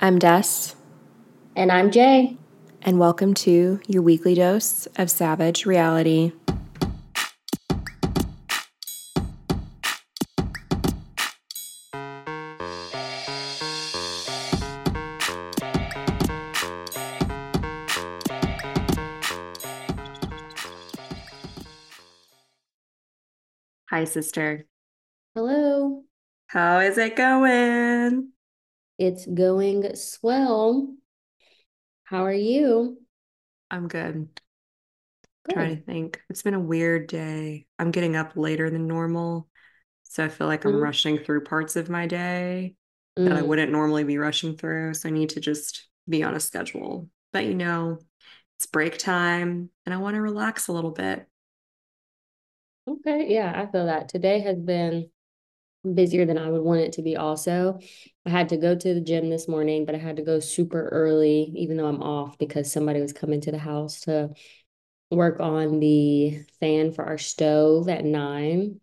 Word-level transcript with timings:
I'm 0.00 0.18
Des, 0.18 0.74
And 1.56 1.72
I'm 1.72 1.90
Jay. 1.90 2.36
and 2.82 2.98
welcome 3.00 3.34
to 3.34 3.80
your 3.88 4.02
weekly 4.02 4.34
dose 4.34 4.86
of 4.96 5.10
savage 5.10 5.66
reality. 5.66 6.32
Hi, 23.90 24.04
sister. 24.04 24.66
Hello. 25.34 26.04
How 26.48 26.80
is 26.80 26.98
it 26.98 27.16
going? 27.16 28.32
It's 28.98 29.24
going 29.26 29.94
swell. 29.96 30.94
How 32.02 32.24
are 32.24 32.32
you? 32.32 33.06
I'm 33.70 33.88
good. 33.88 34.28
Good. 35.42 35.54
Trying 35.54 35.76
to 35.76 35.82
think. 35.82 36.20
It's 36.28 36.42
been 36.42 36.54
a 36.54 36.60
weird 36.60 37.06
day. 37.06 37.66
I'm 37.78 37.90
getting 37.90 38.16
up 38.16 38.36
later 38.36 38.68
than 38.70 38.86
normal. 38.86 39.48
So 40.04 40.24
I 40.24 40.28
feel 40.28 40.46
like 40.46 40.64
I'm 40.64 40.74
Mhm. 40.74 40.82
rushing 40.82 41.18
through 41.18 41.44
parts 41.44 41.76
of 41.76 41.88
my 41.90 42.06
day 42.06 42.74
that 43.24 43.36
I 43.36 43.42
Mm, 43.42 43.44
wouldn't 43.44 43.72
normally 43.72 44.04
be 44.04 44.18
rushing 44.18 44.56
through. 44.56 44.94
So 44.94 45.08
I 45.08 45.12
need 45.12 45.30
to 45.30 45.40
just 45.40 45.88
be 46.08 46.22
on 46.22 46.34
a 46.34 46.40
schedule. 46.40 47.08
But 47.32 47.46
you 47.46 47.54
know, 47.54 47.98
it's 48.58 48.66
break 48.66 48.98
time 48.98 49.70
and 49.86 49.94
I 49.94 49.98
want 49.98 50.16
to 50.16 50.22
relax 50.22 50.68
a 50.68 50.72
little 50.72 50.92
bit. 50.92 51.26
okay. 52.86 53.26
Yeah, 53.32 53.52
I 53.54 53.70
feel 53.70 53.86
that. 53.86 54.08
Today 54.08 54.40
has 54.40 54.58
been 54.58 55.10
busier 55.94 56.26
than 56.26 56.38
I 56.38 56.50
would 56.50 56.62
want 56.62 56.80
it 56.80 56.92
to 56.94 57.02
be 57.02 57.16
also. 57.16 57.78
I 58.26 58.30
had 58.30 58.48
to 58.50 58.56
go 58.56 58.74
to 58.74 58.94
the 58.94 59.00
gym 59.00 59.30
this 59.30 59.48
morning, 59.48 59.84
but 59.84 59.94
I 59.94 59.98
had 59.98 60.16
to 60.16 60.22
go 60.22 60.40
super 60.40 60.88
early, 60.88 61.52
even 61.56 61.76
though 61.76 61.86
I'm 61.86 62.02
off, 62.02 62.38
because 62.38 62.70
somebody 62.70 63.00
was 63.00 63.12
coming 63.12 63.40
to 63.42 63.52
the 63.52 63.58
house 63.58 64.00
to 64.02 64.30
work 65.10 65.40
on 65.40 65.80
the 65.80 66.44
fan 66.60 66.92
for 66.92 67.04
our 67.04 67.18
stove 67.18 67.88
at 67.88 68.04
nine. 68.04 68.80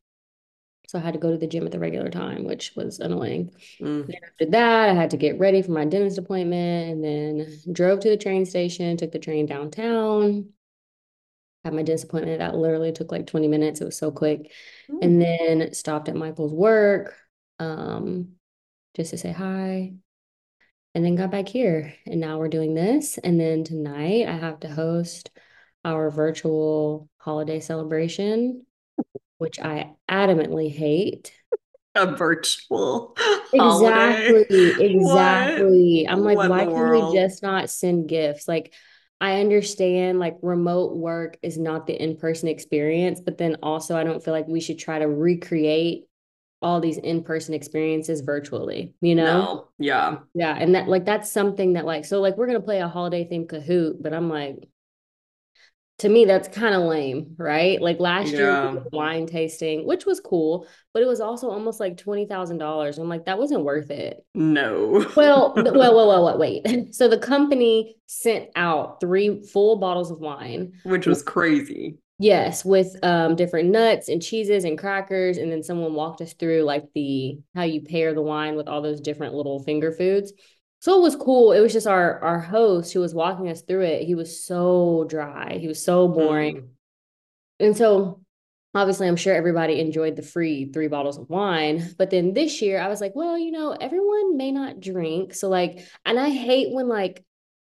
So 0.88 0.99
I 0.99 1.01
had 1.01 1.13
to 1.13 1.19
go 1.19 1.31
to 1.31 1.38
the 1.38 1.47
gym 1.47 1.66
at 1.66 1.71
the 1.71 1.79
regular 1.79 2.09
time, 2.09 2.45
which 2.45 2.73
was 2.75 2.99
annoying. 2.99 3.51
Mm. 3.81 4.13
After 4.23 4.45
that, 4.51 4.89
I 4.89 4.93
had 4.93 5.09
to 5.11 5.17
get 5.17 5.39
ready 5.39 5.61
for 5.61 5.71
my 5.71 5.85
dentist 5.85 6.17
appointment 6.17 6.91
and 6.91 7.03
then 7.03 7.59
drove 7.71 8.01
to 8.01 8.09
the 8.09 8.17
train 8.17 8.45
station, 8.45 8.95
took 8.95 9.11
the 9.11 9.19
train 9.19 9.45
downtown, 9.45 10.49
had 11.66 11.73
my 11.73 11.83
dentist 11.83 12.05
appointment. 12.05 12.39
That 12.39 12.55
literally 12.55 12.91
took 12.94 13.11
like 13.11 13.27
20 13.27 13.47
minutes. 13.47 13.81
It 13.81 13.85
was 13.85 13.97
so 13.97 14.11
quick. 14.11 14.52
And 15.02 15.21
then 15.21 15.73
stopped 15.73 16.07
at 16.09 16.16
Michael's 16.16 16.53
work 16.53 17.16
um, 17.59 18.30
just 18.95 19.11
to 19.11 19.17
say 19.17 19.31
hi. 19.31 19.94
And 20.94 21.03
then 21.03 21.16
got 21.16 21.31
back 21.31 21.49
here. 21.49 21.94
And 22.05 22.22
now 22.22 22.39
we're 22.39 22.47
doing 22.47 22.73
this. 22.73 23.17
And 23.17 23.39
then 23.39 23.63
tonight, 23.66 24.27
I 24.27 24.38
have 24.38 24.61
to 24.61 24.69
host 24.69 25.30
our 25.83 26.09
virtual 26.09 27.09
holiday 27.17 27.59
celebration, 27.59 28.66
which 29.38 29.59
I 29.59 29.91
adamantly 30.09 30.72
hate. 30.72 31.33
A 31.95 32.16
virtual 32.16 33.16
holiday. 33.57 34.45
Exactly, 34.47 34.73
What? 34.75 34.81
exactly. 34.81 36.07
I'm 36.09 36.22
like, 36.23 36.38
What 36.38 36.50
why 36.50 36.66
can't 36.66 36.89
we 36.89 37.17
just 37.17 37.41
not 37.44 37.69
send 37.69 38.09
gifts? 38.09 38.47
Like, 38.47 38.73
I 39.21 39.39
understand 39.39 40.19
like 40.19 40.38
remote 40.41 40.95
work 40.97 41.38
is 41.41 41.58
not 41.58 41.88
the 41.88 42.02
in-person 42.02 42.49
experience, 42.49 43.22
but 43.22 43.38
then 43.38 43.57
also 43.63 43.97
I 43.97 44.03
don't 44.03 44.23
feel 44.23 44.33
like 44.33 44.47
we 44.47 44.59
should 44.59 44.77
try 44.77 44.99
to 44.99 45.07
recreate 45.07 46.05
all 46.61 46.80
these 46.80 46.97
in-person 46.97 47.53
experiences 47.53 48.22
virtually, 48.22 48.94
you 49.02 49.16
know? 49.16 49.23
No. 49.23 49.67
Yeah. 49.77 50.17
Yeah, 50.33 50.55
and 50.57 50.75
that 50.75 50.88
like 50.88 51.05
that's 51.05 51.31
something 51.31 51.73
that 51.73 51.85
like 51.85 52.05
so 52.05 52.22
like 52.22 52.38
we're 52.38 52.47
gonna 52.47 52.59
play 52.59 52.80
a 52.80 52.88
holiday 52.88 53.27
themed 53.27 53.47
Kahoot, 53.47 54.02
but 54.02 54.13
I'm 54.13 54.30
like, 54.30 54.67
to 55.99 56.09
me 56.09 56.25
that's 56.25 56.49
kind 56.49 56.75
of 56.75 56.83
lame, 56.83 57.35
right? 57.38 57.81
Like 57.81 57.99
last 57.99 58.31
year 58.31 58.41
Yeah. 58.41 58.71
did 58.73 58.83
wine 58.91 59.28
tasting, 59.28 59.85
which 59.85 60.06
was 60.06 60.19
cool, 60.19 60.67
but 60.94 61.01
it 61.01 61.06
was 61.07 61.22
also 61.22 61.50
almost 61.50 61.79
like 61.79 61.97
twenty 61.97 62.25
thousand 62.25 62.57
dollars. 62.57 62.97
I'm 62.97 63.07
like, 63.09 63.25
that 63.25 63.38
wasn't 63.38 63.63
worth 63.63 63.89
it. 63.91 64.25
No. 64.33 65.09
Well, 65.16 65.53
well, 65.56 65.73
well, 65.73 65.95
well, 66.07 66.23
well, 66.25 66.38
wait. 66.38 66.66
So 66.94 67.07
the 67.07 67.17
company 67.17 67.95
sent 68.07 68.50
out 68.56 69.00
three 69.00 69.44
full 69.44 69.78
bottles 69.78 70.11
of 70.11 70.19
wine. 70.19 70.73
Which 70.83 71.07
was 71.07 71.23
crazy. 71.23 71.97
Yes, 72.17 72.63
with 72.63 72.95
um 73.03 73.35
different 73.35 73.69
nuts 73.72 74.07
and 74.07 74.22
cheeses 74.22 74.63
and 74.63 74.77
crackers, 74.77 75.38
and 75.38 75.51
then 75.51 75.63
someone 75.63 75.94
walked 75.94 76.22
us 76.22 76.33
through 76.33 76.63
like 76.63 76.85
the 76.94 77.39
how 77.56 77.63
you 77.63 77.81
pair 77.81 78.13
the 78.13 78.22
wine 78.22 78.56
with 78.56 78.67
all 78.69 78.81
those 78.81 79.01
different 79.01 79.33
little 79.33 79.59
finger 79.63 79.91
foods. 79.91 80.31
So 80.85 81.00
it 81.00 81.01
was 81.01 81.16
cool. 81.16 81.51
It 81.51 81.62
was 81.62 81.73
just 81.73 81.88
our 81.88 82.19
our 82.19 82.40
host 82.40 82.94
who 82.94 83.00
was 83.00 83.16
walking 83.16 83.50
us 83.50 83.63
through 83.63 83.85
it. 83.85 84.03
He 84.03 84.13
was 84.13 84.46
so 84.46 85.03
dry. 85.09 85.57
He 85.57 85.68
was 85.68 85.84
so 85.84 86.07
boring. 86.07 86.57
Mm. 86.57 86.68
And 87.59 87.75
so 87.75 88.22
obviously 88.75 89.07
I'm 89.07 89.16
sure 89.16 89.34
everybody 89.34 89.79
enjoyed 89.79 90.16
the 90.16 90.22
free 90.22 90.72
three 90.72 90.88
bottles 90.88 91.18
of 91.18 91.28
wine. 91.28 91.95
But 91.97 92.12
then 92.12 92.35
this 92.35 92.62
year 92.62 92.79
I 92.79 92.88
was 92.88 93.01
like, 93.01 93.13
well, 93.16 93.35
you 93.35 93.50
know, 93.50 93.72
everyone 93.72 94.38
may 94.38 94.51
not 94.51 94.79
drink. 94.79 95.34
So 95.34 95.50
like, 95.50 95.79
and 96.06 96.19
I 96.19 96.29
hate 96.29 96.72
when 96.72 96.88
like 96.88 97.25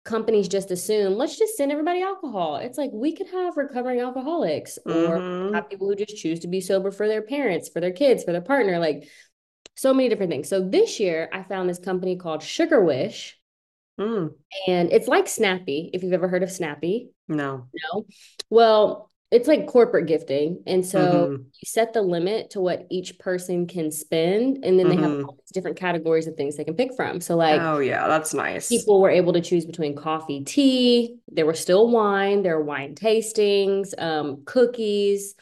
companies 0.05 0.47
just 0.47 0.71
assume, 0.71 1.15
let's 1.15 1.39
just 1.39 1.57
send 1.57 1.73
everybody 1.73 2.03
alcohol. 2.03 2.57
It's 2.57 2.77
like 2.77 2.91
we 2.93 3.17
could 3.17 3.29
have 3.29 3.57
recovering 3.57 4.01
alcoholics 4.01 4.79
or 4.85 5.19
Mhm. 5.19 5.55
have 5.55 5.71
people 5.71 5.89
who 5.89 5.97
just 5.97 6.17
choose 6.19 6.41
to 6.41 6.49
be 6.49 6.61
sober 6.61 6.91
for 6.91 7.09
their 7.09 7.23
parents, 7.23 7.71
for 7.71 7.81
their 7.81 7.93
kids, 7.93 8.23
for 8.23 8.33
their 8.33 8.43
partner, 8.43 8.79
like 8.79 9.09
so 9.78 9.94
many 9.94 10.09
different 10.09 10.31
things. 10.31 10.49
So 10.49 10.61
this 10.69 11.00
year 11.00 11.28
I 11.33 11.43
found 11.43 11.69
this 11.71 11.78
company 11.78 12.16
called 12.16 12.43
Sugar 12.43 12.83
Wish. 12.84 13.39
Mm. 13.99 14.34
And 14.66 14.93
it's 14.93 15.09
like 15.09 15.28
Snappy, 15.28 15.91
if 15.93 16.03
you've 16.03 16.12
ever 16.12 16.28
heard 16.28 16.43
of 16.43 16.50
Snappy. 16.50 17.11
No. 17.28 17.69
No. 17.93 18.06
Well, 18.50 19.11
it's 19.31 19.47
like 19.47 19.67
corporate 19.67 20.06
gifting. 20.06 20.62
And 20.67 20.87
so 20.87 21.28
Mhm. 21.31 21.44
you 21.44 21.67
set 21.67 21.93
the 21.93 22.00
limit 22.03 22.50
to 22.50 22.61
what 22.61 22.87
each 22.91 23.19
person 23.19 23.67
can 23.67 23.91
spend. 23.91 24.65
And 24.65 24.78
then 24.78 24.88
they 24.88 24.97
have 24.97 25.11
Mhm. 25.11 25.25
all 25.25 25.37
these 25.38 25.53
different 25.53 25.77
categories 25.77 26.27
of 26.27 26.34
things 26.37 26.56
they 26.56 26.65
can 26.65 26.77
pick 26.77 26.94
from. 26.94 27.21
So, 27.21 27.37
like, 27.37 27.61
Oh 27.61 27.78
yeah, 27.78 28.09
that's 28.09 28.33
nice. 28.33 28.69
people 28.69 29.00
were 29.03 29.11
able 29.11 29.34
to 29.34 29.41
choose 29.41 29.67
between 29.67 29.94
coffee, 29.97 30.44
tea, 30.44 31.19
there 31.28 31.44
were 31.47 31.55
still 31.55 31.91
wine, 31.91 32.43
there 32.43 32.56
were 32.59 32.65
wine 32.65 32.94
tastings, 32.94 33.93
um, 33.99 34.44
cookies, 34.47 35.34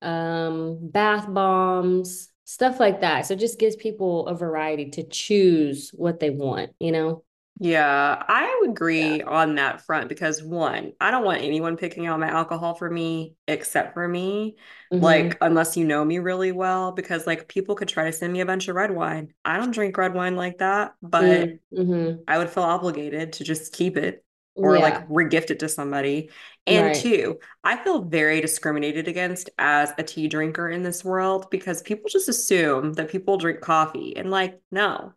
um, 0.00 0.78
bath 0.90 1.26
bombs, 1.32 2.28
stuff 2.44 2.80
like 2.80 3.00
that. 3.00 3.26
So 3.26 3.34
it 3.34 3.40
just 3.40 3.58
gives 3.58 3.76
people 3.76 4.26
a 4.26 4.34
variety 4.34 4.90
to 4.90 5.04
choose 5.04 5.90
what 5.90 6.20
they 6.20 6.30
want, 6.30 6.72
you 6.80 6.92
know? 6.92 7.24
Yeah, 7.60 8.22
I 8.28 8.58
would 8.60 8.70
agree 8.70 9.22
on 9.22 9.54
that 9.56 9.80
front 9.82 10.08
because 10.08 10.42
one, 10.42 10.92
I 11.00 11.10
don't 11.12 11.24
want 11.24 11.42
anyone 11.42 11.76
picking 11.76 12.06
out 12.06 12.18
my 12.18 12.28
alcohol 12.28 12.74
for 12.74 12.90
me 12.90 13.36
except 13.46 13.94
for 13.94 14.08
me. 14.08 14.56
Mhm. 14.90 14.98
Like, 15.00 15.38
unless 15.40 15.76
you 15.76 15.84
know 15.84 16.04
me 16.04 16.18
really 16.18 16.50
well, 16.52 16.92
because 16.92 17.26
like 17.26 17.48
people 17.48 17.74
could 17.76 17.88
try 17.88 18.04
to 18.06 18.12
send 18.12 18.32
me 18.32 18.40
a 18.40 18.46
bunch 18.46 18.68
of 18.68 18.74
red 18.76 18.90
wine. 18.90 19.32
I 19.44 19.56
don't 19.58 19.70
drink 19.72 19.96
red 19.96 20.14
wine 20.14 20.34
like 20.36 20.58
that, 20.58 20.94
but 21.02 21.56
Mm-hmm. 21.72 22.24
I 22.28 22.38
would 22.38 22.50
feel 22.50 22.64
obligated 22.64 23.34
to 23.34 23.44
just 23.44 23.72
keep 23.74 23.96
it 23.96 24.24
or 24.62 24.78
Yeah, 24.78 24.80
like 24.80 25.08
regift 25.08 25.50
it 25.50 25.60
to 25.60 25.68
somebody. 25.68 26.30
And 26.66 26.94
right. 26.94 26.94
two, 26.94 27.38
I 27.62 27.76
feel 27.76 28.02
very 28.04 28.40
discriminated 28.40 29.06
against 29.06 29.50
as 29.58 29.92
a 29.98 30.02
tea 30.02 30.28
drinker 30.28 30.68
in 30.70 30.82
this 30.82 31.04
world 31.04 31.50
because 31.50 31.82
people 31.82 32.08
just 32.08 32.28
assume 32.28 32.94
that 32.94 33.10
people 33.10 33.36
drink 33.36 33.60
coffee. 33.60 34.16
And 34.16 34.30
like, 34.30 34.60
no, 34.70 35.12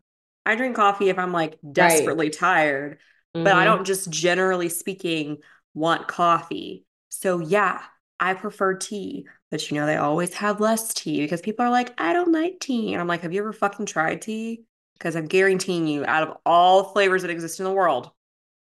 I 0.46 0.56
drink 0.56 0.76
coffee 0.76 1.10
if 1.10 1.18
I'm 1.18 1.32
like 1.32 1.58
Right. 1.76 2.20
desperately 2.20 2.30
tired, 2.30 3.00
but 3.44 3.54
I 3.54 3.64
Mm-hmm. 3.64 3.66
don't 3.66 3.86
just 3.86 4.10
generally 4.10 4.70
speaking 4.70 5.38
want 5.74 6.08
coffee. 6.08 6.86
So 7.10 7.40
yeah, 7.40 7.82
I 8.20 8.34
prefer 8.34 8.74
tea. 8.76 9.28
But 9.50 9.70
you 9.72 9.78
know, 9.80 9.86
they 9.86 9.96
always 9.98 10.34
have 10.36 10.60
less 10.60 10.94
tea 10.94 11.22
because 11.22 11.42
people 11.42 11.66
are 11.66 11.70
like, 11.72 11.94
I 12.00 12.12
don't 12.14 12.32
like 12.34 12.60
tea. 12.60 12.92
And 12.94 13.02
I'm 13.02 13.08
like, 13.08 13.22
have 13.22 13.32
you 13.34 13.40
ever 13.40 13.54
fucking 13.54 13.86
tried 13.86 14.22
tea? 14.22 14.64
Because 14.98 15.16
I'm 15.16 15.28
guaranteeing 15.28 15.88
you, 15.88 16.04
out 16.06 16.28
of 16.28 16.38
all 16.46 16.86
flavors 16.86 17.22
that 17.22 17.32
exist 17.32 17.60
in 17.60 17.66
the 17.66 17.72
world, 17.72 18.12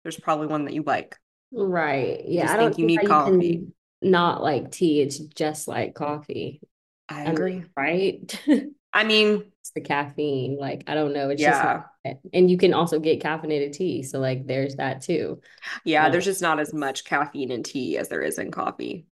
there's 0.02 0.18
probably 0.18 0.48
one 0.48 0.64
that 0.66 0.74
you 0.74 0.82
like. 0.82 1.16
Right. 1.54 2.22
Yeah, 2.26 2.50
just 2.50 2.52
I 2.52 2.56
think 2.56 2.56
don't 2.56 2.78
you 2.78 2.84
see 2.84 2.86
need 2.86 3.02
you 3.02 3.16
coffee. 3.16 3.62
can 3.62 3.72
not 4.02 4.42
like 4.42 4.70
tea. 4.72 5.00
It's 5.00 5.18
just 5.18 5.68
like 5.68 5.94
coffee. 5.94 6.60
I 7.08 7.24
I 7.24 7.32
mean, 7.32 7.40
agree. 7.40 7.64
right? 7.76 8.40
I 8.92 9.04
mean, 9.04 9.52
It's 9.60 9.70
the 9.74 9.80
caffeine. 9.80 10.58
Like, 10.58 10.84
I 10.88 10.94
don't 10.94 11.12
know. 11.14 11.30
It's 11.30 11.44
just 11.44 11.62
yeah. 11.62 11.84
like, 12.04 12.18
and 12.32 12.50
you 12.50 12.58
can 12.58 12.74
also 12.74 12.98
get 13.00 13.22
caffeinated 13.22 13.72
tea. 13.72 14.02
So 14.02 14.18
like 14.20 14.46
there's 14.46 14.76
that 14.76 15.00
too. 15.02 15.40
Yeah, 15.84 16.08
Um, 16.08 16.10
there's 16.10 16.24
just 16.26 16.42
not 16.42 16.60
as 16.60 16.72
much 16.74 17.04
caffeine 17.04 17.50
in 17.50 17.62
tea 17.62 17.96
as 17.98 18.08
there 18.08 18.22
is 18.22 18.38
in 18.38 18.50
coffee. 18.50 19.06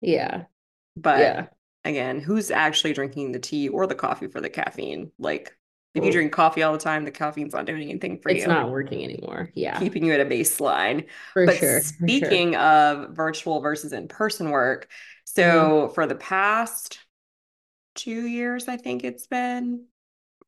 yeah. 0.00 0.44
But 0.96 1.34
Yeah. 1.34 1.48
again, 1.84 2.20
who's 2.20 2.50
actually 2.50 2.92
drinking 2.92 3.32
the 3.32 3.38
tea 3.40 3.68
or 3.68 3.86
the 3.86 3.94
coffee 3.94 4.28
for 4.28 4.40
the 4.40 4.50
caffeine? 4.50 5.12
Like, 5.18 5.56
if 5.94 6.04
you 6.04 6.12
drink 6.12 6.32
coffee 6.32 6.62
all 6.62 6.72
the 6.72 6.78
time, 6.78 7.04
the 7.04 7.10
caffeine's 7.10 7.52
not 7.52 7.66
doing 7.66 7.82
anything 7.82 8.20
for 8.20 8.30
It's 8.30 8.38
you, 8.38 8.42
It's 8.44 8.48
not 8.48 8.70
working 8.70 9.02
anymore. 9.04 9.50
Yeah. 9.54 9.78
keeping 9.78 10.04
you 10.04 10.12
at 10.12 10.20
a 10.20 10.24
baseline. 10.24 11.06
For 11.34 11.46
But 11.46 11.56
sure. 11.56 11.80
For 11.98 12.08
sure. 12.08 12.42
speaking 12.42 12.56
of 12.56 13.10
virtual 13.16 13.60
versus 13.60 13.92
in-person 13.92 14.50
work, 14.50 14.88
Mm-hmm. 15.38 15.70
so 15.78 15.88
for 15.94 16.06
the 16.06 16.16
past 16.16 16.98
two 17.94 18.26
years, 18.26 18.68
I 18.68 18.76
think 18.76 19.04
it's 19.04 19.26
been, 19.26 19.86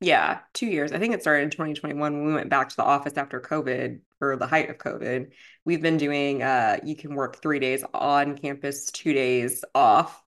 Yeah, 0.00 0.40
two 0.54 0.66
years. 0.66 0.92
I 0.92 0.98
think 0.98 1.14
it 1.14 1.22
started 1.22 1.44
in 1.44 1.50
2021 1.50 2.12
when 2.18 2.26
we 2.26 2.34
went 2.34 2.50
back 2.50 2.68
to 2.70 2.76
the 2.76 2.84
office 2.84 3.14
after 3.16 3.40
COVID 3.40 4.00
or 4.20 4.36
the 4.36 4.46
height 4.46 4.70
of 4.70 4.78
COVID. 4.78 5.32
We've 5.64 5.82
been 5.82 5.96
doing 5.98 6.42
uh 6.42 6.78
you 6.84 6.96
can 6.96 7.14
work 7.14 7.40
three 7.42 7.60
days 7.60 7.84
on 7.94 8.36
campus, 8.36 8.90
two 8.90 9.12
days 9.12 9.64
off 9.74 10.22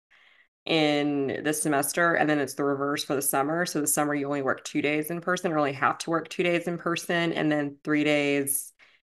in 0.66 1.42
the 1.44 1.54
semester, 1.54 2.16
and 2.16 2.30
then 2.30 2.40
it's 2.40 2.56
the 2.56 2.64
reverse 2.64 3.04
for 3.04 3.16
the 3.16 3.22
summer. 3.22 3.66
So 3.66 3.82
the 3.82 3.88
summer 3.88 4.16
you 4.16 4.28
only 4.28 4.42
work 4.42 4.64
two 4.64 4.82
days 4.82 5.10
in 5.12 5.22
person, 5.22 5.52
or 5.52 5.58
only 5.58 5.74
have 5.74 5.98
to 6.00 6.10
work 6.10 6.30
two 6.30 6.44
days 6.44 6.68
in 6.68 6.78
person, 6.78 7.34
and 7.34 7.52
then 7.52 7.78
three 7.84 8.04
days 8.04 8.74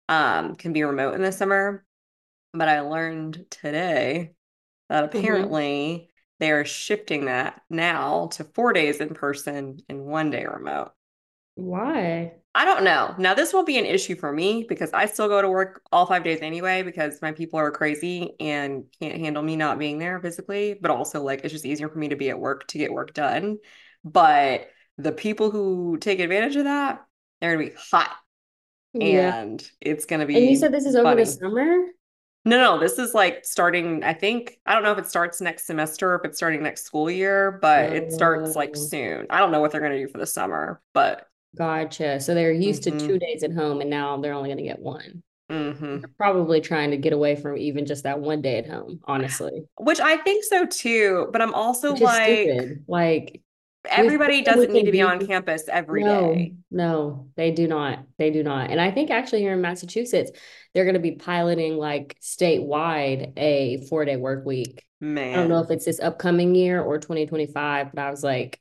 um 0.09 0.55
can 0.57 0.73
be 0.73 0.83
remote 0.83 1.15
in 1.15 1.23
the 1.23 1.33
summer. 1.33 1.85
But 2.53 2.69
I 2.69 2.81
learned 2.81 3.47
today 3.51 4.33
that 4.89 5.05
Mm-hmm. 5.15 5.51
apparently 5.51 6.11
they're 6.41 6.65
shifting 6.65 7.27
that 7.27 7.63
now 7.71 8.29
to 8.35 8.45
four 8.45 8.73
days 8.73 9.01
in 9.01 9.15
person 9.15 9.79
and 9.89 10.05
one 10.07 10.31
day 10.31 10.47
remote. 10.47 10.93
Why? 11.55 12.40
I 12.53 12.65
don't 12.65 12.83
know. 12.83 13.15
Now, 13.17 13.35
this 13.35 13.53
won't 13.53 13.67
be 13.67 13.79
an 13.79 13.85
issue 13.87 14.17
for 14.17 14.33
me 14.33 14.67
because 14.69 14.93
I 14.93 15.07
still 15.07 15.29
go 15.29 15.41
to 15.41 15.49
work 15.49 15.83
all 15.93 16.05
five 16.07 16.25
days 16.25 16.41
anyway 16.43 16.83
because 16.83 17.23
my 17.23 17.31
people 17.31 17.61
are 17.61 17.71
crazy 17.71 18.35
and 18.41 18.85
can't 19.01 19.19
handle 19.21 19.43
me 19.43 19.55
not 19.55 19.79
being 19.79 19.99
there 19.99 20.19
physically. 20.21 20.77
But 20.81 20.91
also, 20.91 21.23
like, 21.23 21.43
it's 21.45 21.53
just 21.53 21.65
easier 21.65 21.89
for 21.89 21.99
me 21.99 22.09
to 22.09 22.17
be 22.17 22.29
at 22.29 22.39
work 22.41 22.67
to 22.69 22.79
get 22.79 22.93
work 22.93 23.15
done. 23.15 23.59
But 24.05 24.69
the 24.99 25.13
people 25.13 25.53
who 25.53 25.97
take 25.99 26.19
advantage 26.19 26.57
of 26.57 26.65
that, 26.65 27.07
they're 27.41 27.57
gonna 27.57 27.71
be 27.71 27.77
hot 27.77 28.11
Yeah. 28.95 29.37
and 29.43 29.71
it's 29.81 30.05
gonna 30.05 30.27
be. 30.27 30.37
And 30.37 30.47
you 30.47 30.57
said 30.57 30.73
this 30.73 30.87
is 30.87 30.97
over 30.97 31.15
the 31.15 31.27
summer? 31.27 31.77
No, 32.45 32.57
no, 32.57 32.81
this 32.81 32.99
is 32.99 33.15
like 33.15 33.45
starting, 33.45 34.03
I 34.03 34.15
think, 34.15 34.59
I 34.67 34.73
don't 34.75 34.83
know 34.83 34.93
if 34.93 34.99
it 34.99 35.07
starts 35.07 35.41
next 35.41 35.67
semester 35.67 36.13
or 36.13 36.15
if 36.17 36.25
it's 36.25 36.39
starting 36.39 36.63
next 36.63 36.85
school 36.85 37.11
year, 37.11 37.59
but 37.63 37.93
it 37.93 38.13
starts 38.13 38.57
like 38.57 38.71
Oh. 38.75 38.81
soon. 38.81 39.27
I 39.31 39.39
don't 39.39 39.53
know 39.53 39.61
what 39.61 39.71
they're 39.73 39.81
gonna 39.81 39.99
do 39.99 40.09
for 40.09 40.19
the 40.19 40.27
summer, 40.27 40.81
but 40.95 41.27
Gotcha. 41.57 42.21
So 42.21 42.35
they're 42.35 42.53
used 42.53 42.85
to 42.85 42.93
Mhm. 42.93 43.07
two 43.07 43.19
days 43.19 43.43
at 43.43 43.53
home 43.53 43.81
and 43.81 43.91
now 43.91 44.17
they're 44.19 44.33
only 44.35 44.49
going 44.49 44.59
to 44.59 44.63
get 44.65 44.79
one. 44.81 45.23
mhm. 45.51 46.01
They're 46.01 46.11
probably 46.17 46.61
trying 46.61 46.93
to 46.93 46.97
get 46.97 47.13
away 47.13 47.35
from 47.35 47.57
even 47.59 47.85
just 47.85 48.05
that 48.05 48.21
one 48.21 48.41
day 48.41 48.59
at 48.59 48.69
home, 48.69 49.01
honestly. 49.05 49.65
Which 49.79 49.99
I 49.99 50.17
think 50.19 50.45
so 50.45 50.65
too, 50.65 51.29
but 51.33 51.43
I'm 51.43 51.55
also 51.55 51.97
like 51.97 52.23
stupid. 52.51 52.85
Like, 52.87 53.41
everybody 53.89 54.43
doesn't 54.43 54.73
need 54.73 54.85
to 54.85 54.93
be 54.93 55.03
on 55.03 55.27
campus 55.27 55.65
every 55.69 56.05
no, 56.05 56.35
day. 56.35 56.55
no, 56.71 57.31
they 57.35 57.51
do 57.51 57.67
not. 57.67 58.07
They 58.17 58.31
do 58.31 58.45
not. 58.45 58.71
And 58.71 58.81
I 58.81 58.93
think 58.93 59.11
actually 59.11 59.41
here 59.41 59.55
in 59.55 59.61
Massachusetts, 59.61 60.31
they're 60.73 60.85
going 60.85 60.95
to 60.95 61.01
be 61.01 61.13
piloting 61.13 61.77
like 61.79 62.17
statewide 62.21 63.33
a 63.37 63.79
four 63.89 64.05
day 64.05 64.17
work 64.17 64.47
week. 64.47 64.85
Man, 65.01 65.33
I 65.33 65.37
don't 65.37 65.49
know 65.49 65.61
if 65.61 65.71
it's 65.73 65.85
this 65.87 65.99
upcoming 65.99 66.55
year 66.55 66.81
or 66.81 66.99
2025, 66.99 67.91
but 67.93 68.01
I 68.01 68.11
was 68.11 68.23
like, 68.23 68.61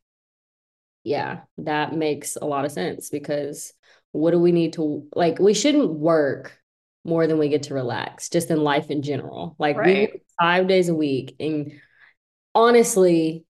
yeah, 1.09 1.41
that 1.57 1.93
makes 1.95 2.35
a 2.35 2.45
lot 2.45 2.65
of 2.65 2.71
sense 2.71 3.09
because 3.09 3.73
what 4.11 4.31
do 4.31 4.39
we 4.39 4.51
need 4.51 4.73
to 4.73 5.07
like? 5.15 5.39
We 5.39 5.53
shouldn't 5.53 5.91
work 5.91 6.57
more 7.03 7.27
than 7.27 7.39
we 7.39 7.49
get 7.49 7.63
to 7.63 7.73
relax, 7.73 8.29
just 8.29 8.51
in 8.51 8.63
life 8.63 8.91
in 8.91 9.01
general. 9.01 9.55
Like 9.57 9.75
we 9.77 9.81
Right. 9.81 10.11
work 10.11 10.21
five 10.39 10.67
days 10.67 10.89
a 10.89 10.95
week, 10.95 11.35
and 11.39 11.71
honestly, 12.53 13.45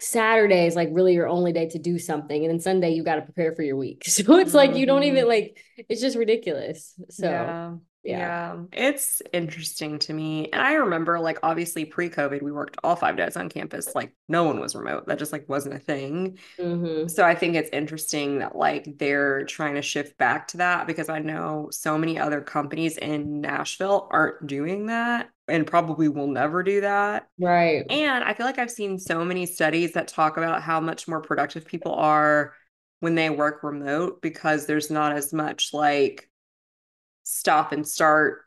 Saturday 0.00 0.66
is 0.66 0.76
like 0.76 0.90
really 0.92 1.14
your 1.14 1.28
only 1.28 1.52
day 1.52 1.68
to 1.70 1.78
do 1.78 1.98
something, 1.98 2.44
and 2.44 2.50
then 2.52 2.60
Sunday 2.60 2.90
you 2.90 3.02
got 3.02 3.16
to 3.16 3.22
prepare 3.22 3.54
for 3.54 3.62
your 3.62 3.76
week. 3.76 4.02
So 4.08 4.36
it's 4.38 4.54
like 4.54 4.76
you 4.76 4.86
don't 4.86 5.04
even 5.04 5.24
Mhm. 5.24 5.28
like. 5.28 5.64
It's 5.88 6.00
just 6.00 6.16
ridiculous. 6.16 6.94
So 7.10 7.30
Yeah. 7.30 7.76
Yeah. 8.04 8.18
Yeah. 8.18 8.56
It's 8.72 9.22
interesting 9.32 9.98
to 10.00 10.12
me. 10.12 10.50
And 10.52 10.60
I 10.60 10.74
remember 10.74 11.18
like 11.18 11.38
obviously 11.42 11.84
pre-COVID, 11.86 12.42
we 12.42 12.52
worked 12.52 12.76
all 12.84 12.96
five 12.96 13.16
days 13.16 13.36
on 13.36 13.48
campus. 13.48 13.94
Like 13.94 14.14
no 14.28 14.44
one 14.44 14.60
was 14.60 14.74
remote. 14.74 15.06
That 15.06 15.18
just 15.18 15.32
like 15.32 15.48
wasn't 15.48 15.74
a 15.76 15.78
thing. 15.78 16.38
Mhm. 16.58 17.10
So 17.10 17.24
I 17.24 17.34
think 17.34 17.54
it's 17.56 17.70
interesting 17.72 18.40
that 18.40 18.56
like 18.56 18.86
they're 18.98 19.44
trying 19.46 19.74
to 19.76 19.82
shift 19.82 20.18
back 20.18 20.48
to 20.48 20.58
that 20.58 20.86
because 20.86 21.08
I 21.08 21.18
know 21.20 21.68
so 21.72 21.96
many 21.96 22.18
other 22.18 22.40
companies 22.42 22.98
in 22.98 23.40
Nashville 23.40 24.08
aren't 24.10 24.46
doing 24.46 24.86
that 24.86 25.30
and 25.48 25.66
probably 25.66 26.08
will 26.08 26.28
never 26.28 26.62
do 26.62 26.82
that. 26.82 27.26
Right. 27.38 27.84
And 27.90 28.22
I 28.24 28.34
feel 28.34 28.46
like 28.46 28.58
I've 28.58 28.70
seen 28.70 28.98
so 28.98 29.24
many 29.24 29.46
studies 29.46 29.92
that 29.92 30.08
talk 30.08 30.36
about 30.36 30.62
how 30.62 30.80
much 30.80 31.08
more 31.08 31.20
productive 31.20 31.66
people 31.66 31.94
are 31.94 32.54
when 33.00 33.14
they 33.14 33.30
work 33.30 33.62
remote 33.62 34.22
because 34.22 34.66
there's 34.66 34.90
not 34.90 35.12
as 35.16 35.32
much 35.32 35.74
like 35.74 36.28
stop 37.24 37.72
and 37.72 37.86
start 37.88 38.42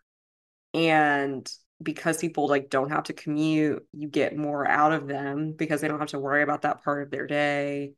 and 0.73 1.49
because 1.81 2.17
people 2.17 2.47
like 2.47 2.69
don't 2.69 2.89
have 2.91 3.05
to 3.05 3.13
commute, 3.13 3.85
you 3.93 4.07
get 4.07 4.35
more 4.37 4.67
out 4.67 4.93
of 4.93 5.07
them 5.07 5.53
because 5.53 5.81
they 5.81 5.87
don't 5.87 5.99
have 5.99 6.09
to 6.09 6.19
worry 6.19 6.43
about 6.43 6.63
that 6.63 6.83
part 6.83 7.03
of 7.03 7.11
their 7.11 7.27
day. 7.27 7.93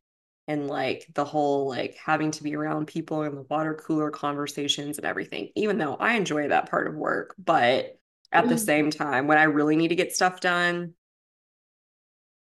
And 0.47 0.67
like 0.67 1.05
the 1.13 1.25
whole 1.25 1.69
like 1.69 1.95
having 2.03 2.31
to 2.31 2.43
be 2.43 2.55
around 2.55 2.87
people 2.87 3.21
and 3.21 3.37
the 3.37 3.43
water 3.43 3.75
cooler 3.75 4.09
conversations 4.09 4.97
and 4.97 5.05
everything, 5.05 5.49
even 5.55 5.77
though 5.77 5.95
I 5.95 6.13
enjoy 6.15 6.47
that 6.49 6.69
part 6.69 6.87
of 6.87 6.95
work, 6.95 7.35
but 7.37 7.97
at 8.31 8.49
the 8.49 8.57
Mhm. 8.57 8.57
same 8.57 8.89
time, 8.91 9.27
when 9.27 9.37
I 9.37 9.43
really 9.43 9.75
need 9.75 9.89
to 9.89 9.95
get 9.95 10.15
stuff 10.15 10.39
done, 10.41 10.93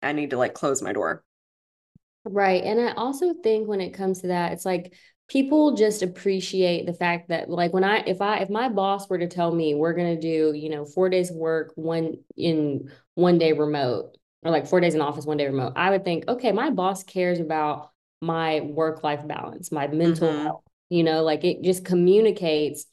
I 0.04 0.12
need 0.14 0.30
to 0.32 0.38
like 0.38 0.54
close 0.54 0.82
my 0.84 0.94
door. 0.94 1.24
Right. 2.24 2.64
And 2.64 2.80
I 2.80 2.94
also 2.94 3.34
think 3.34 3.68
when 3.68 3.82
it 3.82 3.92
comes 3.94 4.22
to 4.22 4.28
that, 4.28 4.52
it's 4.54 4.66
like 4.66 4.94
people 5.32 5.76
just 5.76 6.02
appreciate 6.02 6.86
the 6.86 6.94
fact 6.94 7.30
that 7.30 7.50
like 7.50 7.72
when 7.74 7.86
I 7.86 8.00
if 8.06 8.22
I 8.22 8.40
if 8.40 8.50
my 8.50 8.68
boss 8.68 9.10
were 9.10 9.18
to 9.18 9.28
tell 9.28 9.54
me 9.54 9.74
we're 9.76 9.94
gonna 9.94 10.20
do, 10.20 10.52
you 10.54 10.70
know, 10.70 10.84
four 10.84 11.08
days 11.10 11.32
work, 11.32 11.72
one 11.76 12.16
in 12.36 12.92
one 13.16 13.38
day 13.38 13.54
remote, 13.54 14.18
or 14.44 14.52
like 14.52 14.68
four 14.68 14.82
days 14.82 14.94
in 14.94 15.00
office, 15.02 15.26
one 15.26 15.38
day 15.38 15.46
remote, 15.48 15.74
I 15.78 15.90
would 15.92 16.04
think, 16.04 16.26
okay, 16.28 16.52
my 16.52 16.70
boss 16.70 17.04
cares 17.06 17.40
about 17.40 17.92
my 18.22 18.60
work-life 18.62 19.26
balance, 19.26 19.72
my 19.72 19.88
mental 19.88 20.34
Mhm. 20.34 20.44
health, 20.44 20.64
you 20.90 21.04
know, 21.04 21.24
like 21.24 21.46
it 21.46 21.62
just 21.62 21.86
communicates 21.86 22.86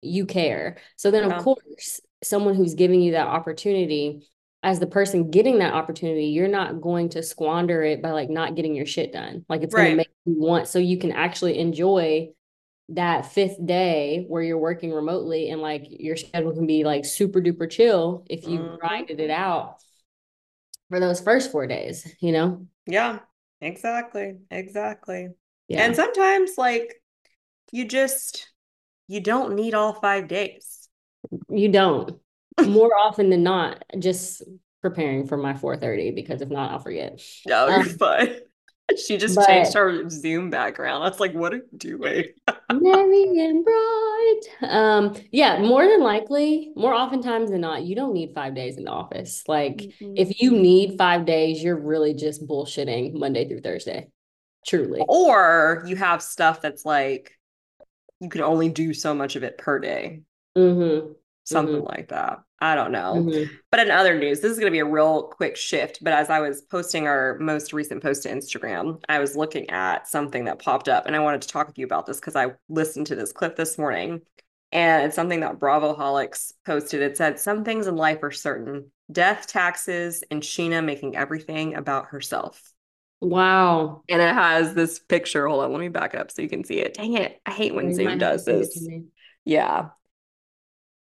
you 0.00 0.26
care. 0.26 0.78
So 0.96 1.10
then 1.10 1.24
Yeah. 1.24 1.38
of 1.38 1.42
course, 1.44 2.00
someone 2.22 2.54
who's 2.54 2.74
giving 2.74 3.00
you 3.00 3.12
that 3.12 3.26
opportunity 3.26 4.30
as 4.62 4.78
the 4.78 4.86
person 4.86 5.30
getting 5.30 5.58
that 5.60 5.72
opportunity, 5.72 6.26
you're 6.26 6.48
not 6.48 6.80
going 6.80 7.08
to 7.10 7.22
squander 7.22 7.82
it 7.82 8.02
by 8.02 8.10
like 8.10 8.28
not 8.28 8.54
getting 8.54 8.74
your 8.74 8.86
shit 8.86 9.12
done. 9.12 9.44
Like 9.48 9.62
it's 9.62 9.74
going 9.74 9.90
to 9.90 9.96
make 9.96 10.08
you 10.26 10.38
want 10.38 10.68
so 10.68 10.78
you 10.78 10.98
can 10.98 11.12
actually 11.12 11.58
enjoy 11.58 12.30
that 12.90 13.26
fifth 13.26 13.64
day 13.64 14.24
where 14.28 14.42
you're 14.42 14.58
working 14.58 14.92
remotely 14.92 15.50
and 15.50 15.62
like 15.62 15.86
your 15.88 16.16
schedule 16.16 16.52
can 16.52 16.66
be 16.66 16.84
like 16.84 17.04
super 17.04 17.40
duper 17.40 17.70
chill 17.70 18.24
if 18.28 18.46
you 18.46 18.58
Mhm. 18.58 18.78
grinded 18.78 19.20
it 19.20 19.30
out 19.30 19.76
for 20.88 21.00
those 21.00 21.20
first 21.20 21.52
four 21.52 21.66
days, 21.66 22.14
you 22.20 22.32
know? 22.32 22.66
Yeah, 22.86 23.20
exactly. 23.60 24.38
Exactly. 24.50 25.28
Yeah. 25.68 25.84
And 25.84 25.94
sometimes 25.94 26.52
like 26.58 27.00
you 27.72 27.86
just 27.86 28.50
you 29.08 29.20
don't 29.20 29.54
need 29.54 29.74
all 29.74 29.94
five 29.94 30.28
days. 30.28 30.88
You 31.48 31.68
don't. 31.68 32.18
More 32.66 32.94
often 32.96 33.30
than 33.30 33.42
not, 33.42 33.84
just 33.98 34.42
preparing 34.82 35.26
for 35.26 35.36
my 35.36 35.52
4:30 35.54 36.14
because 36.14 36.42
if 36.42 36.48
not, 36.50 36.70
I'll 36.72 36.78
forget. 36.78 37.20
No, 37.46 37.66
you're 37.68 37.80
Um, 37.80 37.84
fine. 37.88 38.28
She 39.06 39.18
just 39.18 39.36
but- 39.36 39.46
changed 39.46 39.74
her 39.74 40.08
Zoom 40.10 40.50
background. 40.50 41.04
That's 41.04 41.20
like, 41.20 41.32
what 41.32 41.52
are 41.54 41.58
you 41.58 41.78
doing? 41.78 42.24
Merry 42.72 43.22
and 43.38 43.64
bright. 43.64 44.40
Um, 44.62 45.14
yeah, 45.30 45.60
more 45.62 45.86
than 45.86 46.00
likely, 46.02 46.72
more 46.74 46.92
oftentimes 46.92 47.52
than 47.52 47.60
not, 47.60 47.84
you 47.84 47.94
don't 47.94 48.12
need 48.12 48.32
five 48.34 48.52
days 48.56 48.76
in 48.78 48.82
the 48.84 48.90
office. 48.90 49.44
Like, 49.46 49.76
Mhm. 50.00 50.14
if 50.16 50.40
you 50.42 50.50
need 50.50 50.98
five 50.98 51.24
days, 51.24 51.62
you're 51.62 51.78
really 51.78 52.14
just 52.14 52.44
bullshitting 52.48 53.14
Monday 53.14 53.46
through 53.48 53.60
Thursday. 53.60 54.08
Truly. 54.66 55.04
Or 55.08 55.84
you 55.86 55.94
have 55.94 56.20
stuff 56.20 56.60
that's 56.60 56.84
like 56.84 57.38
you 58.18 58.28
can 58.28 58.40
only 58.40 58.70
do 58.70 58.92
so 58.92 59.14
much 59.14 59.36
of 59.36 59.44
it 59.44 59.56
per 59.56 59.78
day. 59.78 60.22
Mm-hmm. 60.58 61.12
Something 61.50 61.84
like 61.84 62.08
that. 62.08 62.38
I 62.60 62.74
don't 62.74 62.92
know. 62.92 63.14
Mm-hmm. 63.14 63.52
But 63.70 63.80
in 63.80 63.90
other 63.90 64.18
news, 64.18 64.40
this 64.40 64.52
is 64.52 64.58
going 64.58 64.70
to 64.70 64.74
be 64.74 64.80
a 64.80 64.84
real 64.84 65.24
quick 65.24 65.56
shift. 65.56 66.02
But 66.02 66.12
as 66.12 66.28
I 66.28 66.40
was 66.40 66.60
posting 66.60 67.06
our 67.06 67.38
most 67.38 67.72
recent 67.72 68.02
post 68.02 68.24
to 68.24 68.28
Instagram, 68.28 69.02
I 69.08 69.18
was 69.18 69.36
looking 69.36 69.70
at 69.70 70.06
something 70.06 70.44
that 70.44 70.62
popped 70.62 70.88
up 70.88 71.06
and 71.06 71.16
I 71.16 71.20
wanted 71.20 71.42
to 71.42 71.48
talk 71.48 71.66
with 71.66 71.78
you 71.78 71.86
about 71.86 72.06
this 72.06 72.20
because 72.20 72.36
I 72.36 72.52
listened 72.68 73.06
to 73.06 73.16
this 73.16 73.32
clip 73.32 73.56
this 73.56 73.78
morning 73.78 74.20
and 74.72 75.06
it's 75.06 75.16
something 75.16 75.40
that 75.40 75.58
Bravo 75.58 75.94
Holics 75.96 76.52
posted. 76.64 77.02
It 77.02 77.16
said, 77.16 77.40
Some 77.40 77.64
things 77.64 77.86
in 77.86 77.96
life 77.96 78.22
are 78.22 78.30
certain 78.30 78.90
death, 79.10 79.46
taxes, 79.46 80.22
and 80.30 80.42
Scheana 80.42 80.84
making 80.84 81.16
everything 81.16 81.74
about 81.74 82.06
herself. 82.06 82.72
Wow. 83.20 84.02
And 84.08 84.22
it 84.22 84.32
has 84.32 84.74
this 84.74 84.98
picture. 84.98 85.46
Hold 85.46 85.64
on, 85.64 85.72
let 85.72 85.80
me 85.80 85.88
back 85.88 86.14
it 86.14 86.20
up 86.20 86.30
so 86.30 86.42
you 86.42 86.48
can 86.48 86.64
see 86.64 86.78
it. 86.78 86.94
Dang 86.94 87.14
it. 87.14 87.40
I 87.44 87.50
hate 87.50 87.74
when 87.74 87.92
Zoom 87.94 88.06
might 88.06 88.10
have 88.12 88.20
to 88.20 88.24
does 88.26 88.44
send 88.44 88.62
it 88.62 88.72
to 88.72 88.80
this. 88.80 89.02
Yeah. 89.44 89.88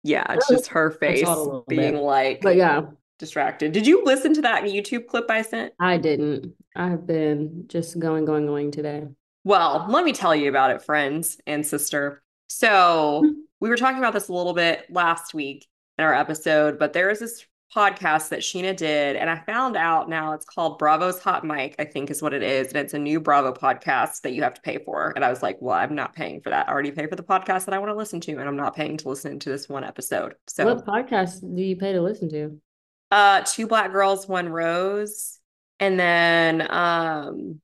Yeah, 0.06 0.32
it's 0.32 0.48
just 0.48 0.68
her 0.68 0.90
face 0.92 1.22
saw 1.22 1.32
it 1.32 1.38
a 1.38 1.42
little 1.42 1.64
being 1.66 1.94
bit. 1.94 2.02
like 2.02 2.40
But 2.40 2.56
yeah, 2.56 2.82
distracted. 3.18 3.72
Did 3.72 3.86
you 3.86 4.04
listen 4.04 4.34
to 4.34 4.42
that 4.42 4.64
YouTube 4.64 5.06
clip 5.08 5.30
I 5.30 5.42
sent? 5.42 5.72
I 5.80 5.98
didn't. 5.98 6.54
I've 6.76 7.06
been 7.06 7.64
just 7.66 7.98
going, 7.98 8.24
going, 8.24 8.46
going 8.46 8.70
today. 8.70 9.04
Well, 9.44 9.86
let 9.88 10.04
me 10.04 10.12
tell 10.12 10.34
you 10.34 10.48
about 10.48 10.70
it, 10.70 10.82
friends 10.82 11.38
and 11.46 11.66
sister. 11.66 12.22
So, 12.48 13.22
hmm. 13.24 13.32
we 13.60 13.68
were 13.68 13.76
talking 13.76 13.98
about 13.98 14.12
this 14.12 14.28
a 14.28 14.32
little 14.32 14.54
bit 14.54 14.86
last 14.90 15.34
week 15.34 15.66
in 15.98 16.04
our 16.04 16.14
episode, 16.14 16.78
but 16.78 16.92
there 16.92 17.10
is 17.10 17.18
this 17.18 17.44
podcast 17.74 18.30
that 18.30 18.40
Scheana 18.40 18.76
did, 18.76 19.16
and 19.16 19.28
I 19.28 19.40
found 19.40 19.76
out 19.76 20.08
now 20.08 20.32
it's 20.32 20.44
called 20.44 20.78
Bravo's 20.78 21.20
Hot 21.20 21.44
Mic, 21.44 21.74
I 21.78 21.84
think 21.84 22.10
is 22.10 22.22
what 22.22 22.32
it 22.32 22.42
is. 22.42 22.68
And 22.68 22.76
it's 22.76 22.94
a 22.94 22.98
new 22.98 23.20
Bravo 23.20 23.52
podcast 23.52 24.22
that 24.22 24.32
you 24.32 24.42
have 24.42 24.54
to 24.54 24.60
pay 24.60 24.78
for. 24.78 25.12
And 25.14 25.24
I 25.24 25.30
was 25.30 25.42
like, 25.42 25.58
well, 25.60 25.76
I'm 25.76 25.94
not 25.94 26.14
paying 26.14 26.40
for 26.40 26.50
that. 26.50 26.68
I 26.68 26.72
already 26.72 26.90
pay 26.90 27.06
for 27.06 27.16
the 27.16 27.22
podcast 27.22 27.64
that 27.66 27.74
I 27.74 27.78
want 27.78 27.90
to 27.90 27.96
listen 27.96 28.20
to, 28.22 28.32
and 28.32 28.48
I'm 28.48 28.56
not 28.56 28.76
paying 28.76 28.96
to 28.98 29.08
listen 29.08 29.38
to 29.40 29.50
this 29.50 29.68
one 29.68 29.84
episode. 29.84 30.34
So 30.46 30.64
what 30.64 30.86
podcast 30.86 31.40
do 31.40 31.62
you 31.62 31.76
pay 31.76 31.92
to 31.92 32.00
listen 32.00 32.28
to? 32.30 32.60
Uh 33.10 33.42
two 33.42 33.66
black 33.66 33.92
girls, 33.92 34.28
one 34.28 34.48
rose. 34.48 35.38
And 35.78 35.98
then 35.98 36.66
um 36.70 37.60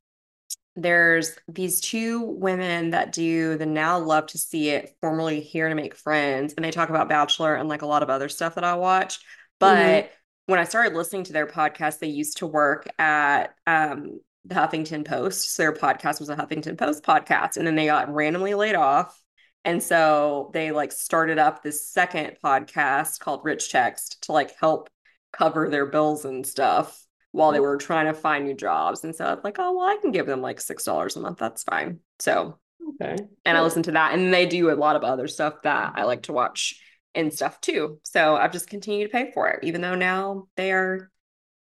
there's 0.75 1.37
these 1.49 1.81
two 1.81 2.23
women 2.23 2.91
that 2.91 3.13
do 3.13 3.59
the 3.59 3.67
now 3.67 3.99
love 3.99 4.27
to 4.27 4.39
see 4.39 4.71
it 4.71 4.97
formerly 5.01 5.41
here 5.41 5.69
to 5.69 5.75
make 5.75 5.95
friends 5.95 6.55
and 6.55 6.65
they 6.65 6.71
talk 6.71 6.89
about 6.89 7.09
bachelor 7.09 7.55
and 7.55 7.69
like 7.69 7.83
a 7.83 7.87
lot 7.87 8.03
of 8.03 8.09
other 8.09 8.29
stuff 8.29 8.55
that 8.55 8.65
i 8.65 8.75
watch 8.75 9.21
but 9.63 9.77
mm-hmm. 9.77 10.07
when 10.47 10.59
I 10.59 10.65
started 10.65 10.97
listening 10.97 11.23
to 11.25 11.33
their 11.33 11.47
podcast, 11.47 12.01
they 12.01 12.09
used 12.09 12.39
to 12.39 12.49
work 12.49 12.89
at 12.99 13.55
um, 13.65 14.19
the 14.45 14.57
Huffington 14.57 15.05
Post. 15.05 15.55
So 15.55 15.63
their 15.63 15.73
podcast 15.73 16.19
was 16.19 16.29
a 16.29 16.35
Huffington 16.35 16.77
Post 16.77 17.05
podcast. 17.05 17.57
And 17.57 17.65
then 17.65 17.77
they 17.77 17.87
got 17.87 18.13
randomly 18.13 18.55
laid 18.55 18.75
off. 18.75 19.17
And 19.65 19.81
so 19.81 20.51
they 20.53 20.73
like 20.73 20.91
started 20.91 21.39
up 21.39 21.63
this 21.63 21.89
second 21.89 22.39
podcast 22.45 23.21
called 23.21 23.45
Rich 23.45 23.71
Text 23.71 24.25
to 24.25 24.33
like 24.33 24.57
help 24.59 24.91
cover 25.33 25.71
their 25.71 25.87
bills 25.87 26.25
and 26.25 26.45
stuff 26.45 27.01
while 27.31 27.53
they 27.53 27.61
were 27.61 27.77
trying 27.77 28.07
to 28.07 28.13
find 28.13 28.45
new 28.45 28.55
jobs. 28.55 29.05
And 29.05 29.15
so 29.15 29.25
I'm 29.25 29.41
like, 29.45 29.61
oh, 29.61 29.77
well, 29.77 29.87
I 29.87 29.97
can 30.03 30.11
give 30.11 30.27
them 30.27 30.43
like 30.43 30.59
$6 30.59 31.17
a 31.17 31.21
month. 31.21 31.39
That's 31.39 31.63
fine. 31.63 32.01
So, 32.19 32.59
okay. 32.95 33.17
And 33.45 33.57
I 33.57 33.63
listen 33.63 33.85
to 33.85 33.93
that. 33.93 34.15
And 34.15 34.35
they 34.35 34.47
do 34.47 34.73
a 34.73 34.75
lot 34.75 34.97
of 34.97 35.05
other 35.05 35.29
stuff 35.29 35.63
that 35.63 35.93
I 35.95 36.03
like 36.03 36.23
to 36.23 36.33
watch 36.33 36.81
and 37.15 37.33
stuff 37.33 37.61
too. 37.61 38.01
So 38.05 38.37
I've 38.37 38.53
just 38.53 38.69
continued 38.69 39.07
to 39.07 39.13
pay 39.13 39.31
for 39.33 39.49
it, 39.49 39.65
even 39.65 39.81
though 39.81 39.95
now 39.95 40.49
they 40.57 40.73
are 40.73 41.11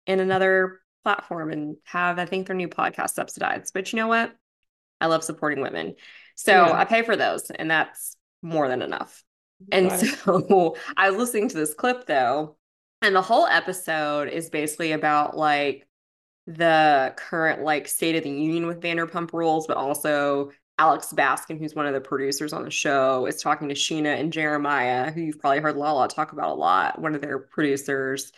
in 0.07 0.21
another 0.21 0.81
platform 1.03 1.51
and 1.51 1.77
have, 1.85 2.19
I 2.19 2.27
think, 2.27 2.47
their 2.47 2.57
new 2.57 2.69
podcast 2.69 3.11
subsidized. 3.11 3.73
But 3.73 3.93
you 3.93 3.97
know 3.97 4.09
what? 4.09 4.35
I 5.01 5.07
love 5.07 5.25
supporting 5.25 5.63
women. 5.63 5.95
So 6.35 6.53
yeah. 6.53 6.73
I 6.73 6.85
pay 6.85 7.03
for 7.03 7.17
those, 7.17 7.51
and 7.51 7.71
that's 7.71 8.17
more 8.43 8.69
than 8.69 8.83
enough. 8.83 9.23
And 9.73 9.93
so 9.93 10.77
I 10.97 11.11
was 11.11 11.19
listening 11.19 11.49
to 11.49 11.57
this 11.57 11.75
clip 11.75 12.07
though, 12.07 12.57
and 13.03 13.15
the 13.15 13.23
whole 13.23 13.47
episode 13.47 14.29
is 14.29 14.51
basically 14.51 14.93
about 14.93 15.37
like 15.37 15.87
the 16.47 17.15
current 17.17 17.63
like 17.63 17.89
state 17.89 18.17
of 18.17 18.25
the 18.25 18.31
union 18.31 18.67
with 18.67 18.81
Vanderpump 18.81 19.33
Rules, 19.33 19.67
but 19.67 19.77
also 19.77 20.51
Alex 20.81 21.13
Baskin, 21.15 21.59
who's 21.59 21.75
one 21.75 21.85
of 21.85 21.93
the 21.93 22.01
producers 22.01 22.55
on 22.55 22.65
the 22.65 22.71
show, 22.71 23.27
is 23.27 23.43
talking 23.43 23.69
to 23.69 23.75
Scheana 23.75 24.19
and 24.19 24.33
Jeremiah, 24.33 25.11
who 25.11 25.21
you've 25.21 25.39
probably 25.39 25.61
heard 25.61 25.77
Lala 25.77 26.09
talk 26.09 26.33
about 26.33 26.49
a 26.49 26.55
lot, 26.55 26.99
one 26.99 27.15
of 27.15 27.21
their 27.21 27.39
producers, 27.39 28.33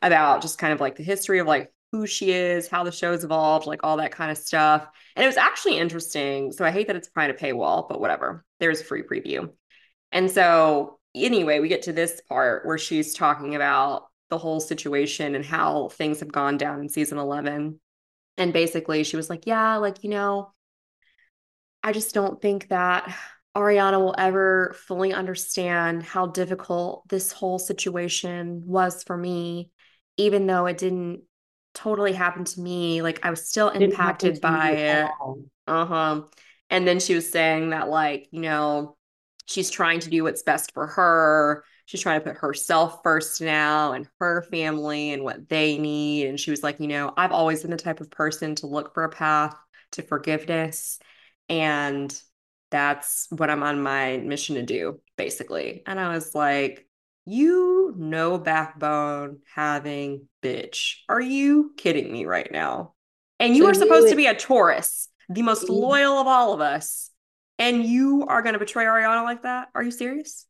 about 0.00 0.40
just 0.40 0.56
kind 0.56 0.72
of 0.72 0.80
like 0.80 0.96
the 0.96 1.02
history 1.02 1.38
of 1.38 1.46
like 1.46 1.70
who 1.92 2.06
she 2.06 2.32
is, 2.32 2.66
how 2.66 2.82
the 2.82 2.90
show's 2.90 3.24
evolved, 3.24 3.66
like 3.66 3.80
all 3.84 3.98
that 3.98 4.10
kind 4.10 4.30
of 4.30 4.38
stuff. 4.38 4.86
And 5.14 5.22
it 5.22 5.26
was 5.26 5.36
actually 5.36 5.76
interesting. 5.76 6.50
So 6.50 6.64
I 6.64 6.70
hate 6.70 6.86
that 6.86 6.96
it's 6.96 7.10
behind 7.10 7.30
a 7.30 7.34
paywall, 7.34 7.86
but 7.86 8.00
whatever. 8.00 8.42
There's 8.58 8.80
a 8.80 8.84
free 8.84 9.02
preview. 9.02 9.50
And 10.12 10.30
so 10.30 10.98
anyway, 11.14 11.60
we 11.60 11.68
get 11.68 11.82
to 11.82 11.92
this 11.92 12.22
part 12.26 12.64
where 12.64 12.78
she's 12.78 13.12
talking 13.12 13.54
about 13.54 14.04
the 14.30 14.38
whole 14.38 14.60
situation 14.60 15.34
and 15.34 15.44
how 15.44 15.88
things 15.88 16.20
have 16.20 16.32
gone 16.32 16.56
down 16.56 16.80
in 16.80 16.88
season 16.88 17.18
11. 17.18 17.78
And 18.38 18.52
basically, 18.54 19.04
she 19.04 19.18
was 19.18 19.28
like, 19.28 19.46
Yeah, 19.46 19.76
like, 19.76 20.02
you 20.02 20.08
know, 20.08 20.54
I 21.82 21.92
just 21.92 22.14
don't 22.14 22.40
think 22.40 22.68
that 22.68 23.14
Ariana 23.56 23.98
will 23.98 24.14
ever 24.16 24.74
fully 24.86 25.12
understand 25.12 26.02
how 26.02 26.26
difficult 26.26 27.06
this 27.08 27.32
whole 27.32 27.58
situation 27.58 28.62
was 28.64 29.02
for 29.02 29.16
me, 29.16 29.70
even 30.16 30.46
though 30.46 30.66
it 30.66 30.78
didn't 30.78 31.22
totally 31.74 32.12
happen 32.12 32.44
to 32.44 32.60
me. 32.60 33.02
Like 33.02 33.20
I 33.24 33.30
was 33.30 33.46
still 33.46 33.68
impacted 33.68 34.40
by 34.40 34.70
it. 34.70 35.10
Uh 35.66 35.84
huh. 35.86 36.22
And 36.70 36.88
then 36.88 37.00
she 37.00 37.14
was 37.14 37.30
saying 37.30 37.70
that, 37.70 37.90
like, 37.90 38.28
you 38.30 38.40
know, 38.40 38.96
she's 39.46 39.70
trying 39.70 40.00
to 40.00 40.10
do 40.10 40.22
what's 40.22 40.42
best 40.42 40.72
for 40.72 40.86
her. 40.86 41.64
She's 41.84 42.00
trying 42.00 42.20
to 42.20 42.26
put 42.26 42.38
herself 42.38 43.00
first 43.02 43.42
now 43.42 43.92
and 43.92 44.08
her 44.18 44.42
family 44.50 45.12
and 45.12 45.24
what 45.24 45.48
they 45.50 45.76
need. 45.76 46.28
And 46.28 46.40
she 46.40 46.50
was 46.50 46.62
like, 46.62 46.80
you 46.80 46.86
know, 46.88 47.12
I've 47.16 47.32
always 47.32 47.60
been 47.60 47.70
the 47.70 47.76
type 47.76 48.00
of 48.00 48.10
person 48.10 48.54
to 48.56 48.66
look 48.66 48.94
for 48.94 49.04
a 49.04 49.10
path 49.10 49.54
to 49.92 50.02
forgiveness 50.02 50.98
and 51.48 52.22
that's 52.70 53.26
what 53.30 53.50
I'm 53.50 53.62
on 53.62 53.82
my 53.82 54.18
mission 54.18 54.56
to 54.56 54.62
do, 54.62 55.00
basically. 55.16 55.82
And 55.86 56.00
I 56.00 56.14
was 56.14 56.34
like, 56.34 56.86
you 57.24 57.94
no 57.96 58.38
backbone 58.38 59.38
having 59.54 60.28
bitch. 60.42 60.96
Are 61.08 61.20
you 61.20 61.72
kidding 61.76 62.10
me 62.10 62.24
right 62.24 62.50
now? 62.50 62.94
And 63.38 63.56
you 63.56 63.64
so 63.64 63.70
are 63.70 63.74
supposed 63.74 64.08
to 64.08 64.16
be 64.16 64.26
a 64.26 64.34
Taurus, 64.34 65.08
the 65.28 65.42
most 65.42 65.64
mm-hmm. 65.64 65.74
loyal 65.74 66.14
of 66.14 66.26
all 66.26 66.52
of 66.52 66.60
us. 66.60 67.10
And 67.58 67.84
you 67.84 68.24
are 68.26 68.42
going 68.42 68.54
to 68.54 68.58
betray 68.58 68.84
Ariana 68.86 69.22
like 69.22 69.42
that? 69.42 69.68
Are 69.74 69.82
you 69.82 69.90
serious? 69.90 70.46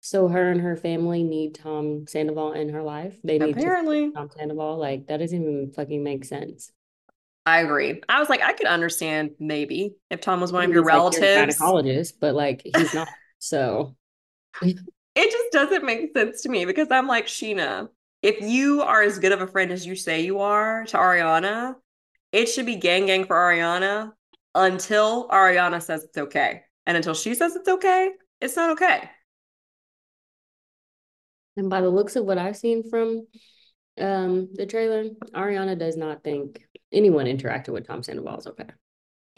So 0.00 0.28
her 0.28 0.50
and 0.50 0.60
her 0.60 0.76
family 0.76 1.22
need 1.22 1.56
Tom 1.56 2.06
Sandoval 2.06 2.52
in 2.52 2.68
her 2.70 2.82
life. 2.82 3.18
They 3.22 3.38
need 3.38 3.56
apparently 3.56 4.12
Tom 4.12 4.30
Sandoval. 4.36 4.78
Like 4.78 5.08
that 5.08 5.18
doesn't 5.18 5.40
even 5.40 5.72
fucking 5.74 6.02
make 6.02 6.24
sense. 6.24 6.70
I 7.46 7.60
agree. 7.60 8.02
I 8.08 8.18
was 8.18 8.28
like, 8.28 8.42
I 8.42 8.52
could 8.52 8.66
understand 8.66 9.30
maybe 9.38 9.94
if 10.10 10.20
Tom 10.20 10.40
was 10.40 10.52
one 10.52 10.64
of 10.64 10.72
your 10.72 10.82
relatives. 10.82 11.60
Like 11.60 11.70
gynecologist, 11.70 12.14
but 12.20 12.34
like 12.34 12.62
he's 12.64 12.92
not. 12.92 13.06
so 13.38 13.94
it 14.62 14.76
just 15.16 15.52
doesn't 15.52 15.84
make 15.84 16.12
sense 16.12 16.42
to 16.42 16.48
me 16.48 16.64
because 16.64 16.88
I'm 16.90 17.06
like, 17.06 17.26
Scheana. 17.26 17.88
if 18.20 18.40
you 18.40 18.82
are 18.82 19.00
as 19.00 19.20
good 19.20 19.30
of 19.30 19.40
a 19.40 19.46
friend 19.46 19.70
as 19.70 19.86
you 19.86 19.94
say 19.94 20.22
you 20.22 20.40
are 20.40 20.84
to 20.86 20.96
Ariana, 20.96 21.76
it 22.32 22.46
should 22.46 22.66
be 22.66 22.74
gang 22.74 23.06
gang 23.06 23.24
for 23.26 23.36
Ariana 23.36 24.10
until 24.56 25.28
Ariana 25.28 25.80
says 25.80 26.02
it's 26.02 26.18
okay. 26.18 26.62
And 26.84 26.96
until 26.96 27.14
she 27.14 27.36
says 27.36 27.54
it's 27.54 27.68
okay, 27.68 28.10
it's 28.40 28.56
not 28.56 28.70
okay. 28.70 29.08
And 31.56 31.70
by 31.70 31.80
the 31.80 31.90
looks 31.90 32.16
of 32.16 32.24
what 32.24 32.38
I've 32.38 32.56
seen 32.56 32.90
from 32.90 33.28
um 33.98 34.48
the 34.52 34.66
trailer, 34.66 35.04
Ariana 35.32 35.78
does 35.78 35.96
not 35.96 36.24
think 36.24 36.65
anyone 36.92 37.26
interacting 37.26 37.74
with 37.74 37.86
Tom 37.86 38.02
Sandoval 38.02 38.38
is 38.38 38.46
okay. 38.46 38.66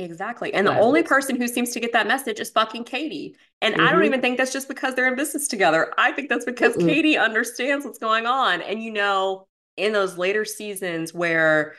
Exactly. 0.00 0.54
And 0.54 0.66
the 0.66 0.78
only 0.78 1.02
person 1.02 1.34
who 1.34 1.48
seems 1.48 1.70
to 1.72 1.80
get 1.80 1.92
that 1.92 2.06
message 2.06 2.38
is 2.38 2.50
fucking 2.50 2.84
Katie. 2.84 3.34
And 3.60 3.74
mm-hmm. 3.74 3.82
I 3.82 3.86
don't 3.86 3.96
mm-hmm. 3.96 4.06
even 4.06 4.20
think 4.20 4.38
that's 4.38 4.52
just 4.52 4.68
because 4.68 4.94
they're 4.94 5.08
in 5.08 5.16
business 5.16 5.48
together. 5.48 5.92
I 5.98 6.12
think 6.12 6.28
that's 6.28 6.44
because 6.44 6.76
mm 6.76 6.86
Katie 6.86 7.18
understands 7.18 7.84
what's 7.84 7.98
going 7.98 8.24
on. 8.24 8.62
And 8.62 8.80
you 8.80 8.92
know, 8.92 9.48
in 9.76 9.92
those 9.92 10.16
later 10.16 10.44
seasons 10.44 11.12
where 11.12 11.74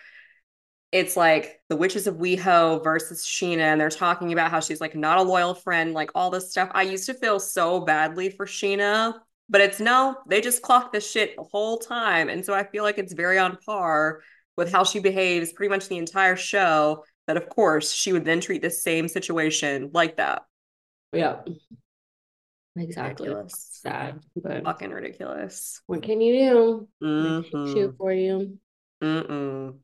it's 0.91 1.15
like 1.15 1.61
the 1.69 1.75
witches 1.75 2.07
of 2.07 2.15
WeHo 2.15 2.83
versus 2.83 3.23
Scheana, 3.25 3.59
and 3.59 3.79
they're 3.79 3.89
talking 3.89 4.33
about 4.33 4.51
how 4.51 4.59
she's 4.59 4.81
like 4.81 4.95
not 4.95 5.19
a 5.19 5.23
loyal 5.23 5.53
friend, 5.53 5.93
like 5.93 6.11
all 6.13 6.29
this 6.29 6.51
stuff. 6.51 6.69
I 6.73 6.81
used 6.81 7.05
to 7.05 7.13
feel 7.13 7.39
so 7.39 7.79
badly 7.81 8.29
for 8.29 8.45
Scheana, 8.45 9.13
but 9.47 9.61
it's 9.61 9.79
no, 9.79 10.17
they 10.27 10.41
just 10.41 10.61
clocked 10.61 10.91
this 10.91 11.09
shit 11.09 11.35
the 11.37 11.43
whole 11.43 11.77
time. 11.77 12.27
And 12.27 12.43
so 12.43 12.53
I 12.53 12.63
feel 12.63 12.83
like 12.83 12.97
it's 12.97 13.13
very 13.13 13.37
on 13.37 13.57
par 13.57 14.21
with 14.59 14.71
how 14.71 14.83
she 14.83 14.99
behaves 14.99 15.53
pretty 15.53 15.69
much 15.69 15.87
the 15.87 15.97
entire 15.97 16.35
show 16.35 17.05
that 17.27 17.37
of 17.37 17.47
course 17.47 17.93
she 17.93 18.11
would 18.11 18.25
then 18.25 18.41
treat 18.41 18.61
the 18.61 18.69
same 18.69 19.07
situation 19.07 19.89
like 19.93 20.17
that. 20.17 20.41
Yeah. 21.13 21.37
Exactly. 22.75 23.29
Ridiculous. 23.29 23.79
sad 23.81 24.19
but 24.35 24.63
fucking 24.65 24.91
ridiculous. 24.91 25.81
what 25.87 26.03
can 26.03 26.19
you 26.19 26.33
do? 26.33 26.87
Mm-hmm. 27.01 27.73
shoot 27.73 27.95
for 27.97 28.11
you. 28.11 28.59
Mm-mm. 29.01 29.77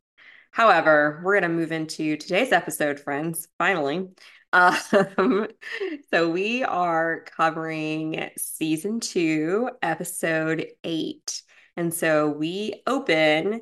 however 0.52 1.22
we're 1.24 1.40
going 1.40 1.50
to 1.50 1.58
move 1.58 1.72
into 1.72 2.18
today's 2.18 2.52
episode 2.52 3.00
friends 3.00 3.48
finally. 3.58 4.10
Um, 4.52 5.48
so 6.14 6.30
we 6.30 6.64
are 6.64 7.24
covering 7.38 8.30
season 8.38 9.00
two 9.00 9.70
episode 9.82 10.68
eight. 10.84 11.42
And 11.78 11.94
so 11.94 12.30
we 12.30 12.82
open 12.88 13.62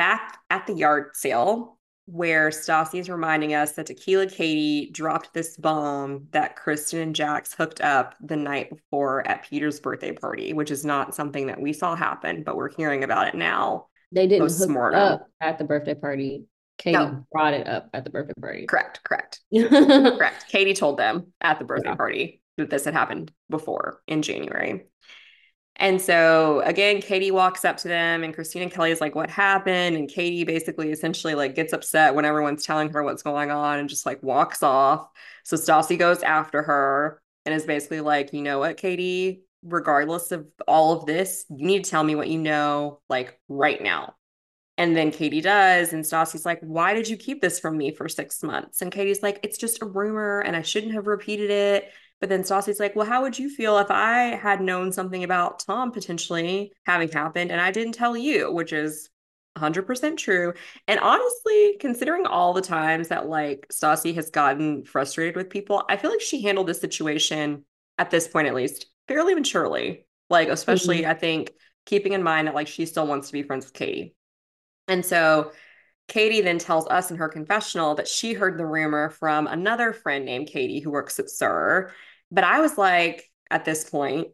back 0.00 0.38
at 0.48 0.66
the 0.66 0.72
yard 0.72 1.10
sale 1.12 1.76
where 2.06 2.48
Stassi 2.48 3.00
is 3.00 3.10
reminding 3.10 3.52
us 3.52 3.72
that 3.72 3.84
Tequila 3.84 4.26
Katie 4.28 4.88
dropped 4.90 5.34
this 5.34 5.58
bomb 5.58 6.26
that 6.30 6.56
Kristen 6.56 7.00
and 7.00 7.14
Jax 7.14 7.52
hooked 7.52 7.82
up 7.82 8.14
the 8.18 8.34
night 8.34 8.70
before 8.70 9.28
at 9.28 9.44
Peter's 9.44 9.78
birthday 9.78 10.12
party, 10.12 10.54
which 10.54 10.70
is 10.70 10.86
not 10.86 11.14
something 11.14 11.48
that 11.48 11.60
we 11.60 11.74
saw 11.74 11.94
happen, 11.94 12.44
but 12.44 12.56
we're 12.56 12.74
hearing 12.74 13.04
about 13.04 13.28
it 13.28 13.34
now. 13.34 13.88
They 14.10 14.26
didn't 14.26 14.50
hook 14.50 14.94
up 14.94 15.28
at 15.42 15.58
the 15.58 15.64
birthday 15.64 15.94
party. 15.94 16.46
Katie 16.78 16.96
no. 16.96 17.26
brought 17.30 17.52
it 17.52 17.68
up 17.68 17.90
at 17.92 18.04
the 18.04 18.10
birthday 18.10 18.32
party. 18.40 18.64
Correct, 18.64 19.04
correct. 19.04 19.40
correct. 19.54 20.48
Katie 20.48 20.72
told 20.72 20.98
them 20.98 21.34
at 21.42 21.58
the 21.58 21.66
birthday 21.66 21.90
yeah. 21.90 21.96
party 21.96 22.42
that 22.56 22.70
this 22.70 22.86
had 22.86 22.94
happened 22.94 23.32
before 23.50 24.00
in 24.06 24.22
January. 24.22 24.86
And 25.80 26.00
so 26.00 26.60
again, 26.66 27.00
Katie 27.00 27.30
walks 27.30 27.64
up 27.64 27.78
to 27.78 27.88
them 27.88 28.22
and 28.22 28.36
Kristina 28.36 28.70
Kelly 28.70 28.90
is 28.90 29.00
like, 29.00 29.14
what 29.14 29.30
happened? 29.30 29.96
And 29.96 30.08
Katie 30.10 30.44
basically 30.44 30.92
essentially 30.92 31.34
like 31.34 31.54
gets 31.54 31.72
upset 31.72 32.14
when 32.14 32.26
everyone's 32.26 32.66
telling 32.66 32.90
her 32.90 33.02
what's 33.02 33.22
going 33.22 33.50
on 33.50 33.78
and 33.78 33.88
just 33.88 34.04
like 34.04 34.22
walks 34.22 34.62
off. 34.62 35.08
So 35.42 35.56
Stassi 35.56 35.98
goes 35.98 36.22
after 36.22 36.62
her 36.62 37.22
and 37.46 37.54
is 37.54 37.64
basically 37.64 38.02
like, 38.02 38.34
you 38.34 38.42
know 38.42 38.58
what, 38.58 38.76
Katie, 38.76 39.44
regardless 39.62 40.32
of 40.32 40.46
all 40.68 40.92
of 40.92 41.06
this, 41.06 41.46
you 41.48 41.66
need 41.66 41.84
to 41.84 41.90
tell 41.90 42.04
me 42.04 42.14
what 42.14 42.28
you 42.28 42.38
know, 42.38 43.00
like 43.08 43.40
right 43.48 43.82
now. 43.82 44.14
And 44.76 44.94
then 44.94 45.10
Katie 45.10 45.40
does. 45.40 45.94
And 45.94 46.04
Stassi's 46.04 46.46
like, 46.46 46.60
Why 46.60 46.94
did 46.94 47.08
you 47.08 47.16
keep 47.16 47.40
this 47.42 47.60
from 47.60 47.76
me 47.76 47.94
for 47.94 48.08
six 48.08 48.42
months? 48.42 48.80
And 48.80 48.92
Katie's 48.92 49.22
like, 49.22 49.40
It's 49.42 49.58
just 49.58 49.82
a 49.82 49.86
rumor 49.86 50.40
and 50.40 50.56
I 50.56 50.62
shouldn't 50.62 50.94
have 50.94 51.06
repeated 51.06 51.50
it. 51.50 51.90
But 52.20 52.28
then 52.28 52.42
Stassi's 52.42 52.80
like, 52.80 52.94
Well, 52.94 53.06
how 53.06 53.22
would 53.22 53.38
you 53.38 53.48
feel 53.48 53.78
if 53.78 53.90
I 53.90 54.36
had 54.36 54.60
known 54.60 54.92
something 54.92 55.24
about 55.24 55.60
Tom 55.60 55.90
potentially 55.90 56.72
having 56.84 57.10
happened 57.10 57.50
and 57.50 57.60
I 57.60 57.70
didn't 57.70 57.94
tell 57.94 58.16
you, 58.16 58.52
which 58.52 58.72
is 58.72 59.08
100% 59.56 60.16
true. 60.16 60.54
And 60.86 61.00
honestly, 61.00 61.76
considering 61.80 62.26
all 62.26 62.52
the 62.52 62.60
times 62.62 63.08
that 63.08 63.28
like 63.28 63.66
Stassi 63.72 64.14
has 64.14 64.30
gotten 64.30 64.84
frustrated 64.84 65.36
with 65.36 65.50
people, 65.50 65.84
I 65.88 65.96
feel 65.96 66.10
like 66.10 66.20
she 66.20 66.42
handled 66.42 66.66
this 66.66 66.80
situation 66.80 67.64
at 67.98 68.10
this 68.10 68.28
point, 68.28 68.48
at 68.48 68.54
least, 68.54 68.86
fairly 69.08 69.34
maturely. 69.34 70.06
Like, 70.28 70.48
especially, 70.48 71.00
mm-hmm. 71.00 71.10
I 71.10 71.14
think, 71.14 71.52
keeping 71.86 72.12
in 72.12 72.22
mind 72.22 72.46
that 72.46 72.54
like 72.54 72.68
she 72.68 72.86
still 72.86 73.06
wants 73.06 73.28
to 73.28 73.32
be 73.32 73.42
friends 73.42 73.64
with 73.64 73.74
Katie. 73.74 74.14
And 74.86 75.04
so 75.04 75.52
Katie 76.08 76.40
then 76.40 76.58
tells 76.58 76.86
us 76.88 77.10
in 77.10 77.16
her 77.16 77.28
confessional 77.28 77.94
that 77.96 78.08
she 78.08 78.32
heard 78.32 78.58
the 78.58 78.66
rumor 78.66 79.10
from 79.10 79.46
another 79.46 79.92
friend 79.92 80.24
named 80.24 80.48
Katie 80.48 80.80
who 80.80 80.90
works 80.90 81.18
at 81.18 81.30
SUR. 81.30 81.92
But 82.30 82.44
I 82.44 82.60
was 82.60 82.78
like, 82.78 83.24
at 83.50 83.64
this 83.64 83.88
point, 83.88 84.28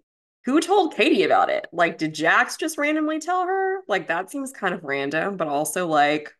who 0.45 0.61
told 0.61 0.95
Katie 0.95 1.25
about 1.25 1.51
it? 1.51 1.67
Like, 1.73 1.99
did 1.99 2.15
Jax 2.15 2.57
just 2.57 2.79
randomly 2.79 3.19
tell 3.19 3.47
her? 3.47 3.81
Like, 3.89 4.09
that 4.09 4.31
seems 4.31 4.53
kind 4.53 4.75
of 4.75 4.85
random, 4.85 5.37
but 5.37 5.49
also 5.49 5.87
like, 5.87 6.33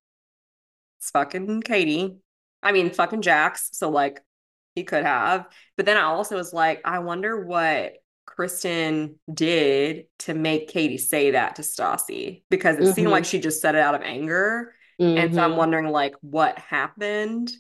it's 0.99 1.11
fucking 1.11 1.63
Katie. 1.63 2.19
I 2.63 2.73
mean, 2.73 2.91
fucking 2.91 3.23
Jax. 3.23 3.71
So, 3.73 3.91
like, 3.91 4.21
he 4.75 4.85
could 4.85 5.05
have. 5.05 5.47
But 5.77 5.87
then 5.87 5.97
I 5.97 6.03
also 6.03 6.37
was 6.37 6.53
like, 6.53 6.83
I 6.85 7.01
wonder 7.01 7.45
what 7.45 7.95
Kristen 8.27 9.19
did 9.33 10.05
to 10.21 10.35
make 10.35 10.69
Katie 10.69 10.99
say 10.99 11.31
that 11.33 11.57
to 11.57 11.63
Stassi 11.63 12.43
because 12.51 12.77
it 12.77 12.83
mm-hmm. 12.83 12.93
seemed 12.93 13.11
like 13.11 13.25
she 13.25 13.41
just 13.41 13.63
said 13.63 13.75
it 13.75 13.81
out 13.81 13.95
of 13.95 14.03
anger. 14.03 14.75
Mm-hmm. 15.01 15.19
And 15.19 15.35
so 15.35 15.41
I'm 15.41 15.51
mm-hmm. 15.51 15.59
wondering 15.59 15.89
like 15.89 16.15
what 16.21 16.59
happened 16.59 17.51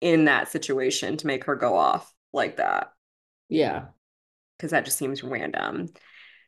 in 0.00 0.24
that 0.24 0.48
situation 0.48 1.16
to 1.18 1.26
make 1.26 1.44
her 1.44 1.56
go 1.56 1.76
off 1.76 2.12
like 2.32 2.56
that. 2.56 2.92
Yeah. 3.48 3.86
Cuz 4.58 4.70
that 4.70 4.84
just 4.84 4.98
seems 4.98 5.22
random. 5.22 5.88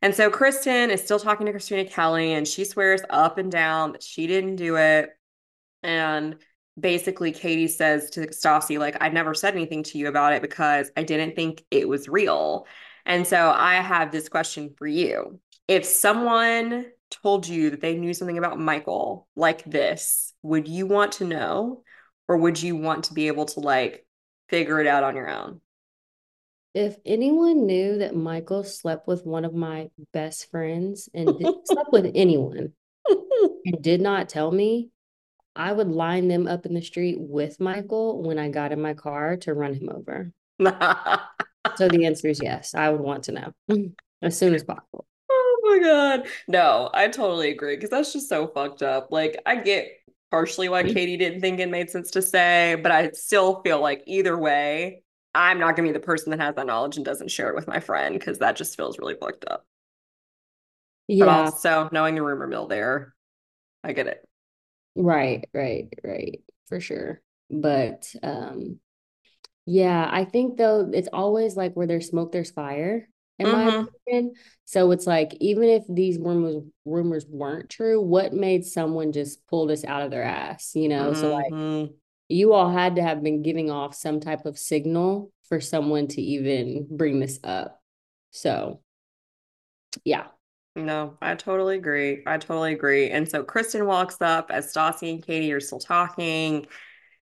And 0.02 0.14
so 0.14 0.30
Kristen 0.30 0.90
is 0.90 1.02
still 1.02 1.18
talking 1.18 1.46
to 1.46 1.52
Kristina 1.52 1.88
Kelly 1.88 2.32
and 2.32 2.48
she 2.48 2.64
swears 2.64 3.02
up 3.10 3.38
and 3.38 3.52
down 3.52 3.92
that 3.92 4.02
she 4.02 4.26
didn't 4.26 4.56
do 4.56 4.76
it. 4.76 5.10
And 5.82 6.36
basically 6.78 7.32
Katie 7.32 7.68
says 7.68 8.10
to 8.10 8.28
Stassi 8.28 8.78
like 8.78 8.96
I've 9.00 9.12
never 9.12 9.34
said 9.34 9.54
anything 9.54 9.82
to 9.84 9.98
you 9.98 10.08
about 10.08 10.32
it 10.32 10.42
because 10.42 10.90
I 10.96 11.02
didn't 11.02 11.36
think 11.36 11.64
it 11.70 11.88
was 11.88 12.08
real. 12.08 12.66
And 13.04 13.26
so 13.26 13.50
I 13.50 13.74
have 13.74 14.12
this 14.12 14.28
question 14.28 14.74
for 14.76 14.86
you. 14.86 15.40
If 15.68 15.84
someone 15.84 16.86
told 17.10 17.46
you 17.46 17.70
that 17.70 17.80
they 17.80 17.96
knew 17.96 18.14
something 18.14 18.38
about 18.38 18.58
Michael 18.58 19.28
like 19.36 19.64
this, 19.64 20.32
would 20.42 20.68
you 20.68 20.86
want 20.86 21.12
to 21.12 21.24
know 21.24 21.82
or 22.28 22.36
would 22.36 22.62
you 22.62 22.76
want 22.76 23.04
to 23.04 23.14
be 23.14 23.26
able 23.26 23.46
to 23.46 23.60
like 23.60 24.06
figure 24.48 24.80
it 24.80 24.86
out 24.86 25.04
on 25.04 25.16
your 25.16 25.28
own? 25.28 25.60
If 26.74 26.96
anyone 27.04 27.66
knew 27.66 27.98
that 27.98 28.14
Michael 28.14 28.62
slept 28.62 29.08
with 29.08 29.26
one 29.26 29.44
of 29.44 29.54
my 29.54 29.90
best 30.12 30.50
friends 30.50 31.08
and 31.12 31.28
slept 31.64 31.92
with 31.92 32.12
anyone 32.14 32.72
and 33.08 33.82
did 33.82 34.00
not 34.00 34.28
tell 34.28 34.52
me, 34.52 34.90
I 35.56 35.72
would 35.72 35.88
line 35.88 36.28
them 36.28 36.46
up 36.46 36.66
in 36.66 36.74
the 36.74 36.82
street 36.82 37.16
with 37.18 37.58
Michael 37.58 38.22
when 38.22 38.38
I 38.38 38.50
got 38.50 38.70
in 38.70 38.80
my 38.80 38.94
car 38.94 39.36
to 39.38 39.54
run 39.54 39.74
him 39.74 39.88
over. 39.88 40.32
so 41.76 41.88
the 41.88 42.06
answer 42.06 42.28
is 42.28 42.40
yes. 42.40 42.74
I 42.74 42.90
would 42.90 43.00
want 43.00 43.24
to 43.24 43.32
know 43.32 43.52
as 44.22 44.38
soon 44.38 44.54
as 44.54 44.62
possible. 44.62 45.06
Oh 45.28 45.60
my 45.64 45.78
god. 45.80 46.28
No, 46.46 46.88
I 46.94 47.08
totally 47.08 47.50
agree 47.50 47.74
because 47.74 47.90
that's 47.90 48.12
just 48.12 48.28
so 48.28 48.46
fucked 48.46 48.82
up. 48.82 49.08
Like 49.10 49.42
I 49.44 49.56
get 49.56 49.88
partially 50.30 50.68
why 50.68 50.84
mm-hmm. 50.84 50.94
Katie 50.94 51.16
didn't 51.16 51.40
think 51.40 51.58
it 51.58 51.68
made 51.68 51.90
sense 51.90 52.12
to 52.12 52.22
say, 52.22 52.76
but 52.80 52.92
I 52.92 53.10
still 53.10 53.60
feel 53.62 53.80
like 53.80 54.04
either 54.06 54.38
way, 54.38 55.02
I'm 55.34 55.58
not 55.58 55.76
gonna 55.76 55.88
be 55.88 55.92
the 55.92 56.00
person 56.00 56.30
that 56.30 56.40
has 56.40 56.54
that 56.56 56.66
knowledge 56.66 56.96
and 56.96 57.04
doesn't 57.04 57.30
share 57.30 57.48
it 57.50 57.54
with 57.54 57.68
my 57.68 57.80
friend 57.80 58.18
because 58.18 58.38
that 58.38 58.56
just 58.56 58.76
feels 58.76 58.98
really 58.98 59.14
fucked 59.14 59.44
up. 59.44 59.64
Yeah. 61.06 61.26
But 61.26 61.30
also 61.30 61.88
knowing 61.92 62.14
the 62.14 62.22
rumor 62.22 62.46
mill 62.46 62.66
there, 62.66 63.14
I 63.82 63.92
get 63.92 64.06
it. 64.06 64.26
Right, 64.96 65.48
right, 65.52 65.88
right. 66.04 66.40
For 66.68 66.80
sure. 66.80 67.20
But 67.50 68.12
um 68.22 68.80
yeah, 69.66 70.08
I 70.10 70.24
think 70.24 70.56
though 70.56 70.90
it's 70.92 71.08
always 71.12 71.56
like 71.56 71.74
where 71.74 71.86
there's 71.86 72.08
smoke, 72.08 72.32
there's 72.32 72.50
fire, 72.50 73.08
in 73.38 73.46
mm-hmm. 73.46 73.56
my 73.56 73.86
opinion. 74.06 74.34
So 74.66 74.90
it's 74.90 75.06
like 75.06 75.34
even 75.40 75.64
if 75.64 75.84
these 75.88 76.18
rumors 76.18 76.62
rumors 76.84 77.26
weren't 77.28 77.70
true, 77.70 78.00
what 78.00 78.32
made 78.32 78.64
someone 78.64 79.12
just 79.12 79.46
pull 79.48 79.66
this 79.66 79.84
out 79.84 80.02
of 80.02 80.10
their 80.10 80.22
ass? 80.22 80.72
You 80.74 80.88
know, 80.88 81.10
mm-hmm. 81.10 81.20
so 81.20 81.32
like 81.32 81.52
mm-hmm. 81.52 81.92
You 82.30 82.52
all 82.52 82.70
had 82.70 82.96
to 82.96 83.02
have 83.02 83.22
been 83.22 83.42
giving 83.42 83.70
off 83.70 83.94
some 83.94 84.20
type 84.20 84.46
of 84.46 84.58
signal 84.58 85.32
for 85.48 85.60
someone 85.60 86.06
to 86.08 86.22
even 86.22 86.86
bring 86.90 87.20
this 87.20 87.38
up. 87.42 87.80
So 88.30 88.80
yeah. 90.04 90.26
No, 90.76 91.18
I 91.20 91.34
totally 91.34 91.76
agree. 91.76 92.22
I 92.26 92.38
totally 92.38 92.72
agree. 92.72 93.10
And 93.10 93.28
so 93.28 93.42
Kristen 93.42 93.86
walks 93.86 94.18
up 94.20 94.50
as 94.50 94.72
Stassi 94.72 95.10
and 95.10 95.22
Katie 95.22 95.52
are 95.52 95.60
still 95.60 95.80
talking. 95.80 96.66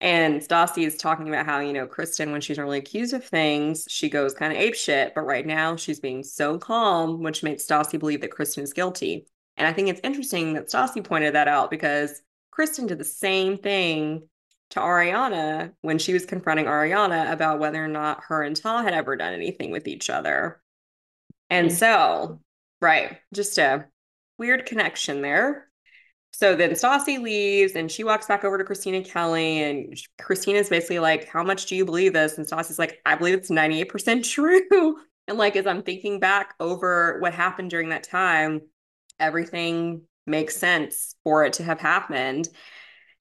And 0.02 0.42
Stassi 0.42 0.86
is 0.86 0.98
talking 0.98 1.28
about 1.30 1.46
how, 1.46 1.60
you 1.60 1.72
know, 1.72 1.88
Kristen, 1.88 2.32
when 2.32 2.42
she's 2.42 2.58
normally 2.58 2.80
accused 2.80 3.14
of 3.14 3.24
things, 3.24 3.86
she 3.90 4.10
goes 4.10 4.34
kind 4.34 4.52
of 4.52 4.60
ape 4.60 4.76
shit. 4.76 5.14
But 5.16 5.22
right 5.22 5.46
now 5.46 5.78
she's 5.78 6.02
being 6.02 6.24
so 6.24 6.58
calm, 6.58 7.22
which 7.24 7.44
makes 7.44 7.66
Stassi 7.66 7.98
believe 7.98 8.22
that 8.22 8.32
Kristen 8.32 8.64
is 8.64 8.74
guilty. 8.74 9.26
And 9.56 9.68
I 9.68 9.74
think 9.74 9.88
it's 9.88 10.02
interesting 10.04 10.54
that 10.54 10.68
Stassi 10.68 11.04
pointed 11.04 11.36
that 11.36 11.48
out 11.48 11.72
because 11.72 12.22
Kristen 12.52 12.88
did 12.88 12.98
the 12.98 13.06
same 13.06 13.58
thing 13.58 14.28
to 14.72 14.80
Ariana 14.80 15.74
when 15.82 15.98
she 15.98 16.14
was 16.14 16.26
confronting 16.26 16.66
Ariana 16.66 17.32
about 17.32 17.60
whether 17.60 17.84
or 17.84 17.88
not 17.88 18.24
her 18.28 18.44
and 18.44 18.56
Tom 18.56 18.84
had 18.84 18.94
ever 18.94 19.16
done 19.16 19.34
anything 19.34 19.72
with 19.72 19.88
each 19.88 20.10
other. 20.10 20.62
And 21.50 21.70
mm-hmm. 21.70 21.78
so, 21.78 22.40
right, 22.82 23.18
just 23.34 23.58
a 23.58 23.88
weird 24.38 24.66
connection 24.66 25.22
there. 25.22 25.70
So 26.32 26.56
then 26.56 26.72
Stassi 26.72 27.20
leaves 27.20 27.76
and 27.76 27.92
she 27.92 28.04
walks 28.04 28.28
back 28.28 28.44
over 28.44 28.58
to 28.58 28.64
Kristina 28.64 29.06
Kelly. 29.06 29.64
And 29.64 29.98
Kristina's 30.22 30.70
basically 30.70 31.00
like, 31.00 31.28
How 31.28 31.44
much 31.44 31.66
do 31.66 31.76
you 31.76 31.86
believe 31.86 32.14
this? 32.14 32.38
And 32.38 32.48
Stassi's 32.48 32.80
like, 32.80 33.02
I 33.06 33.16
believe 33.16 33.34
it's 33.34 33.50
98% 33.50 34.24
true. 34.30 34.98
and 35.28 35.38
like, 35.38 35.56
as 35.56 35.68
I'm 35.68 35.84
thinking 35.84 36.20
back 36.20 36.54
over 36.60 37.20
what 37.20 37.34
happened 37.34 37.72
during 37.72 37.90
that 37.90 38.04
time, 38.04 38.62
everything 39.20 40.04
makes 40.28 40.56
sense 40.56 41.16
for 41.24 41.44
it 41.44 41.54
to 41.54 41.64
have 41.64 41.80
happened. 41.80 42.48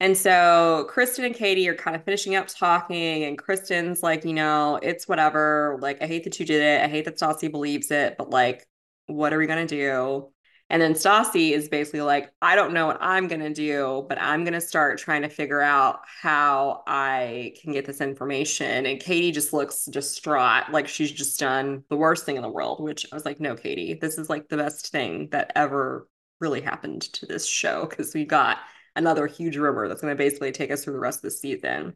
And 0.01 0.17
so 0.17 0.87
Kristen 0.89 1.25
and 1.25 1.35
Katie 1.35 1.67
are 1.67 1.75
kind 1.75 1.95
of 1.95 2.05
finishing 2.05 2.35
up 2.35 2.47
talking, 2.47 3.25
and 3.25 3.37
Kristen's 3.37 4.01
like, 4.01 4.23
you 4.23 4.33
know, 4.33 4.79
it's 4.81 5.07
whatever. 5.07 5.77
Like, 5.81 6.01
I 6.01 6.07
hate 6.07 6.23
that 6.23 6.39
you 6.39 6.45
did 6.45 6.61
it. 6.61 6.83
I 6.83 6.87
hate 6.87 7.05
that 7.05 7.17
Stassi 7.17 7.51
believes 7.51 7.91
it, 7.91 8.15
but 8.17 8.29
like, 8.29 8.65
what 9.07 9.33
are 9.33 9.37
we 9.37 9.47
going 9.47 9.67
to 9.67 9.75
do? 9.75 10.31
And 10.71 10.81
then 10.81 10.93
Stassi 10.93 11.51
is 11.51 11.67
basically 11.67 12.01
like, 12.01 12.31
I 12.43 12.55
don't 12.55 12.73
know 12.73 12.85
what 12.85 12.99
I'm 13.01 13.27
going 13.27 13.41
to 13.41 13.51
do, 13.51 14.05
but 14.07 14.21
I'm 14.21 14.43
going 14.43 14.53
to 14.53 14.61
start 14.61 14.99
trying 14.99 15.23
to 15.23 15.29
figure 15.29 15.61
out 15.61 16.01
how 16.05 16.83
I 16.85 17.55
can 17.59 17.73
get 17.73 17.85
this 17.85 18.01
information. 18.01 18.85
And 18.85 18.99
Katie 18.99 19.31
just 19.31 19.51
looks 19.51 19.85
distraught, 19.85 20.71
like 20.71 20.87
she's 20.87 21.11
just 21.11 21.39
done 21.39 21.83
the 21.89 21.97
worst 21.97 22.23
thing 22.23 22.35
in 22.35 22.43
the 22.43 22.49
world, 22.49 22.83
which 22.83 23.05
I 23.11 23.15
was 23.15 23.25
like, 23.25 23.39
no, 23.39 23.55
Katie, 23.55 23.95
this 23.95 24.19
is 24.19 24.29
like 24.29 24.47
the 24.47 24.57
best 24.57 24.91
thing 24.91 25.29
that 25.31 25.51
ever 25.55 26.07
really 26.39 26.61
happened 26.61 27.01
to 27.13 27.25
this 27.25 27.47
show 27.47 27.87
because 27.87 28.13
we 28.13 28.23
got 28.23 28.59
another 28.99 29.25
huge 29.25 29.57
rumor 29.57 29.87
that's 29.87 30.01
going 30.01 30.15
to 30.15 30.17
basically 30.17 30.51
take 30.51 30.69
us 30.69 30.83
through 30.83 30.93
the 30.93 30.99
rest 30.99 31.19
of 31.19 31.23
the 31.23 31.31
season. 31.31 31.93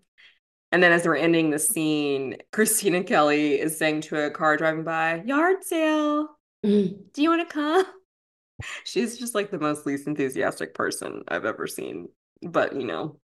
And 0.71 0.81
then 0.81 0.91
as 0.91 1.05
we're 1.05 1.17
ending 1.17 1.51
the 1.51 1.59
scene, 1.59 2.37
Kristina 2.51 3.05
Kelly 3.05 3.59
is 3.59 3.77
saying 3.77 4.01
to 4.01 4.25
a 4.25 4.31
car 4.31 4.57
driving 4.57 4.83
by, 4.83 5.21
yard 5.25 5.63
sale. 5.63 6.29
Do 6.63 6.97
you 7.17 7.29
want 7.29 7.47
to 7.47 7.53
come? 7.53 7.85
She's 8.85 9.17
just 9.17 9.35
like 9.35 9.51
the 9.51 9.59
most 9.59 9.85
least 9.85 10.07
enthusiastic 10.07 10.73
person 10.73 11.23
I've 11.27 11.45
ever 11.45 11.67
seen. 11.67 12.07
But, 12.41 12.75
you 12.75 12.87
know, 12.87 13.19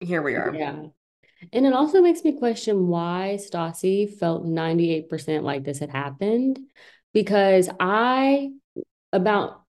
here 0.00 0.20
we 0.20 0.34
are. 0.34 0.54
Yeah. 0.54 0.82
And 1.52 1.66
it 1.66 1.72
also 1.72 2.02
makes 2.02 2.22
me 2.22 2.38
question 2.38 2.86
why 2.86 3.38
Stassi 3.40 4.18
felt 4.18 4.44
98% 4.44 5.42
like 5.42 5.64
this 5.64 5.78
had 5.78 5.90
happened. 5.90 6.60
Because 7.14 7.70
I, 7.80 8.50
about, 9.12 9.62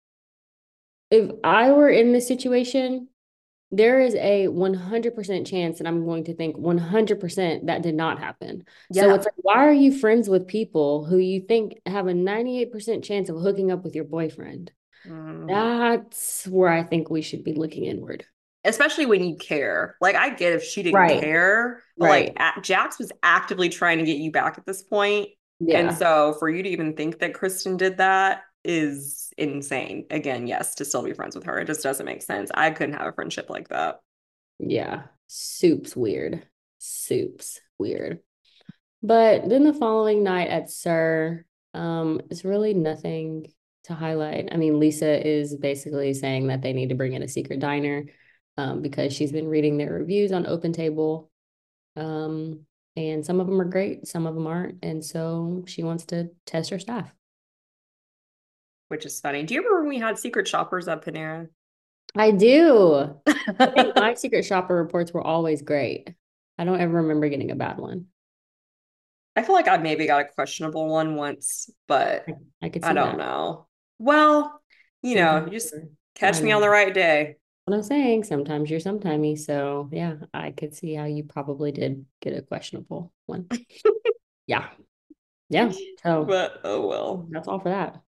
if 1.11 1.31
I 1.43 1.71
were 1.71 1.89
in 1.89 2.11
this 2.11 2.27
situation, 2.27 3.07
there 3.71 4.01
is 4.01 4.15
a 4.15 4.47
100% 4.47 5.47
chance 5.47 5.77
that 5.77 5.87
I'm 5.87 6.05
going 6.05 6.25
to 6.25 6.35
think 6.35 6.57
100% 6.57 7.65
that 7.67 7.81
did 7.81 7.95
not 7.95 8.19
happen. 8.19 8.65
Yeah. 8.89 9.03
So 9.03 9.13
it's 9.15 9.25
like, 9.25 9.33
why 9.37 9.65
are 9.65 9.73
you 9.73 9.97
friends 9.97 10.27
with 10.27 10.47
people 10.47 11.05
who 11.05 11.17
you 11.17 11.41
think 11.41 11.79
have 11.85 12.07
a 12.07 12.13
98% 12.13 13.03
chance 13.03 13.29
of 13.29 13.37
hooking 13.37 13.71
up 13.71 13.83
with 13.83 13.95
your 13.95 14.03
boyfriend? 14.03 14.71
Mm. 15.07 15.47
That's 15.47 16.45
where 16.47 16.69
I 16.69 16.83
think 16.83 17.09
we 17.09 17.21
should 17.21 17.43
be 17.43 17.53
looking 17.53 17.85
inward. 17.85 18.25
Especially 18.63 19.05
when 19.05 19.23
you 19.23 19.37
care. 19.37 19.95
Like, 20.01 20.15
I 20.15 20.29
get 20.29 20.53
if 20.53 20.63
she 20.63 20.83
didn't 20.83 20.99
right. 20.99 21.21
care, 21.21 21.81
but 21.97 22.05
right. 22.05 22.37
like 22.37 22.63
Jax 22.63 22.99
was 22.99 23.11
actively 23.23 23.69
trying 23.69 23.97
to 23.99 24.05
get 24.05 24.17
you 24.17 24.31
back 24.31 24.57
at 24.57 24.65
this 24.65 24.83
point. 24.83 25.29
Yeah. 25.61 25.79
And 25.79 25.97
so 25.97 26.35
for 26.39 26.49
you 26.49 26.61
to 26.61 26.69
even 26.69 26.95
think 26.95 27.19
that 27.19 27.33
Kristen 27.33 27.77
did 27.77 27.97
that 27.97 28.43
is 28.63 29.31
insane. 29.37 30.05
Again, 30.09 30.47
yes, 30.47 30.75
to 30.75 30.85
still 30.85 31.03
be 31.03 31.13
friends 31.13 31.35
with 31.35 31.45
her. 31.45 31.59
It 31.59 31.67
just 31.67 31.83
doesn't 31.83 32.05
make 32.05 32.21
sense. 32.21 32.51
I 32.53 32.71
couldn't 32.71 32.95
have 32.95 33.07
a 33.07 33.13
friendship 33.13 33.49
like 33.49 33.69
that. 33.69 33.99
Yeah. 34.59 35.03
Soup's 35.27 35.95
weird. 35.95 36.45
Soup's 36.77 37.59
weird. 37.77 38.19
But 39.03 39.49
then 39.49 39.63
the 39.63 39.73
following 39.73 40.23
night 40.23 40.49
at 40.49 40.69
SUR, 40.69 41.45
um, 41.73 42.21
it's 42.29 42.45
really 42.45 42.73
nothing 42.73 43.47
to 43.85 43.93
highlight. 43.93 44.49
I 44.51 44.57
mean, 44.57 44.79
Lisa 44.79 45.27
is 45.27 45.55
basically 45.55 46.13
saying 46.13 46.47
that 46.47 46.61
they 46.61 46.73
need 46.73 46.89
to 46.89 46.95
bring 46.95 47.13
in 47.13 47.23
a 47.23 47.27
secret 47.27 47.59
diner 47.59 48.05
um, 48.57 48.81
because 48.81 49.13
she's 49.13 49.31
been 49.31 49.47
reading 49.47 49.77
their 49.77 49.93
reviews 49.93 50.31
on 50.31 50.45
Open 50.45 50.73
Table. 50.73 51.31
Um, 51.95 52.65
and 52.95 53.25
some 53.25 53.39
of 53.39 53.47
them 53.47 53.59
are 53.59 53.65
great, 53.65 54.07
some 54.07 54.27
of 54.27 54.35
them 54.35 54.47
aren't. 54.47 54.83
And 54.83 55.03
so 55.03 55.63
she 55.65 55.81
wants 55.81 56.05
to 56.07 56.29
test 56.45 56.69
her 56.69 56.79
staff. 56.79 57.11
Which 58.91 59.05
is 59.05 59.21
funny. 59.21 59.43
Do 59.43 59.53
you 59.53 59.61
remember 59.61 59.83
when 59.83 59.89
we 59.89 59.99
had 59.99 60.19
secret 60.19 60.49
shoppers 60.49 60.89
at 60.89 61.01
Panera? 61.01 61.47
I 62.13 62.31
do. 62.31 63.15
I 63.25 63.93
my 63.95 64.13
secret 64.15 64.43
shopper 64.43 64.75
reports 64.75 65.13
were 65.13 65.25
always 65.25 65.61
great. 65.61 66.13
I 66.57 66.65
don't 66.65 66.81
ever 66.81 66.95
remember 66.95 67.29
getting 67.29 67.51
a 67.51 67.55
bad 67.55 67.77
one. 67.77 68.07
I 69.33 69.43
feel 69.43 69.55
like 69.55 69.69
I 69.69 69.77
maybe 69.77 70.07
got 70.07 70.19
a 70.19 70.25
questionable 70.25 70.89
one 70.89 71.15
once, 71.15 71.69
but 71.87 72.25
I, 72.27 72.33
I 72.63 72.67
could 72.67 72.83
I 72.83 72.91
don't 72.91 73.17
that. 73.17 73.23
know. 73.23 73.67
Well, 73.97 74.61
you 75.01 75.15
know, 75.15 75.47
just 75.49 75.73
catch 76.15 76.41
me 76.41 76.51
on 76.51 76.59
the 76.59 76.69
right 76.69 76.93
day. 76.93 77.37
What 77.63 77.77
I'm 77.77 77.83
saying, 77.83 78.25
sometimes 78.25 78.69
you're 78.69 78.81
sometimey. 78.81 79.39
So 79.39 79.87
yeah, 79.93 80.15
I 80.33 80.51
could 80.51 80.75
see 80.75 80.95
how 80.95 81.05
you 81.05 81.23
probably 81.23 81.71
did 81.71 82.05
get 82.19 82.37
a 82.37 82.41
questionable 82.41 83.13
one. 83.25 83.47
yeah. 84.47 84.67
Yeah. 85.47 85.71
So 86.03 86.25
but 86.25 86.59
oh 86.65 86.85
well. 86.87 87.27
That's 87.29 87.47
all 87.47 87.61
for 87.61 87.69
that. 87.69 88.01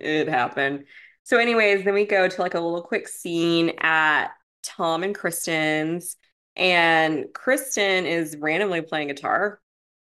It 0.00 0.28
happened. 0.28 0.84
So, 1.24 1.38
anyways, 1.38 1.84
then 1.84 1.94
we 1.94 2.04
go 2.04 2.28
to 2.28 2.40
like 2.40 2.54
a 2.54 2.60
little 2.60 2.82
quick 2.82 3.08
scene 3.08 3.72
at 3.80 4.28
Tom 4.62 5.02
and 5.02 5.14
Kristen's. 5.14 6.16
And 6.54 7.26
Kristen 7.34 8.06
is 8.06 8.36
randomly 8.38 8.80
playing 8.80 9.08
guitar, 9.08 9.60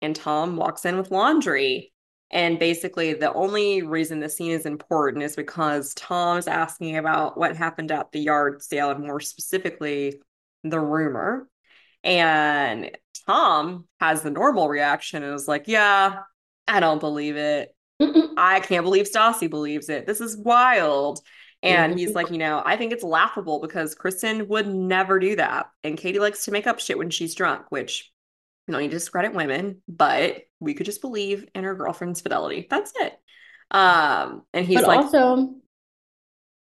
and 0.02 0.16
Tom 0.16 0.56
walks 0.56 0.86
in 0.86 0.98
with 0.98 1.12
laundry. 1.12 1.92
And 2.32 2.60
basically, 2.60 3.14
the 3.14 3.34
only 3.34 3.82
reason 3.82 4.20
the 4.20 4.30
scene 4.30 4.52
is 4.52 4.66
important 4.66 5.24
is 5.24 5.36
because 5.36 5.94
Tom's 5.94 6.48
asking 6.48 6.98
about 6.98 7.38
what 7.38 7.56
happened 7.56 7.92
at 7.92 8.12
the 8.12 8.20
yard 8.20 8.62
sale, 8.62 8.92
and 8.92 9.06
more 9.06 9.20
specifically, 9.20 10.22
the 10.64 10.80
rumor. 10.80 11.48
And 12.04 12.92
Tom 13.26 13.88
has 14.00 14.22
the 14.22 14.32
normal 14.32 14.70
reaction 14.70 15.24
and 15.24 15.34
is 15.34 15.48
like, 15.48 15.68
Yeah, 15.68 16.22
I 16.68 16.80
don't 16.80 17.00
believe 17.00 17.36
it. 17.38 17.76
I 18.00 18.60
can't 18.60 18.84
believe 18.84 19.10
Stassi 19.10 19.50
believes 19.50 19.90
it. 19.90 20.06
This 20.06 20.22
is 20.22 20.38
wild. 20.38 21.22
And 21.64 21.98
he's 21.98 22.14
like, 22.14 22.30
you 22.30 22.38
know, 22.38 22.62
I 22.64 22.78
think 22.78 22.94
it's 22.94 23.04
laughable 23.04 23.60
because 23.60 23.96
Kristen 23.96 24.48
would 24.48 24.68
never 24.68 25.20
do 25.20 25.36
that. 25.38 25.72
And 25.84 25.98
Katie 25.98 26.20
likes 26.20 26.46
to 26.46 26.52
make 26.52 26.68
up 26.68 26.80
shit 26.80 26.98
when 26.98 27.10
she's 27.10 27.34
drunk, 27.34 27.66
which 27.70 28.12
you 28.68 28.74
don't 28.74 28.82
need 28.82 28.92
to 28.92 28.98
discredit 28.98 29.34
women, 29.34 29.82
but 29.88 30.44
we 30.60 30.76
could 30.76 30.86
just 30.86 31.02
believe 31.02 31.48
in 31.56 31.64
her 31.64 31.74
girlfriend's 31.74 32.22
fidelity. 32.22 32.68
That's 32.70 32.94
it. 33.00 33.14
Um, 33.72 34.44
and 34.54 34.66
he's 34.66 34.82
but 34.82 34.88
like 34.88 35.00
also 35.00 35.56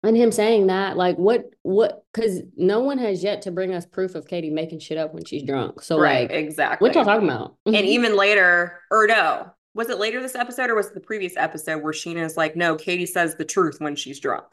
and 0.07 0.17
him 0.17 0.31
saying 0.31 0.69
that, 0.69 0.97
like, 0.97 1.17
what, 1.17 1.47
what, 1.63 2.05
because 2.13 2.41
no 2.57 2.81
one 2.81 2.99
has 2.99 3.25
yet 3.25 3.43
to 3.43 3.51
bring 3.51 3.75
us 3.75 3.85
proof 3.85 4.15
of 4.15 4.29
Katie 4.29 4.51
making 4.51 4.79
shit 4.79 4.99
up 4.99 5.13
when 5.13 5.25
she's 5.25 5.43
drunk. 5.43 5.83
So, 5.83 5.99
right, 5.99 6.31
like, 6.31 6.39
exactly. 6.39 6.87
What 6.87 6.95
y'all 6.95 7.05
talking 7.05 7.29
about? 7.29 7.57
and 7.67 7.75
even 7.75 8.17
later, 8.17 8.81
or 8.91 9.09
no, 9.09 9.51
was 9.77 9.91
it 9.91 9.99
later 9.99 10.23
this 10.23 10.35
episode 10.35 10.71
or 10.71 10.75
was 10.75 10.87
it 10.87 10.95
the 10.95 11.01
previous 11.01 11.37
episode 11.37 11.83
where 11.83 11.93
Scheana's 11.93 12.37
like, 12.37 12.57
no, 12.57 12.77
Katie 12.77 13.05
says 13.05 13.37
the 13.37 13.45
truth 13.45 13.77
when 13.79 13.95
she's 13.95 14.19
drunk? 14.19 14.47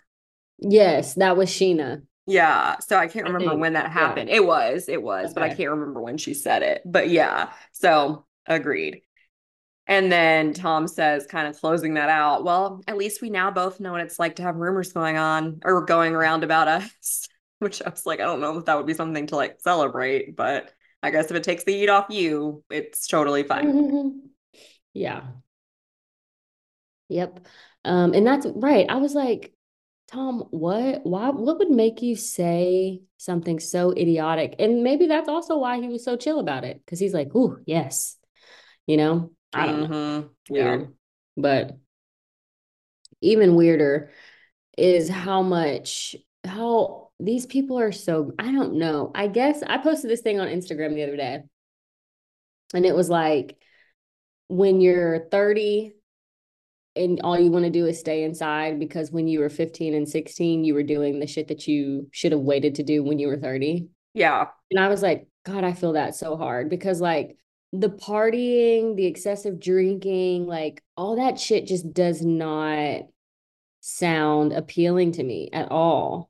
Yes, 0.59 1.13
that 1.15 1.37
was 1.37 1.49
Scheana. 1.49 2.03
Yeah. 2.27 2.77
So 2.79 2.97
I 2.97 3.07
can't 3.07 3.25
remember 3.25 3.51
I 3.51 3.55
when 3.55 3.73
that 3.73 3.89
happened. 3.89 4.29
Yeah. 4.29 4.35
It 4.35 4.45
was, 4.45 4.89
it 4.89 5.01
was, 5.01 5.27
okay. 5.27 5.33
but 5.33 5.43
I 5.43 5.53
can't 5.53 5.69
remember 5.69 6.01
when 6.01 6.17
she 6.17 6.33
said 6.33 6.61
it. 6.61 6.81
But 6.85 7.09
yeah. 7.09 7.53
So 7.71 8.25
agreed. 8.45 9.01
And 9.87 10.11
then 10.11 10.53
Tom 10.53 10.89
says, 10.89 11.25
kind 11.25 11.47
of 11.47 11.57
closing 11.57 11.93
that 11.93 12.09
out, 12.09 12.43
well, 12.43 12.81
at 12.85 12.97
least 12.97 13.21
we 13.21 13.29
now 13.29 13.49
both 13.49 13.79
know 13.79 13.93
what 13.93 14.01
it's 14.01 14.19
like 14.19 14.37
to 14.37 14.43
have 14.43 14.57
rumors 14.57 14.91
going 14.91 15.17
on 15.17 15.61
or 15.63 15.85
going 15.85 16.13
around 16.15 16.43
about 16.43 16.67
us, 16.67 17.29
which 17.59 17.81
I 17.81 17.89
was 17.89 18.05
like, 18.05 18.19
I 18.19 18.25
don't 18.25 18.41
know 18.41 18.57
if 18.57 18.65
that 18.65 18.75
would 18.75 18.87
be 18.87 18.93
something 18.93 19.27
to 19.27 19.37
like 19.37 19.61
celebrate, 19.61 20.35
but 20.35 20.69
I 21.01 21.11
guess 21.11 21.31
if 21.31 21.37
it 21.37 21.43
takes 21.43 21.63
the 21.63 21.73
heat 21.73 21.89
off 21.89 22.07
you, 22.09 22.63
it's 22.69 23.07
totally 23.07 23.43
fine. 23.43 24.21
Yeah. 24.93 25.23
Yep. 27.09 27.45
Um, 27.85 28.13
and 28.13 28.25
that's 28.25 28.45
right. 28.45 28.85
I 28.89 28.95
was 28.95 29.13
like, 29.13 29.53
Tom, 30.11 30.45
what, 30.51 31.05
why, 31.05 31.29
what 31.29 31.57
would 31.59 31.71
make 31.71 32.01
you 32.01 32.15
say 32.15 33.01
something 33.17 33.59
so 33.59 33.91
idiotic? 33.91 34.55
And 34.59 34.83
maybe 34.83 35.07
that's 35.07 35.29
also 35.29 35.57
why 35.57 35.81
he 35.81 35.87
was 35.87 36.03
so 36.03 36.17
chill 36.17 36.39
about 36.39 36.63
it. 36.63 36.81
Cause 36.87 36.99
he's 36.99 37.13
like, 37.13 37.33
ooh, 37.35 37.59
yes. 37.65 38.17
You 38.85 38.97
know, 38.97 39.31
I 39.53 39.67
don't 39.67 39.83
mm-hmm. 39.83 39.91
know. 39.91 40.29
Weird. 40.49 40.81
Yeah. 40.81 40.87
But 41.37 41.77
even 43.21 43.55
weirder 43.55 44.11
is 44.77 45.09
how 45.09 45.41
much, 45.41 46.15
how 46.43 47.09
these 47.19 47.45
people 47.45 47.79
are 47.79 47.91
so, 47.91 48.33
I 48.37 48.51
don't 48.51 48.75
know. 48.75 49.11
I 49.15 49.27
guess 49.27 49.63
I 49.63 49.77
posted 49.77 50.09
this 50.09 50.21
thing 50.21 50.39
on 50.39 50.47
Instagram 50.47 50.93
the 50.93 51.03
other 51.03 51.17
day. 51.17 51.43
And 52.73 52.85
it 52.85 52.95
was 52.95 53.09
like, 53.09 53.57
when 54.47 54.81
you're 54.81 55.27
30 55.31 55.93
and 56.95 57.21
all 57.23 57.39
you 57.39 57.49
want 57.49 57.65
to 57.65 57.71
do 57.71 57.87
is 57.87 57.99
stay 57.99 58.23
inside 58.23 58.79
because 58.79 59.11
when 59.11 59.27
you 59.27 59.39
were 59.39 59.49
15 59.49 59.93
and 59.93 60.07
16 60.07 60.63
you 60.63 60.73
were 60.73 60.83
doing 60.83 61.19
the 61.19 61.27
shit 61.27 61.47
that 61.47 61.67
you 61.67 62.07
should 62.11 62.31
have 62.31 62.41
waited 62.41 62.75
to 62.75 62.83
do 62.83 63.03
when 63.03 63.19
you 63.19 63.27
were 63.27 63.37
30 63.37 63.87
yeah. 64.13 64.47
And 64.71 64.79
i 64.79 64.87
was 64.87 65.01
like 65.01 65.27
god 65.45 65.63
i 65.63 65.73
feel 65.73 65.93
that 65.93 66.15
so 66.15 66.37
hard. 66.37 66.69
Because 66.69 67.01
like 67.01 67.37
the 67.71 67.89
partying 67.89 68.95
the 68.95 69.07
excessive 69.07 69.59
drinking 69.59 70.45
like 70.45 70.83
all 70.95 71.15
that 71.15 71.39
shit 71.39 71.65
just 71.65 71.91
does 71.91 72.21
not 72.21 73.01
sound 73.81 74.53
appealing 74.53 75.13
to 75.13 75.23
me 75.23 75.49
at 75.51 75.71
all. 75.71 76.29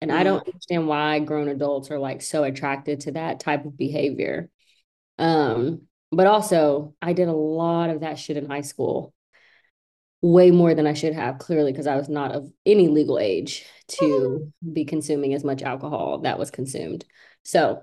And 0.00 0.10
mm. 0.10 0.14
i 0.14 0.22
don't 0.22 0.46
understand 0.46 0.86
why 0.86 1.18
grown 1.20 1.48
adults 1.48 1.90
are 1.90 1.98
like 1.98 2.22
so 2.22 2.44
attracted 2.44 3.00
to 3.00 3.12
that 3.12 3.40
type 3.40 3.64
of 3.64 3.76
behavior. 3.76 4.50
Um 5.18 5.82
but 6.14 6.26
also, 6.26 6.94
I 7.00 7.12
did 7.12 7.28
a 7.28 7.32
lot 7.32 7.90
of 7.90 8.00
that 8.00 8.18
shit 8.18 8.36
in 8.36 8.48
high 8.48 8.62
school, 8.62 9.12
way 10.22 10.50
more 10.50 10.74
than 10.74 10.86
I 10.86 10.94
should 10.94 11.14
have, 11.14 11.38
clearly, 11.38 11.72
because 11.72 11.86
I 11.86 11.96
was 11.96 12.08
not 12.08 12.32
of 12.32 12.50
any 12.64 12.88
legal 12.88 13.18
age 13.18 13.64
to 13.98 14.52
be 14.72 14.84
consuming 14.84 15.34
as 15.34 15.44
much 15.44 15.62
alcohol 15.62 16.20
that 16.20 16.38
was 16.38 16.50
consumed. 16.50 17.04
So 17.42 17.82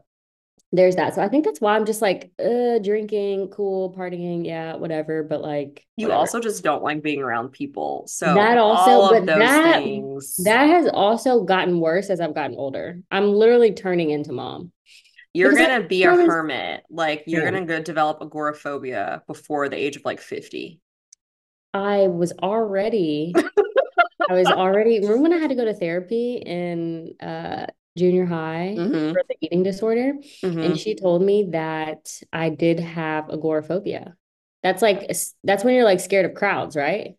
there's 0.74 0.96
that. 0.96 1.16
So 1.16 1.22
I 1.22 1.28
think 1.28 1.44
that's 1.44 1.60
why 1.60 1.76
I'm 1.76 1.86
just 1.86 2.02
like, 2.02 2.32
uh, 2.40 2.80
drinking, 2.80 3.50
cool, 3.50 3.94
partying, 3.94 4.46
yeah, 4.46 4.76
whatever. 4.76 5.24
But 5.24 5.42
like, 5.42 5.86
you 5.98 6.08
whatever. 6.08 6.20
also 6.20 6.40
just 6.40 6.64
don't 6.64 6.82
like 6.82 7.04
being 7.04 7.22
around 7.22 7.52
people. 7.52 8.06
So 8.08 8.34
that 8.34 8.58
also, 8.58 9.10
but 9.10 9.26
that 9.26 9.84
things... 9.84 10.38
that 10.46 10.68
has 10.68 10.88
also 10.88 11.44
gotten 11.44 11.80
worse 11.80 12.10
as 12.10 12.22
I've 12.22 12.36
gotten 12.36 12.56
older. 12.56 13.02
I'm 13.12 13.34
literally 13.34 13.74
turning 13.74 14.12
into 14.12 14.32
mom. 14.32 14.72
You're 15.34 15.52
because 15.52 15.68
gonna 15.68 15.88
be 15.88 16.04
a 16.04 16.12
hermit. 16.12 16.84
Like 16.90 17.24
you're 17.26 17.44
yeah. 17.44 17.52
gonna 17.52 17.66
go 17.66 17.82
develop 17.82 18.22
agoraphobia 18.22 19.24
before 19.28 19.70
the 19.70 19.78
age 19.78 19.96
of 19.96 20.06
like 20.06 20.20
50. 20.20 20.80
I 21.74 22.08
was 22.08 22.34
already 22.42 23.34
I 24.30 24.34
was 24.34 24.48
already 24.48 25.00
remember 25.00 25.22
when 25.22 25.34
I 25.34 25.38
had 25.38 25.50
to 25.50 25.56
go 25.56 25.66
to 25.66 25.74
therapy 25.74 26.36
in 26.46 27.14
uh 27.22 27.68
junior 27.98 28.26
high 28.26 28.76
mm-hmm. 28.78 29.14
for 29.14 29.24
the 29.28 29.36
eating 29.42 29.64
disorder 29.64 30.14
mm-hmm. 30.44 30.60
and 30.60 30.80
she 30.80 30.96
told 30.96 31.22
me 31.22 31.50
that 31.52 32.12
I 32.32 32.50
did 32.50 32.80
have 32.80 33.30
agoraphobia. 33.30 34.16
That's 34.64 34.82
like 34.82 35.10
that's 35.44 35.64
when 35.64 35.76
you're 35.76 35.86
like 35.86 36.02
scared 36.02 36.26
of 36.26 36.34
crowds, 36.34 36.76
right? 36.76 37.16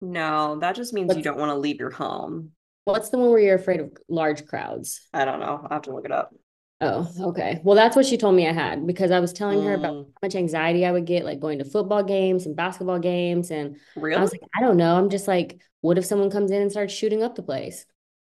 No, 0.00 0.58
that 0.60 0.76
just 0.76 0.92
means 0.92 1.08
What's, 1.08 1.18
you 1.18 1.24
don't 1.24 1.38
want 1.38 1.50
to 1.50 1.56
leave 1.56 1.80
your 1.80 1.90
home. 1.90 2.52
What's 2.84 3.10
the 3.10 3.18
one 3.18 3.30
where 3.30 3.40
you're 3.40 3.56
afraid 3.56 3.80
of 3.80 3.92
large 4.08 4.46
crowds? 4.46 5.00
I 5.12 5.24
don't 5.24 5.40
know. 5.40 5.66
I 5.68 5.74
have 5.74 5.82
to 5.82 5.92
look 5.92 6.04
it 6.04 6.12
up. 6.12 6.32
Oh, 6.80 7.10
okay. 7.30 7.60
Well, 7.64 7.74
that's 7.74 7.96
what 7.96 8.06
she 8.06 8.16
told 8.16 8.36
me 8.36 8.46
I 8.46 8.52
had 8.52 8.86
because 8.86 9.10
I 9.10 9.18
was 9.18 9.32
telling 9.32 9.64
her 9.64 9.74
about 9.74 9.94
mm. 9.94 10.04
how 10.04 10.12
much 10.22 10.36
anxiety 10.36 10.86
I 10.86 10.92
would 10.92 11.06
get, 11.06 11.24
like 11.24 11.40
going 11.40 11.58
to 11.58 11.64
football 11.64 12.04
games 12.04 12.46
and 12.46 12.54
basketball 12.54 13.00
games. 13.00 13.50
And 13.50 13.76
really? 13.96 14.16
I 14.16 14.20
was 14.20 14.30
like, 14.30 14.42
I 14.56 14.60
don't 14.60 14.76
know. 14.76 14.96
I'm 14.96 15.10
just 15.10 15.26
like, 15.26 15.60
what 15.80 15.98
if 15.98 16.04
someone 16.04 16.30
comes 16.30 16.52
in 16.52 16.62
and 16.62 16.70
starts 16.70 16.94
shooting 16.94 17.22
up 17.22 17.34
the 17.34 17.42
place? 17.42 17.84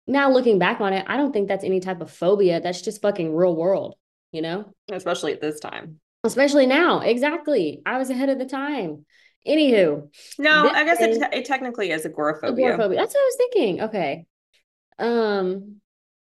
Now, 0.08 0.32
looking 0.32 0.58
back 0.58 0.80
on 0.80 0.94
it, 0.94 1.06
I 1.08 1.18
don't 1.18 1.34
think 1.34 1.50
that's 1.50 1.66
any 1.66 1.82
type 1.82 2.00
of 2.00 2.12
phobia. 2.12 2.62
That's 2.62 2.82
just 2.82 3.02
fucking 3.02 3.36
real 3.36 3.56
world, 3.56 3.96
you 4.32 4.42
know? 4.42 4.74
Especially 4.90 5.34
at 5.34 5.42
this 5.42 5.60
time. 5.60 6.00
Especially 6.24 6.66
now. 6.66 7.02
Exactly. 7.02 7.82
I 7.86 7.98
was 7.98 8.10
ahead 8.10 8.30
of 8.30 8.40
the 8.40 8.46
time. 8.46 9.06
Anywho. 9.48 10.10
No, 10.38 10.70
I 10.70 10.84
guess 10.86 11.02
it, 11.02 11.22
it 11.34 11.46
technically 11.46 11.92
is 11.92 12.06
agoraphobia. 12.06 12.74
Agoraphobia. 12.74 12.98
That's 13.00 13.14
what 13.14 13.22
I 13.22 13.26
was 13.26 13.36
thinking. 13.38 13.82
Okay. 13.84 14.26
Um, 14.98 15.82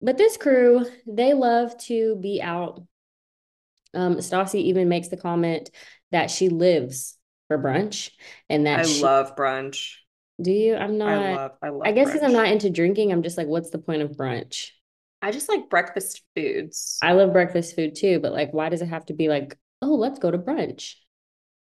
but 0.02 0.18
this 0.18 0.36
crew, 0.36 0.86
they 1.06 1.34
love 1.34 1.76
to 1.84 2.16
be 2.16 2.40
out. 2.42 2.82
Um, 3.92 4.16
Stassi 4.16 4.62
even 4.62 4.88
makes 4.88 5.08
the 5.08 5.16
comment 5.16 5.70
that 6.12 6.30
she 6.30 6.48
lives 6.48 7.16
for 7.48 7.58
brunch. 7.58 8.10
And 8.48 8.66
that 8.66 8.80
I 8.80 8.82
she, 8.84 9.02
love 9.02 9.36
brunch. 9.36 9.94
do 10.40 10.52
you? 10.52 10.76
I'm 10.76 10.98
not, 10.98 11.08
I 11.08 11.34
love, 11.34 11.52
I 11.62 11.68
love 11.70 11.82
I 11.86 11.92
guess 11.92 12.06
because 12.08 12.22
I'm 12.22 12.32
not 12.32 12.46
into 12.48 12.70
drinking, 12.70 13.12
I'm 13.12 13.22
just 13.22 13.36
like, 13.36 13.46
what's 13.48 13.70
the 13.70 13.78
point 13.78 14.02
of 14.02 14.12
brunch? 14.12 14.70
I 15.22 15.32
just 15.32 15.48
like 15.48 15.68
breakfast 15.68 16.22
foods. 16.34 16.98
I 17.02 17.12
love 17.12 17.32
breakfast 17.32 17.76
food 17.76 17.94
too, 17.94 18.20
but 18.20 18.32
like, 18.32 18.52
why 18.52 18.68
does 18.68 18.80
it 18.80 18.88
have 18.88 19.04
to 19.06 19.12
be 19.14 19.28
like, 19.28 19.56
oh, 19.82 19.94
let's 19.94 20.18
go 20.18 20.30
to 20.30 20.38
brunch? 20.38 20.94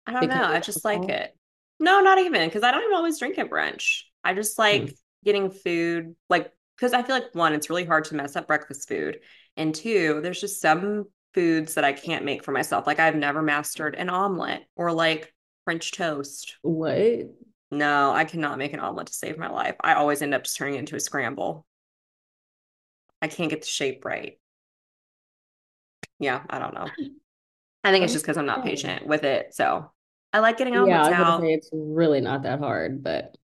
I 0.06 0.12
don't 0.12 0.21
Because 0.21 0.38
know. 0.38 0.45
I 0.45 0.60
just 0.60 0.86
like 0.86 1.10
it. 1.10 1.36
No, 1.80 2.02
not 2.02 2.19
even 2.19 2.47
because 2.47 2.63
I 2.63 2.71
don't 2.71 2.84
even 2.84 2.95
always 2.95 3.19
drink 3.19 3.38
at 3.38 3.50
brunch. 3.50 4.02
I 4.23 4.34
just 4.34 4.60
like 4.60 4.93
getting 5.23 5.50
food, 5.50 6.15
like, 6.30 6.52
because 6.77 6.93
I 6.93 7.03
feel 7.03 7.15
like 7.15 7.33
one, 7.35 7.53
it's 7.53 7.69
really 7.69 7.85
hard 7.85 8.05
to 8.05 8.15
mess 8.15 8.35
up 8.35 8.47
breakfast 8.47 8.87
food. 8.87 9.19
And 9.57 9.73
two, 9.75 10.21
there's 10.21 10.41
just 10.41 10.61
some 10.61 11.05
foods 11.33 11.75
that 11.75 11.83
I 11.83 11.93
can't 11.93 12.25
make 12.25 12.43
for 12.43 12.51
myself. 12.51 12.87
Like, 12.87 12.99
I've 12.99 13.15
never 13.15 13.41
mastered 13.41 13.95
an 13.95 14.09
omelet 14.09 14.63
or 14.75 14.91
like 14.91 15.33
French 15.65 15.91
toast. 15.91 16.57
What? 16.61 17.31
No, 17.71 18.11
I 18.13 18.25
cannot 18.25 18.57
make 18.57 18.73
an 18.73 18.79
omelet 18.81 19.07
to 19.07 19.13
save 19.13 19.37
my 19.37 19.49
life. 19.49 19.75
I 19.81 19.93
always 19.93 20.21
end 20.21 20.33
up 20.33 20.43
just 20.43 20.57
turning 20.57 20.75
it 20.75 20.79
into 20.79 20.95
a 20.95 20.99
scramble. 20.99 21.65
I 23.21 23.27
can't 23.27 23.49
get 23.51 23.61
the 23.61 23.67
shape 23.67 24.05
right. 24.05 24.39
Yeah, 26.19 26.43
I 26.49 26.59
don't 26.59 26.73
know. 26.73 26.97
I 27.83 27.91
think 27.91 28.03
it's 28.03 28.13
just 28.13 28.25
because 28.25 28.37
I'm 28.37 28.45
not 28.45 28.63
patient 28.63 29.07
with 29.07 29.23
it. 29.23 29.55
So 29.55 29.91
I 30.33 30.39
like 30.39 30.57
getting 30.57 30.75
Yeah, 30.75 30.81
omelets 30.83 31.09
I 31.09 31.13
was 31.13 31.27
out. 31.27 31.39
say 31.39 31.53
it's 31.53 31.69
really 31.73 32.21
not 32.21 32.43
that 32.43 32.59
hard, 32.59 33.03
but 33.03 33.37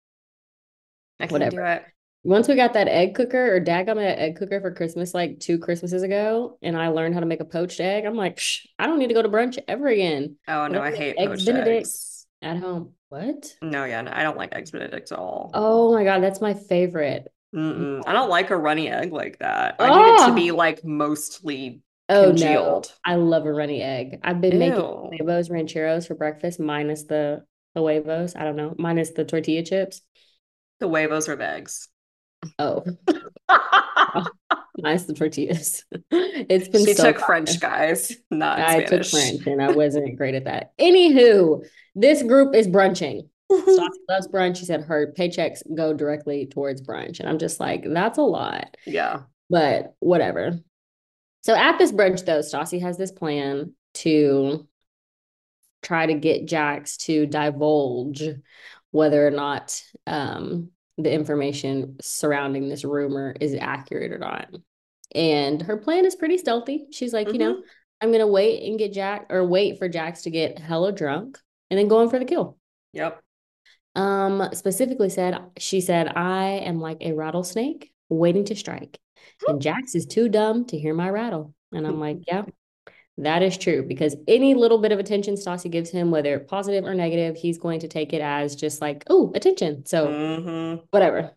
I 1.20 1.26
can't 1.26 1.50
do 1.50 1.62
it. 1.64 1.84
Once 2.22 2.48
we 2.48 2.54
got 2.54 2.74
that 2.74 2.88
egg 2.88 3.14
cooker, 3.14 3.54
or 3.54 3.60
Dad 3.60 3.86
got 3.86 3.96
me 3.96 4.02
that 4.02 4.18
egg 4.18 4.36
cooker 4.36 4.60
for 4.60 4.70
Christmas 4.72 5.14
like 5.14 5.40
two 5.40 5.58
Christmases 5.58 6.02
ago, 6.02 6.58
and 6.62 6.76
I 6.76 6.88
learned 6.88 7.14
how 7.14 7.20
to 7.20 7.26
make 7.26 7.40
a 7.40 7.46
poached 7.46 7.80
egg. 7.80 8.04
I'm 8.04 8.14
like, 8.16 8.36
Psh, 8.36 8.66
I 8.78 8.86
don't 8.86 8.98
need 8.98 9.08
to 9.08 9.14
go 9.14 9.22
to 9.22 9.28
brunch 9.28 9.58
ever 9.66 9.86
again. 9.88 10.36
Oh 10.46 10.66
no, 10.68 10.80
I 10.80 10.88
I 10.88 10.96
hate 10.96 11.16
eggs 11.18 11.28
poached 11.30 11.46
Benedict 11.46 11.80
eggs. 11.86 12.26
at 12.42 12.58
home. 12.58 12.92
What? 13.08 13.54
No, 13.62 13.84
yeah, 13.84 14.02
no, 14.02 14.12
I 14.14 14.22
don't 14.22 14.36
like 14.36 14.54
eggs 14.54 14.70
Benedict 14.70 15.12
at 15.12 15.18
all. 15.18 15.50
Oh 15.54 15.92
my 15.94 16.04
God, 16.04 16.22
that's 16.22 16.40
my 16.40 16.54
favorite. 16.54 17.26
Mm-mm. 17.54 18.02
I 18.06 18.12
don't 18.12 18.30
like 18.30 18.50
a 18.50 18.56
runny 18.56 18.88
egg 18.88 19.12
like 19.12 19.38
that. 19.38 19.76
I 19.80 19.88
need 19.88 20.22
it 20.22 20.26
to 20.26 20.34
be 20.34 20.50
Oh, 20.52 20.56
like 20.56 20.84
mostly 20.84 21.80
oh 22.08 22.32
no. 22.32 22.82
I 23.04 23.16
love 23.16 23.46
a 23.46 23.52
runny 23.52 23.82
egg. 23.82 24.20
I've 24.22 24.40
been 24.40 24.58
making 24.58 24.78
Ew. 24.78 25.10
huevos 25.16 25.50
rancheros 25.50 26.06
for 26.06 26.14
breakfast, 26.14 26.60
minus 26.60 27.04
the 27.04 27.44
the 27.74 27.80
huevos. 27.80 28.36
I 28.36 28.44
don't 28.44 28.56
know, 28.56 28.74
minus 28.78 29.10
the 29.10 29.24
tortilla 29.24 29.62
chips. 29.64 30.02
The 30.80 30.88
huevos 30.88 31.28
are 31.28 31.36
the 31.36 31.46
eggs. 31.48 31.88
Oh, 32.58 32.84
minus 34.78 35.04
the 35.04 35.14
tortillas. 35.14 35.84
It's 36.12 36.68
been 36.68 36.84
She 36.86 36.94
so 36.94 37.12
took 37.12 37.20
French, 37.20 37.60
guys, 37.60 38.16
not 38.30 38.58
I 38.58 38.82
took 38.84 39.04
French 39.04 39.46
and 39.46 39.62
I 39.62 39.70
wasn't 39.72 40.16
great 40.16 40.34
at 40.34 40.44
that. 40.44 40.72
Anywho, 40.80 41.64
this 41.94 42.22
group 42.22 42.54
is 42.54 42.66
brunching. 42.66 43.28
Stassi 43.52 43.88
loves 44.08 44.26
brunch. 44.28 44.56
She 44.56 44.64
said 44.64 44.82
her 44.84 45.12
paychecks 45.16 45.60
go 45.74 45.92
directly 45.92 46.46
towards 46.46 46.80
brunch. 46.80 47.20
And 47.20 47.28
I'm 47.28 47.38
just 47.38 47.60
like, 47.60 47.84
that's 47.86 48.16
a 48.18 48.22
lot, 48.22 48.76
Yeah. 48.86 49.22
but 49.50 49.94
whatever. 50.00 50.58
So 51.42 51.54
at 51.54 51.78
this 51.78 51.92
brunch, 51.92 52.24
though, 52.24 52.40
Stassi 52.40 52.80
has 52.80 52.96
this 52.96 53.12
plan 53.12 53.74
to 53.94 54.66
try 55.82 56.06
to 56.06 56.14
get 56.14 56.46
Jax 56.46 56.96
to 56.98 57.26
divulge 57.26 58.22
whether 58.92 59.24
or 59.26 59.30
not 59.30 59.80
um, 60.06 60.70
the 61.02 61.12
information 61.12 61.96
surrounding 62.00 62.68
this 62.68 62.84
rumor 62.84 63.34
is 63.40 63.54
accurate 63.54 64.12
or 64.12 64.18
not. 64.18 64.48
And 65.14 65.60
her 65.62 65.76
plan 65.76 66.04
is 66.06 66.14
pretty 66.14 66.38
stealthy. 66.38 66.86
She's 66.92 67.12
like, 67.12 67.32
you 67.32 67.38
know, 67.38 67.54
Mhm. 67.56 67.62
I'm 68.00 68.12
gonna 68.12 68.26
wait 68.26 68.62
and 68.68 68.78
get 68.78 68.92
Jack 68.92 69.26
or 69.30 69.44
wait 69.44 69.78
for 69.78 69.88
Jax 69.88 70.22
to 70.22 70.30
get 70.30 70.58
hella 70.58 70.92
drunk 70.92 71.38
and 71.70 71.78
then 71.78 71.88
go 71.88 72.00
in 72.00 72.08
for 72.08 72.18
the 72.18 72.24
kill. 72.24 72.56
Yep. 72.92 73.20
Um, 73.96 74.48
specifically 74.52 75.10
said 75.10 75.38
she 75.58 75.80
said, 75.80 76.08
I 76.16 76.60
am 76.64 76.80
like 76.80 76.98
a 77.00 77.12
rattlesnake 77.12 77.92
waiting 78.08 78.44
to 78.46 78.54
strike. 78.54 78.98
And 79.46 79.60
Jax 79.60 79.94
is 79.94 80.06
too 80.06 80.28
dumb 80.28 80.64
to 80.66 80.78
hear 80.78 80.94
my 80.94 81.10
rattle. 81.10 81.54
And 81.72 81.86
I'm 81.86 81.98
like, 82.00 82.18
yeah, 82.26 82.44
that 83.18 83.42
is 83.42 83.58
true. 83.58 83.82
Because 83.86 84.16
any 84.28 84.54
little 84.54 84.78
bit 84.78 84.92
of 84.92 84.98
attention 84.98 85.34
Stassi 85.34 85.70
gives 85.70 85.90
him, 85.90 86.10
whether 86.10 86.38
positive 86.38 86.84
or 86.84 86.94
negative, 86.94 87.36
he's 87.36 87.58
going 87.58 87.80
to 87.80 87.88
take 87.88 88.12
it 88.12 88.22
as 88.22 88.56
just 88.56 88.80
like, 88.80 89.04
oh, 89.10 89.32
attention. 89.34 89.84
So 89.86 90.06
Mm-hmm. 90.08 90.84
whatever. 90.90 91.32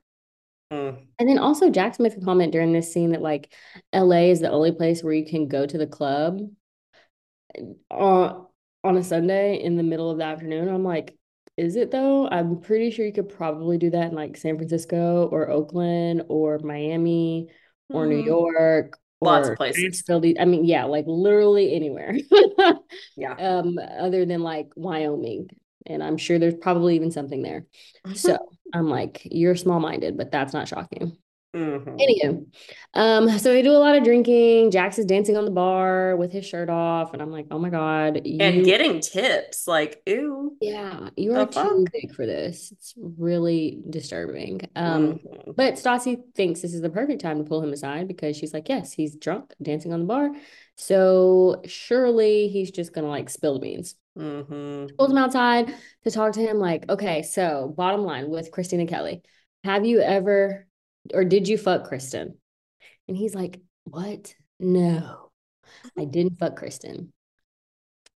Mm. 0.72 1.06
And 1.20 1.30
then 1.30 1.38
also 1.40 1.70
makes 1.70 2.16
a 2.16 2.22
comment 2.22 2.52
during 2.52 2.74
this 2.74 2.92
scene 2.94 3.12
that 3.12 3.22
like 3.22 3.54
LA 3.92 4.32
is 4.32 4.40
the 4.40 4.50
only 4.50 4.72
place 4.72 5.04
where 5.04 5.14
you 5.14 5.26
can 5.26 5.48
go 5.48 5.66
to 5.66 5.78
the 5.78 5.88
club 5.88 6.40
on 7.92 8.48
on 8.84 8.98
a 8.98 9.04
Sunday 9.04 9.62
in 9.64 9.78
the 9.78 9.84
middle 9.84 10.10
of 10.12 10.18
the 10.18 10.26
afternoon. 10.26 10.68
I'm 10.68 10.84
like, 10.84 11.18
is 11.56 11.76
it 11.76 11.92
though? 11.92 12.28
I'm 12.28 12.60
pretty 12.60 12.92
sure 12.92 13.06
you 13.06 13.14
could 13.14 13.30
probably 13.30 13.78
do 13.78 13.90
that 13.92 14.10
in 14.10 14.16
like 14.16 14.36
San 14.36 14.58
Francisco 14.58 15.28
or 15.32 15.50
Oakland 15.50 16.24
or 16.28 16.60
Miami 16.60 17.50
or 17.90 18.06
New 18.08 18.22
Mhm. 18.22 18.26
York 18.26 18.98
Lots 19.24 19.50
of 19.50 19.56
places. 19.56 20.04
I 20.10 20.46
mean, 20.46 20.66
yeah, 20.66 20.86
like 20.86 21.06
literally 21.08 21.74
anywhere. 21.74 22.16
Yeah. 23.16 23.36
Um, 23.40 23.80
other 24.00 24.26
than 24.26 24.42
like 24.42 24.70
Wyoming. 24.76 25.50
And 25.86 26.02
I'm 26.02 26.18
sure 26.18 26.40
there's 26.40 26.56
probably 26.56 26.96
even 26.96 27.12
something 27.12 27.42
there. 27.42 27.66
So 28.16 28.38
I'm 28.74 28.90
like, 28.90 29.22
you're 29.26 29.56
small-minded, 29.56 30.18
but 30.18 30.32
that's 30.32 30.54
not 30.54 30.68
shocking. 30.68 31.18
Mhm. 31.54 32.00
Anywho, 32.00 32.46
um, 32.96 33.30
so 33.38 33.54
they 33.54 33.62
do 33.62 33.72
a 33.72 33.78
lot 33.78 33.96
of 33.96 34.04
drinking. 34.04 34.72
Jax 34.72 34.98
is 34.98 35.06
dancing 35.06 35.38
on 35.38 35.46
the 35.46 35.52
bar 35.52 36.16
with 36.16 36.32
his 36.32 36.46
shirt 36.46 36.68
off, 36.68 37.14
and 37.14 37.22
I'm 37.22 37.32
like, 37.32 37.46
oh 37.52 37.60
my 37.60 37.70
God, 37.70 38.18
And 38.26 38.66
getting 38.66 39.00
tips, 39.02 39.68
like, 39.68 40.02
ew. 40.08 40.58
yeah, 40.60 41.10
you 41.16 41.36
are 41.36 41.46
too 41.46 41.86
big 41.94 42.16
for 42.16 42.26
this. 42.26 42.72
It's 42.72 42.96
really 42.98 43.80
disturbing. 43.88 44.62
Um, 44.76 45.20
Mhm. 45.20 45.56
but 45.56 45.76
Stassi 45.76 46.24
thinks 46.34 46.62
this 46.62 46.74
is 46.74 46.82
the 46.82 46.90
perfect 46.90 47.22
time 47.22 47.38
to 47.38 47.44
pull 47.44 47.62
him 47.62 47.72
aside 47.72 48.08
because 48.08 48.36
she's 48.36 48.54
like, 48.54 48.68
yes, 48.68 48.92
he's 48.92 49.16
drunk, 49.16 49.54
dancing 49.62 49.94
on 49.94 50.00
the 50.00 50.06
bar. 50.08 50.32
So 50.76 51.62
surely 51.66 52.48
he's 52.48 52.72
just 52.72 52.94
gonna 52.94 53.10
like 53.10 53.30
spill 53.30 53.54
the 53.54 53.60
beans. 53.60 53.96
Mhm. 54.18 54.98
Pulls 54.98 55.12
him 55.12 55.18
outside 55.20 55.72
to 56.04 56.10
talk 56.12 56.34
to 56.34 56.40
him, 56.42 56.58
like, 56.58 56.90
okay, 56.90 57.22
so 57.22 57.72
bottom 57.78 58.02
line 58.02 58.30
with 58.30 58.50
Kristina 58.52 58.88
Kelly, 58.88 59.22
have 59.64 59.86
you 59.86 60.00
ever 60.00 60.68
or 61.14 61.24
did 61.26 61.48
you 61.48 61.58
fuck 61.58 61.88
Kristen? 61.88 62.38
And 63.08 63.18
he's 63.18 63.36
like, 63.36 63.60
What? 63.86 64.34
No, 64.60 65.32
I 65.98 66.06
didn't 66.06 66.40
fuck 66.40 66.56
Kristen. 66.56 67.12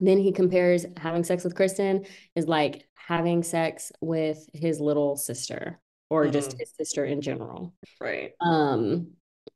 Then 0.01 0.19
he 0.19 0.33
compares 0.33 0.85
having 0.97 1.25
sex 1.25 1.45
with 1.45 1.55
Kristen 1.55 2.05
is 2.35 2.47
like 2.49 2.87
having 2.95 3.43
sex 3.43 3.93
with 4.01 4.47
his 4.53 4.81
little 4.81 5.17
sister 5.17 5.81
or 6.11 6.29
just 6.29 6.51
Mhm. 6.51 6.61
his 6.61 6.73
sister 6.77 7.05
in 7.05 7.21
general. 7.21 7.73
Right. 8.01 8.33
Um, 8.41 9.13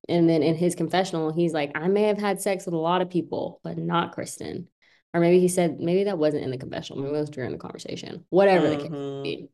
and 0.09 0.29
then 0.29 0.43
in 0.43 0.55
his 0.55 0.75
confessional, 0.75 1.33
he's 1.33 1.53
like, 1.53 1.73
I 1.75 1.88
may 1.88 2.05
have 2.05 2.19
had 2.19 2.41
sex 2.41 2.64
with 2.64 2.75
a 2.75 2.79
lot 2.79 3.03
of 3.03 3.11
people, 3.11 3.61
but 3.62 3.77
not 3.77 4.12
Kristen. 4.12 4.69
Or 5.12 5.21
maybe 5.21 5.41
he 5.41 5.49
said, 5.49 5.81
maybe 5.81 6.05
that 6.05 6.19
wasn't 6.19 6.45
in 6.45 6.51
the 6.51 6.59
confessional, 6.59 7.03
maybe 7.03 7.14
it 7.14 7.21
was 7.21 7.31
during 7.31 7.53
the 7.53 7.59
conversation, 7.59 8.25
whatever 8.31 8.69
the 8.69 8.77
case 8.77 8.91
be. 8.91 9.49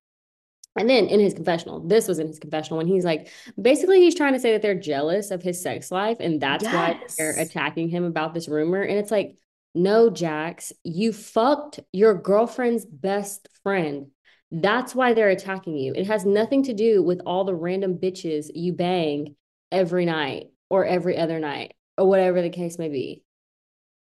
And 0.77 0.91
then 0.91 1.07
in 1.07 1.21
his 1.21 1.35
confessional, 1.35 1.81
this 1.87 2.09
was 2.09 2.19
in 2.19 2.27
his 2.27 2.39
confessional 2.39 2.79
when 2.79 2.89
he's 2.89 3.05
like, 3.05 3.29
basically, 3.61 4.01
he's 4.01 4.15
trying 4.15 4.33
to 4.33 4.41
say 4.41 4.53
that 4.53 4.63
they're 4.63 4.75
jealous 4.75 5.31
of 5.31 5.43
his 5.43 5.63
sex 5.63 5.91
life, 5.91 6.17
and 6.21 6.41
that's 6.41 6.65
why 6.65 7.01
they're 7.17 7.39
attacking 7.39 7.89
him 7.89 8.05
about 8.05 8.35
this 8.35 8.49
rumor. 8.49 8.83
And 8.83 8.99
it's 8.99 9.11
like, 9.11 9.37
no, 9.75 10.11
Jax, 10.11 10.73
you 10.83 11.13
fucked 11.13 11.81
your 11.93 12.15
girlfriend's 12.15 12.85
best 12.85 13.49
friend. 13.63 14.09
That's 14.51 14.95
why 14.95 15.15
they're 15.15 15.31
attacking 15.31 15.77
you. 15.77 15.93
It 15.95 16.07
has 16.07 16.25
nothing 16.25 16.65
to 16.65 16.75
do 16.75 17.03
with 17.03 17.21
all 17.27 17.45
the 17.45 17.55
random 17.55 17.99
bitches 17.99 18.51
you 18.55 18.73
bang 18.73 19.35
every 19.73 20.05
night 20.05 20.51
or 20.71 20.85
every 20.85 21.17
other 21.17 21.41
night 21.41 21.75
or 21.99 22.09
whatever 22.09 22.41
the 22.41 22.51
case 22.51 22.79
may 22.79 22.89
be. 22.89 23.25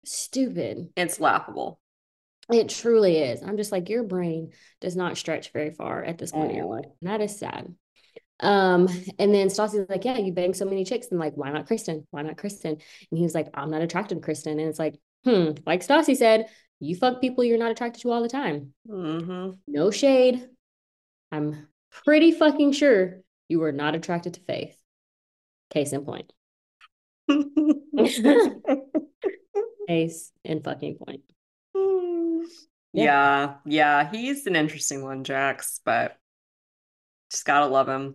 Stupid. 0.05 0.91
It's 0.97 1.19
laughable. 1.19 1.81
It 2.53 2.69
truly 2.69 3.19
is. 3.19 3.43
I'm 3.43 3.57
just 3.57 3.73
like, 3.73 3.89
your 3.89 4.05
brain 4.05 4.53
does 4.81 4.95
not 4.95 5.17
stretch 5.17 5.53
very 5.53 5.71
far 5.71 6.05
at 6.05 6.19
this 6.19 6.33
point 6.33 6.53
in 6.53 6.57
your 6.57 6.67
life. 6.67 6.87
And 7.01 7.11
that 7.11 7.21
is 7.21 7.39
sad. 7.39 7.75
Um, 8.41 8.89
and 9.19 9.35
then 9.35 9.49
Stassi's 9.49 9.89
like, 9.89 10.05
Yeah, 10.05 10.19
you 10.19 10.33
bang 10.33 10.55
so 10.55 10.65
many 10.65 10.85
chicks. 10.85 11.09
And 11.11 11.19
like, 11.19 11.37
why 11.37 11.51
not 11.51 11.67
Kristen? 11.67 12.07
Why 12.11 12.23
not 12.23 12.37
Kristen? 12.37 12.77
And 13.11 13.19
he 13.19 13.25
was 13.25 13.35
like, 13.35 13.49
I'm 13.55 13.71
not 13.71 13.83
attracted 13.83 14.17
to 14.17 14.21
Kristen. 14.21 14.61
And 14.61 14.69
it's 14.69 14.79
like, 14.79 14.95
hmm, 15.25 15.53
like 15.65 15.85
Stassi 15.85 16.17
said, 16.17 16.47
you 16.79 16.95
fuck 16.95 17.21
people 17.21 17.43
you're 17.43 17.59
not 17.59 17.71
attracted 17.71 18.03
to 18.03 18.11
all 18.11 18.23
the 18.23 18.29
time. 18.29 18.75
Mhm. 18.89 19.59
No 19.67 19.91
shade. 19.91 20.47
I'm 21.33 21.67
pretty 22.05 22.33
fucking 22.33 22.73
sure 22.73 23.21
you 23.49 23.59
were 23.59 23.73
not 23.73 23.95
attracted 23.95 24.35
to 24.35 24.41
Faith. 24.41 24.77
Case 25.71 25.93
in 25.93 26.05
point. 26.05 26.33
Case 29.89 30.33
in 30.45 30.63
fucking 30.63 30.97
point. 30.97 31.23
Yeah, 32.97 33.57
yeah, 33.67 34.11
he's 34.11 34.47
an 34.47 34.57
interesting 34.57 35.03
one, 35.03 35.23
Jax, 35.23 35.81
but 35.85 36.19
just 37.31 37.45
gotta 37.45 37.67
love 37.67 37.89
him. 37.89 38.15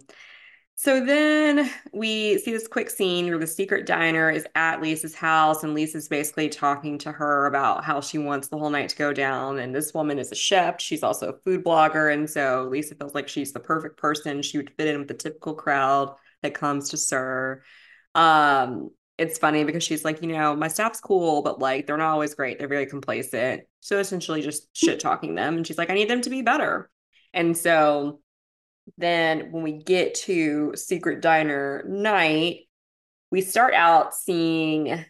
So 0.74 1.06
then 1.06 1.70
we 1.94 2.40
see 2.40 2.52
this 2.52 2.68
quick 2.68 2.90
scene 2.90 3.28
where 3.28 3.38
the 3.38 3.46
secret 3.46 3.86
diner 3.86 4.32
is 4.32 4.48
at 4.56 4.82
Lisa's 4.82 5.14
house, 5.14 5.64
and 5.64 5.76
Lisa's 5.76 6.08
basically 6.08 6.50
talking 6.50 6.98
to 7.00 7.12
her 7.12 7.46
about 7.46 7.84
how 7.84 8.02
she 8.02 8.18
wants 8.18 8.48
the 8.48 8.58
whole 8.58 8.72
night 8.72 8.90
to 8.90 8.96
go 8.96 9.14
down. 9.14 9.60
And 9.60 9.76
this 9.76 9.94
woman 9.94 10.18
is 10.18 10.32
a 10.32 10.36
chef. 10.36 10.82
She's 10.82 11.04
also 11.04 11.30
a 11.30 11.40
food 11.44 11.64
blogger. 11.64 12.12
And 12.12 12.28
so 12.28 12.68
Lisa 12.72 12.96
feels 12.96 13.14
like 13.14 13.28
she's 13.28 13.54
the 13.54 13.60
perfect 13.60 13.98
person. 13.98 14.42
She 14.42 14.58
would 14.58 14.72
fit 14.76 14.88
in 14.88 14.98
with 14.98 15.08
the 15.08 15.14
typical 15.14 15.54
crowd 15.54 16.16
that 16.42 16.56
comes 16.56 16.90
to 16.90 16.98
SUR. 16.98 17.62
Um, 18.16 18.90
it's 19.22 19.38
funny 19.38 19.64
because 19.64 19.84
she's 19.84 20.04
like, 20.04 20.20
you 20.24 20.30
know, 20.30 20.56
my 20.56 20.68
staff's 20.68 21.00
cool, 21.00 21.44
but 21.44 21.60
like 21.60 21.86
they're 21.86 21.96
not 21.96 22.12
always 22.12 22.34
great. 22.34 22.58
They're 22.58 22.68
very 22.68 22.88
complacent. 22.88 23.62
So 23.80 24.00
essentially 24.00 24.42
just 24.42 24.76
shit 24.76 25.00
talking 25.00 25.36
them. 25.36 25.58
And 25.58 25.68
she's 25.68 25.78
like, 25.78 25.92
I 25.92 25.94
need 25.94 26.10
them 26.10 26.22
to 26.22 26.30
be 26.32 26.42
better. 26.42 26.90
And 27.32 27.56
so 27.56 28.20
then 28.98 29.52
when 29.52 29.62
we 29.62 29.74
get 29.74 30.16
to 30.16 30.74
Secret 30.76 31.22
Diner 31.22 31.84
night, 31.88 32.62
we 33.30 33.42
start 33.42 33.76
out 33.76 34.16
seeing 34.16 35.06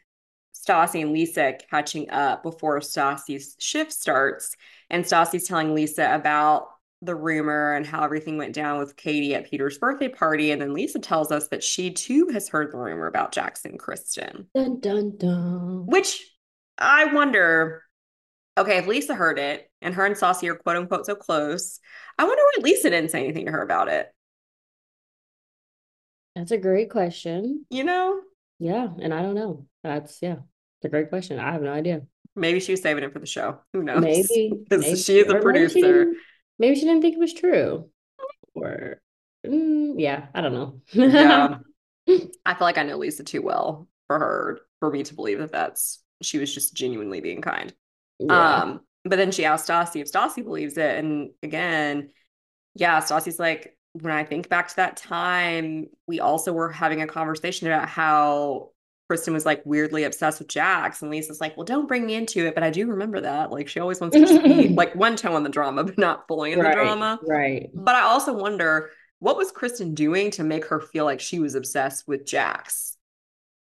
Stassi 0.54 1.02
and 1.02 1.14
Lisa 1.14 1.54
catching 1.70 2.10
up 2.10 2.44
before 2.44 2.82
Stassi's 2.82 3.56
shift 3.60 3.94
starts. 3.94 4.58
And 4.90 5.06
Stassi's 5.06 5.48
telling 5.48 5.74
Lisa 5.74 6.14
about 6.14 6.68
the 7.02 7.16
rumor 7.16 7.74
and 7.74 7.86
how 7.86 8.04
everything 8.04 8.38
went 8.38 8.54
down 8.54 8.78
with 8.78 8.96
Katie 8.96 9.34
at 9.34 9.50
Peter's 9.50 9.78
birthday 9.78 10.08
party. 10.08 10.52
And 10.52 10.62
then 10.62 10.74
Lisa 10.74 11.00
tells 11.00 11.32
us 11.32 11.48
that 11.48 11.64
she 11.64 11.92
too 11.92 12.30
has 12.32 12.48
heard 12.48 12.72
the 12.72 12.78
rumor 12.78 13.08
about 13.08 13.32
Jax 13.32 13.66
and 13.66 13.80
Kristen. 13.80 14.48
Dun 14.54 14.80
dun 14.80 15.18
dun. 15.18 15.86
Which 15.88 16.24
I 16.78 17.06
wonder 17.06 17.84
okay, 18.58 18.78
if 18.78 18.88
Lisa 18.88 19.16
heard 19.16 19.40
it 19.40 19.70
and 19.82 19.96
her 19.96 20.06
and 20.06 20.16
Stassi 20.16 20.50
are 20.50 20.56
quote 20.56 20.78
unquote 20.78 21.06
so 21.06 21.16
close, 21.16 21.80
I 22.18 22.26
wonder 22.26 22.42
why 22.42 22.64
Lisa 22.64 22.90
didn't 22.90 23.12
say 23.12 23.24
anything 23.24 23.46
to 23.46 23.52
her 23.52 23.62
about 23.62 23.88
it. 23.88 24.08
That's 26.36 26.52
a 26.52 26.58
great 26.58 26.90
question. 26.90 27.66
You 27.70 27.84
know? 27.84 28.22
Yeah. 28.60 28.88
And 29.02 29.14
I 29.14 29.22
don't 29.22 29.36
know. 29.36 29.66
That's, 29.84 30.22
yeah, 30.22 30.38
it's 30.78 30.86
a 30.86 30.90
great 30.90 31.10
question. 31.10 31.40
I 31.40 31.52
have 31.52 31.62
no 31.62 31.72
idea. 31.72 32.04
Maybe 32.36 32.60
she 32.60 32.72
was 32.72 32.82
saving 32.82 33.04
it 33.04 33.12
for 33.12 33.20
the 33.20 33.26
show. 33.26 33.60
Who 33.74 33.84
knows? 33.84 34.02
Maybe. 34.02 34.54
maybe. 34.70 34.96
she 34.96 35.20
is 35.20 35.30
a 35.30 35.40
producer. 35.40 36.14
Maybe 36.62 36.76
she, 36.76 36.86
didn't 36.86 37.02
think 37.02 37.16
it 37.16 37.20
was 37.20 37.34
true. 37.34 37.90
Or, 38.54 39.02
mm, 39.46 39.96
yeah, 39.98 40.28
I 40.36 40.42
don't 40.42 40.54
know. 40.54 40.82
yeah. 40.94 41.58
I 42.46 42.54
feel 42.54 42.68
like 42.68 42.78
I 42.78 42.84
know 42.84 42.98
Lisa 42.98 43.24
too 43.24 43.42
well 43.42 43.88
for 44.06 44.20
her, 44.20 44.60
for 44.80 44.92
me 44.92 45.02
to 45.02 45.16
believe 45.16 45.40
that 45.40 45.52
that's, 45.52 46.04
she 46.22 46.38
was 46.38 46.54
just 46.54 46.76
genuinely 46.76 47.20
being 47.20 47.42
kind. 47.42 47.74
Yeah. 48.20 48.62
Um, 48.62 48.82
but 49.04 49.16
then 49.16 49.32
she 49.32 49.44
asked 49.44 49.68
Stassi 49.68 50.02
if 50.02 50.12
Stassi 50.12 50.44
believes 50.44 50.78
it. 50.78 51.00
And 51.00 51.32
again, 51.42 52.12
yeah, 52.76 53.02
Stassi's 53.02 53.40
like, 53.40 53.76
when 53.94 54.14
I 54.14 54.24
think 54.24 54.48
back 54.48 54.68
to 54.68 54.76
that 54.76 54.98
time, 54.98 55.88
we 56.08 56.20
also 56.20 56.54
were 56.54 56.72
having 56.72 57.02
a 57.02 57.08
conversation 57.08 57.66
about 57.68 57.90
how 57.90 58.70
Kristen 59.12 59.34
was 59.34 59.46
like 59.46 59.62
weirdly 59.66 60.06
obsessed 60.06 60.40
with 60.40 60.48
Jax. 60.48 61.02
And 61.02 61.12
Lisa's 61.12 61.42
like, 61.42 61.58
well, 61.58 61.66
don't 61.66 61.86
bring 61.86 62.06
me 62.06 62.16
into 62.16 62.46
it. 62.48 62.56
But 62.56 62.64
I 62.64 62.70
do 62.70 62.88
remember 62.88 63.20
that. 63.20 63.52
Like 63.52 63.68
she 63.68 63.82
always 63.82 64.00
wants 64.00 64.16
to 64.16 64.42
be 64.42 64.70
like 64.74 64.96
one 64.96 65.18
toe 65.18 65.36
in 65.36 65.44
the 65.44 65.50
drama, 65.50 65.84
but 65.84 65.98
not 65.98 66.30
fully 66.30 66.54
in 66.54 66.60
right, 66.60 66.70
the 66.70 66.82
drama. 66.82 67.20
Right. 67.28 67.70
But 67.74 67.96
I 67.96 68.04
also 68.04 68.32
wonder 68.32 68.92
what 69.20 69.36
was 69.36 69.52
Kristen 69.52 69.94
doing 69.94 70.32
to 70.32 70.46
make 70.46 70.64
her 70.68 70.80
feel 70.80 71.04
like 71.04 71.20
she 71.20 71.42
was 71.42 71.56
obsessed 71.56 72.08
with 72.08 72.26
Jax? 72.26 72.96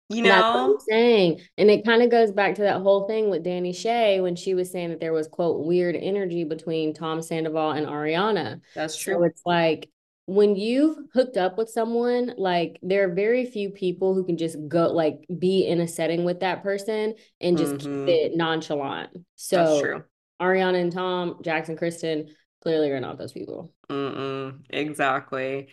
You 0.09 0.23
know, 0.23 0.75
I'm 0.75 0.77
saying, 0.89 1.41
and 1.59 1.69
it 1.69 1.85
kind 1.85 2.01
of 2.01 2.11
goes 2.13 2.31
back 2.31 2.55
to 2.55 2.63
that 2.63 2.81
whole 2.81 3.09
thing 3.09 3.29
with 3.29 3.45
Scheana 3.45 3.75
Shay 3.75 4.21
when 4.21 4.37
she 4.37 4.55
was 4.55 4.71
saying 4.71 4.91
that 4.91 5.01
there 5.01 5.13
was 5.13 5.27
quote 5.27 5.67
weird 5.67 5.97
energy 5.97 6.45
between 6.45 6.95
Tom 6.95 7.23
Sandoval 7.23 7.73
and 7.73 7.89
Ariana. 7.89 8.61
That's 8.77 8.97
true. 8.97 9.15
So 9.15 9.25
it's 9.25 9.43
like 9.45 9.91
when 10.27 10.55
you've 10.55 10.97
hooked 11.13 11.37
up 11.37 11.59
with 11.59 11.69
someone, 11.69 12.35
like 12.37 12.79
there 12.83 13.09
are 13.09 13.15
very 13.15 13.47
few 13.47 13.71
people 13.71 14.15
who 14.15 14.25
can 14.25 14.37
just 14.37 14.57
go 14.69 14.89
like 14.89 15.27
be 15.39 15.67
in 15.67 15.81
a 15.81 15.89
setting 15.89 16.25
with 16.25 16.41
that 16.41 16.63
person 16.63 17.15
and 17.41 17.59
just 17.59 17.77
mm-hmm. 17.77 18.07
keep 18.07 18.15
it 18.15 18.37
nonchalant. 18.37 19.11
So 19.37 20.03
Ariana 20.41 20.81
and 20.81 20.93
Tom, 20.93 21.41
Jax 21.43 21.69
and, 21.69 21.77
Kristen, 21.77 22.29
clearly 22.63 22.91
are 22.91 23.01
not 23.01 23.19
those 23.19 23.33
people. 23.33 23.73
Mm-mm, 23.89 24.61
exactly. 24.71 25.69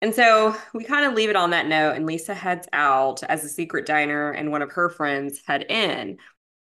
And 0.00 0.12
so 0.12 0.56
we 0.74 0.82
kind 0.82 1.06
of 1.06 1.14
leave 1.14 1.30
it 1.30 1.36
on 1.36 1.50
that 1.50 1.66
note, 1.66 1.94
and 1.94 2.06
Lisa 2.06 2.34
heads 2.34 2.66
out 2.72 3.22
as 3.22 3.44
a 3.44 3.48
secret 3.48 3.86
diner, 3.86 4.32
and 4.32 4.50
one 4.50 4.62
of 4.62 4.72
her 4.72 4.90
friends 4.90 5.40
head 5.46 5.66
in. 5.70 6.18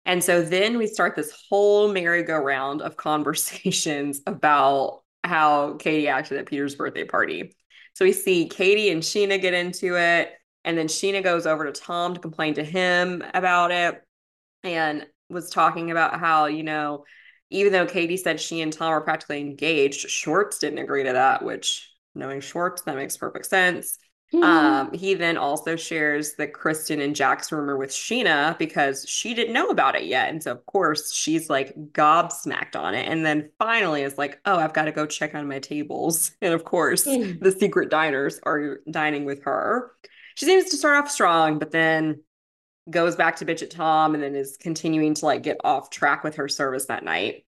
And 0.05 0.21
so 0.21 0.41
then 0.41 0.77
we 0.77 0.87
start 0.87 1.15
this 1.15 1.31
whole 1.49 1.93
merry-go-round 1.93 2.81
of 2.81 2.97
conversations 2.97 4.21
about 4.27 5.03
how 5.23 5.75
Katie 5.75 6.07
acted 6.07 6.37
at 6.37 6.45
Peter's 6.45 6.75
birthday 6.75 7.05
party. 7.05 7.55
So 7.93 8.05
we 8.05 8.13
see 8.13 8.47
Katie 8.47 8.89
and 8.89 9.01
Scheana 9.01 9.41
get 9.41 9.53
into 9.53 9.97
it, 9.97 10.31
and 10.63 10.77
then 10.77 10.87
Scheana 10.87 11.23
goes 11.23 11.45
over 11.45 11.65
to 11.65 11.71
Tom 11.71 12.13
to 12.13 12.19
complain 12.19 12.53
to 12.55 12.63
him 12.63 13.23
about 13.33 13.71
it 13.71 14.01
and 14.63 15.05
was 15.29 15.49
talking 15.49 15.91
about 15.91 16.19
how, 16.19 16.45
you 16.45 16.63
know, 16.63 17.05
even 17.49 17.73
though 17.73 17.85
Katie 17.85 18.17
said 18.17 18.39
she 18.39 18.61
and 18.61 18.71
Tom 18.71 18.91
were 18.91 19.01
practically 19.01 19.41
engaged, 19.41 20.09
Schwartz 20.09 20.59
didn't 20.59 20.79
agree 20.79 21.03
to 21.03 21.13
that, 21.13 21.43
which 21.43 21.91
knowing 22.15 22.39
Schwartz, 22.41 22.81
that 22.83 22.95
makes 22.95 23.17
perfect 23.17 23.45
sense. 23.45 23.97
Mm-hmm. 24.33 24.43
Um, 24.43 24.93
he 24.93 25.13
then 25.13 25.37
also 25.37 25.75
shares 25.75 26.35
the 26.35 26.47
Kristen 26.47 27.01
and 27.01 27.15
Jax 27.15 27.51
rumor 27.51 27.75
with 27.75 27.89
Scheana 27.89 28.57
because 28.57 29.05
she 29.07 29.33
didn't 29.33 29.53
know 29.53 29.67
about 29.67 29.95
it 29.95 30.05
yet. 30.05 30.29
And 30.29 30.41
so, 30.41 30.53
of 30.53 30.65
course, 30.65 31.13
she's 31.13 31.49
like 31.49 31.75
gobsmacked 31.91 32.77
on 32.77 32.93
it. 32.93 33.07
And 33.09 33.25
then 33.25 33.49
finally 33.59 34.03
is 34.03 34.17
like, 34.17 34.39
oh, 34.45 34.57
I've 34.57 34.73
got 34.73 34.85
to 34.85 34.93
go 34.93 35.05
check 35.05 35.35
on 35.35 35.49
my 35.49 35.59
tables. 35.59 36.31
And 36.41 36.53
of 36.53 36.63
course, 36.63 37.05
mm-hmm. 37.05 37.43
the 37.43 37.51
secret 37.51 37.89
diners 37.89 38.39
are 38.43 38.79
dining 38.89 39.25
with 39.25 39.43
her. 39.43 39.91
She 40.35 40.45
seems 40.45 40.69
to 40.69 40.77
start 40.77 41.03
off 41.03 41.11
strong, 41.11 41.59
but 41.59 41.71
then 41.71 42.21
goes 42.89 43.15
back 43.15 43.35
to 43.37 43.45
bitch 43.45 43.61
at 43.61 43.69
Tom 43.69 44.13
and 44.13 44.23
then 44.23 44.35
is 44.35 44.57
continuing 44.57 45.13
to 45.15 45.25
like 45.25 45.43
get 45.43 45.57
off 45.63 45.89
track 45.89 46.23
with 46.23 46.35
her 46.35 46.47
service 46.47 46.85
that 46.85 47.03
night. 47.03 47.45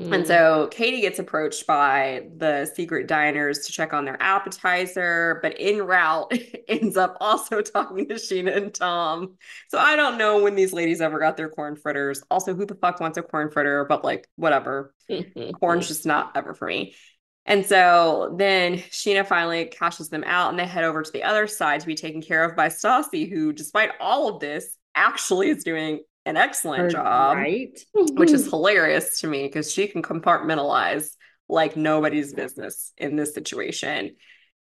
Mm. 0.00 0.12
And 0.12 0.26
so 0.26 0.68
Katie 0.72 1.02
gets 1.02 1.20
approached 1.20 1.68
by 1.68 2.26
the 2.36 2.66
secret 2.66 3.06
diners 3.06 3.60
to 3.60 3.72
check 3.72 3.92
on 3.92 4.04
their 4.04 4.20
appetizer, 4.20 5.38
but 5.40 5.54
en 5.56 5.78
route 5.78 6.32
ends 6.68 6.96
up 6.96 7.16
also 7.20 7.60
talking 7.60 8.08
to 8.08 8.14
Scheana 8.14 8.56
and 8.56 8.74
Tom. 8.74 9.36
So 9.68 9.78
I 9.78 9.94
don't 9.94 10.18
know 10.18 10.42
when 10.42 10.56
these 10.56 10.72
ladies 10.72 11.00
ever 11.00 11.20
got 11.20 11.36
their 11.36 11.48
corn 11.48 11.76
fritters. 11.76 12.24
Also, 12.28 12.54
who 12.54 12.66
the 12.66 12.74
fuck 12.74 12.98
wants 12.98 13.18
a 13.18 13.22
corn 13.22 13.50
fritter? 13.50 13.84
But 13.84 14.02
like, 14.02 14.28
whatever. 14.34 14.92
Corn's 15.60 15.86
just 15.86 16.06
not 16.06 16.32
ever 16.34 16.54
for 16.54 16.66
me. 16.66 16.94
And 17.46 17.64
so 17.64 18.34
then 18.36 18.78
Scheana 18.78 19.26
finally 19.26 19.66
cashes 19.66 20.08
them 20.08 20.24
out 20.24 20.50
and 20.50 20.58
they 20.58 20.66
head 20.66 20.84
over 20.84 21.02
to 21.02 21.12
the 21.12 21.22
other 21.22 21.46
side 21.46 21.80
to 21.80 21.86
be 21.86 21.94
taken 21.94 22.22
care 22.22 22.42
of 22.42 22.56
by 22.56 22.68
Stassi, 22.68 23.30
who, 23.30 23.52
despite 23.52 23.90
all 24.00 24.28
of 24.28 24.40
this, 24.40 24.78
actually 24.94 25.50
is 25.50 25.62
doing 25.62 26.00
an 26.26 26.36
excellent 26.36 26.90
job, 26.90 27.36
right? 27.36 27.78
which 27.92 28.30
is 28.30 28.46
hilarious 28.50 29.20
to 29.20 29.26
me 29.26 29.42
because 29.42 29.72
she 29.72 29.86
can 29.86 30.02
compartmentalize 30.02 31.10
like 31.48 31.76
nobody's 31.76 32.32
business 32.32 32.92
in 32.96 33.16
this 33.16 33.34
situation. 33.34 34.16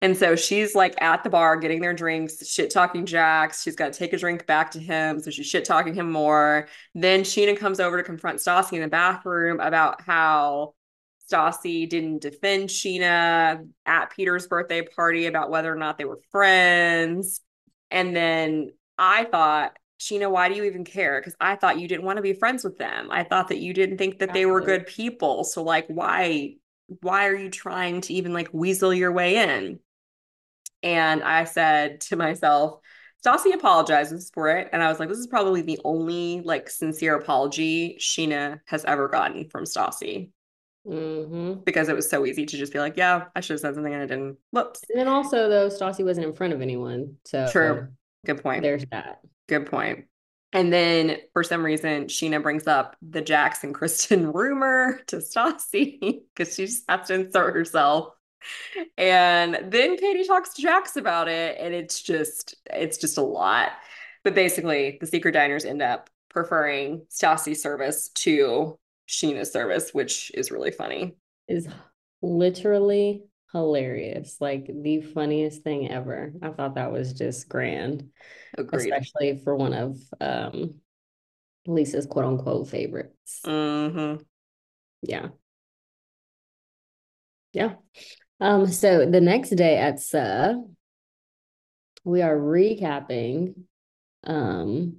And 0.02 0.16
so 0.16 0.36
she's 0.36 0.74
like 0.74 1.00
at 1.00 1.24
the 1.24 1.30
bar 1.30 1.56
getting 1.56 1.80
their 1.80 1.94
drinks, 1.94 2.46
shit 2.46 2.70
talking 2.70 3.06
Jax. 3.06 3.62
She's 3.62 3.76
got 3.76 3.92
to 3.92 3.98
take 3.98 4.12
a 4.12 4.18
drink 4.18 4.46
back 4.46 4.72
to 4.72 4.78
him. 4.78 5.20
So 5.20 5.30
she's 5.30 5.46
shit 5.46 5.64
talking 5.64 5.94
him 5.94 6.12
more. 6.12 6.68
Then 6.94 7.22
Scheana 7.22 7.56
comes 7.56 7.80
over 7.80 7.96
to 7.96 8.02
confront 8.02 8.38
Stassi 8.38 8.74
in 8.74 8.82
the 8.82 8.88
bathroom 8.88 9.58
about 9.58 10.02
how 10.02 10.74
Stassi 11.30 11.88
didn't 11.88 12.20
defend 12.20 12.68
Scheana 12.68 13.66
at 13.86 14.10
Peter's 14.10 14.46
birthday 14.46 14.82
party 14.82 15.26
about 15.26 15.50
whether 15.50 15.72
or 15.72 15.76
not 15.76 15.96
they 15.96 16.04
were 16.04 16.20
friends. 16.30 17.40
And 17.90 18.14
then 18.14 18.72
I 18.98 19.24
thought 19.24 19.76
Scheana, 19.98 20.30
why 20.30 20.48
do 20.48 20.54
you 20.54 20.64
even 20.64 20.84
care? 20.84 21.20
Because 21.20 21.36
I 21.40 21.56
thought 21.56 21.80
you 21.80 21.88
didn't 21.88 22.04
want 22.04 22.16
to 22.16 22.22
be 22.22 22.32
friends 22.32 22.64
with 22.64 22.78
them. 22.78 23.08
I 23.10 23.24
thought 23.24 23.48
that 23.48 23.58
you 23.58 23.72
didn't 23.72 23.98
think 23.98 24.18
that 24.18 24.32
they 24.32 24.46
were 24.46 24.60
good 24.60 24.86
people. 24.86 25.44
So 25.44 25.62
like 25.62 25.86
why 25.88 26.56
why 27.02 27.26
are 27.26 27.34
you 27.34 27.50
trying 27.50 28.00
to 28.02 28.14
even 28.14 28.32
like 28.32 28.48
weasel 28.52 28.94
your 28.94 29.12
way 29.12 29.36
in? 29.36 29.80
And 30.82 31.22
I 31.22 31.44
said 31.44 32.00
to 32.02 32.16
myself, 32.16 32.80
Stassi 33.24 33.54
apologizes 33.54 34.30
for 34.32 34.50
it. 34.50 34.68
And 34.72 34.82
I 34.82 34.88
was 34.88 35.00
like, 35.00 35.08
this 35.08 35.18
is 35.18 35.26
probably 35.26 35.62
the 35.62 35.80
only 35.84 36.42
like 36.42 36.70
sincere 36.70 37.16
apology 37.16 37.96
Scheana 37.98 38.60
has 38.66 38.84
ever 38.84 39.08
gotten 39.08 39.48
from 39.48 39.64
Stassi. 39.64 40.30
Mm-hmm. 40.86 41.64
Because 41.64 41.88
it 41.88 41.96
was 41.96 42.08
so 42.08 42.24
easy 42.24 42.46
to 42.46 42.56
just 42.56 42.72
be 42.72 42.78
like, 42.78 42.96
yeah, 42.96 43.24
I 43.34 43.40
should 43.40 43.54
have 43.54 43.60
said 43.60 43.74
something 43.74 43.92
and 43.92 44.02
I 44.02 44.06
didn't. 44.06 44.36
Whoops. 44.52 44.82
And 44.90 45.00
then 45.00 45.08
also 45.08 45.48
though, 45.48 45.68
Stassi 45.68 46.04
wasn't 46.04 46.26
in 46.26 46.34
front 46.34 46.52
of 46.52 46.60
anyone. 46.60 47.16
So 47.24 47.48
true. 47.50 47.88
Good 48.24 48.42
point. 48.42 48.62
There's 48.62 48.84
that. 48.92 49.20
Good 49.48 49.66
point. 49.66 50.06
And 50.52 50.72
then 50.72 51.18
for 51.32 51.42
some 51.42 51.64
reason, 51.64 52.06
Scheana 52.06 52.42
brings 52.42 52.66
up 52.66 52.96
the 53.02 53.20
Jax 53.20 53.62
and 53.64 53.74
Kristen 53.74 54.32
rumor 54.32 55.00
to 55.08 55.16
Stassi 55.16 56.20
because 56.34 56.54
she 56.54 56.66
just 56.66 56.84
has 56.88 57.08
to 57.08 57.14
insert 57.14 57.54
herself. 57.54 58.14
And 58.96 59.72
then 59.72 59.96
Katie 59.96 60.26
talks 60.26 60.54
to 60.54 60.62
Jax 60.62 60.96
about 60.96 61.28
it, 61.28 61.56
and 61.60 61.74
it's 61.74 62.00
just 62.00 62.54
it's 62.72 62.96
just 62.96 63.18
a 63.18 63.22
lot. 63.22 63.72
But 64.22 64.34
basically, 64.34 64.98
the 65.00 65.06
secret 65.06 65.32
diners 65.32 65.64
end 65.64 65.82
up 65.82 66.10
preferring 66.30 67.06
Stassi's 67.10 67.62
service 67.62 68.08
to 68.10 68.78
Scheana's 69.08 69.52
service, 69.52 69.92
which 69.92 70.30
is 70.34 70.50
really 70.50 70.70
funny. 70.70 71.16
Is 71.48 71.68
literally 72.22 73.24
hilarious. 73.56 74.36
Like 74.40 74.70
the 74.72 75.00
funniest 75.00 75.62
thing 75.62 75.90
ever. 75.90 76.32
I 76.42 76.50
thought 76.50 76.74
that 76.74 76.92
was 76.92 77.12
just 77.12 77.48
grand. 77.48 78.10
Agreed. 78.56 78.92
Especially 78.92 79.40
for 79.42 79.56
one 79.56 79.72
of 79.72 79.98
um 80.20 80.80
Lisa's 81.66 82.06
quote 82.06 82.24
unquote 82.24 82.68
favorites. 82.68 83.40
Mm-hmm. 83.44 84.22
Yeah. 85.02 85.28
Yeah. 87.52 87.74
Um, 88.40 88.66
so 88.66 89.06
the 89.06 89.20
next 89.20 89.50
day 89.50 89.78
at 89.78 89.98
SUR, 89.98 90.62
we 92.04 92.22
are 92.22 92.36
recapping. 92.36 93.54
Um, 94.24 94.98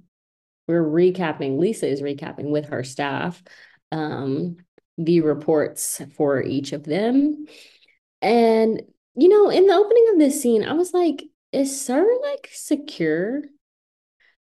we're 0.66 0.84
recapping, 0.84 1.58
Lisa 1.58 1.86
is 1.86 2.02
recapping 2.02 2.50
with 2.50 2.66
her 2.66 2.84
staff 2.84 3.42
um 3.90 4.58
the 4.98 5.20
reports 5.20 6.02
for 6.16 6.42
each 6.42 6.72
of 6.72 6.84
them. 6.84 7.46
And 8.22 8.82
you 9.16 9.28
know, 9.28 9.50
in 9.50 9.66
the 9.66 9.74
opening 9.74 10.06
of 10.12 10.18
this 10.18 10.40
scene, 10.40 10.62
I 10.64 10.74
was 10.74 10.92
like, 10.94 11.24
is 11.52 11.80
SUR 11.80 12.06
like 12.22 12.48
secure? 12.52 13.42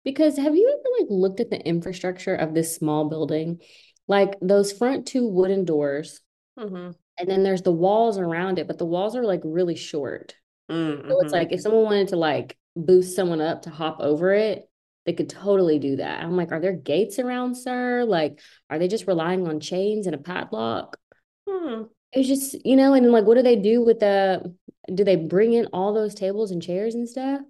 Because 0.05 0.37
have 0.37 0.55
you 0.55 0.69
ever 0.69 1.03
like 1.03 1.11
looked 1.11 1.41
at 1.41 1.51
the 1.51 1.61
infrastructure 1.61 2.35
of 2.35 2.55
this 2.55 2.75
small 2.77 3.09
building? 3.09 3.61
Like 4.09 4.37
those 4.41 4.73
front 4.73 5.07
two 5.07 5.27
wooden 5.27 5.65
doors, 5.65 6.21
Mm-hmm. 6.59 6.93
and 7.19 7.29
then 7.29 7.43
there's 7.43 7.63
the 7.63 7.73
walls 7.73 8.19
around 8.19 8.59
it, 8.59 8.67
but 8.67 8.79
the 8.79 8.87
walls 8.87 9.15
are 9.17 9.25
like 9.25 9.43
really 9.45 9.77
short. 9.77 10.35
Mm-hmm. 10.71 11.09
So 11.11 11.21
it's 11.21 11.33
like 11.33 11.53
if 11.53 11.61
someone 11.61 11.85
wanted 11.85 12.09
to 12.09 12.17
like 12.17 12.57
boost 12.75 13.15
someone 13.17 13.41
up 13.41 13.63
to 13.63 13.71
hop 13.71 14.01
over 14.01 14.33
it, 14.33 14.69
they 15.05 15.13
could 15.13 15.29
totally 15.29 15.79
do 15.79 15.97
that. 15.97 16.23
I'm 16.23 16.37
like, 16.37 16.53
are 16.53 16.61
there 16.61 16.73
gates 16.73 17.19
around, 17.19 17.57
SUR? 17.57 18.05
Like, 18.05 18.41
are 18.71 18.79
they 18.79 18.89
just 18.89 19.07
relying 19.07 19.47
on 19.47 19.61
chains 19.61 20.07
and 20.07 20.15
a 20.15 20.19
padlock? 20.19 20.99
hmm. 21.47 21.83
It's 22.13 22.29
just, 22.29 22.65
you 22.65 22.77
know, 22.77 22.95
and 22.95 23.11
like, 23.13 23.25
what 23.25 23.37
do 23.37 23.43
they 23.43 23.57
do 23.57 23.85
with 23.85 24.01
the, 24.01 24.55
do 24.95 25.05
they 25.05 25.17
bring 25.17 25.53
in 25.53 25.67
all 25.73 25.93
those 25.93 26.15
tables 26.15 26.51
and 26.51 26.63
chairs 26.63 26.95
and 26.95 27.09
stuff 27.09 27.41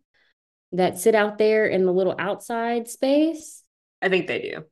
that 0.72 0.98
sit 0.98 1.14
out 1.14 1.38
there 1.38 1.66
in 1.66 1.84
the 1.86 1.92
little 1.92 2.14
outside 2.18 2.88
space? 2.88 3.62
I 4.02 4.08
think 4.08 4.26
they 4.26 4.40
do. 4.40 4.64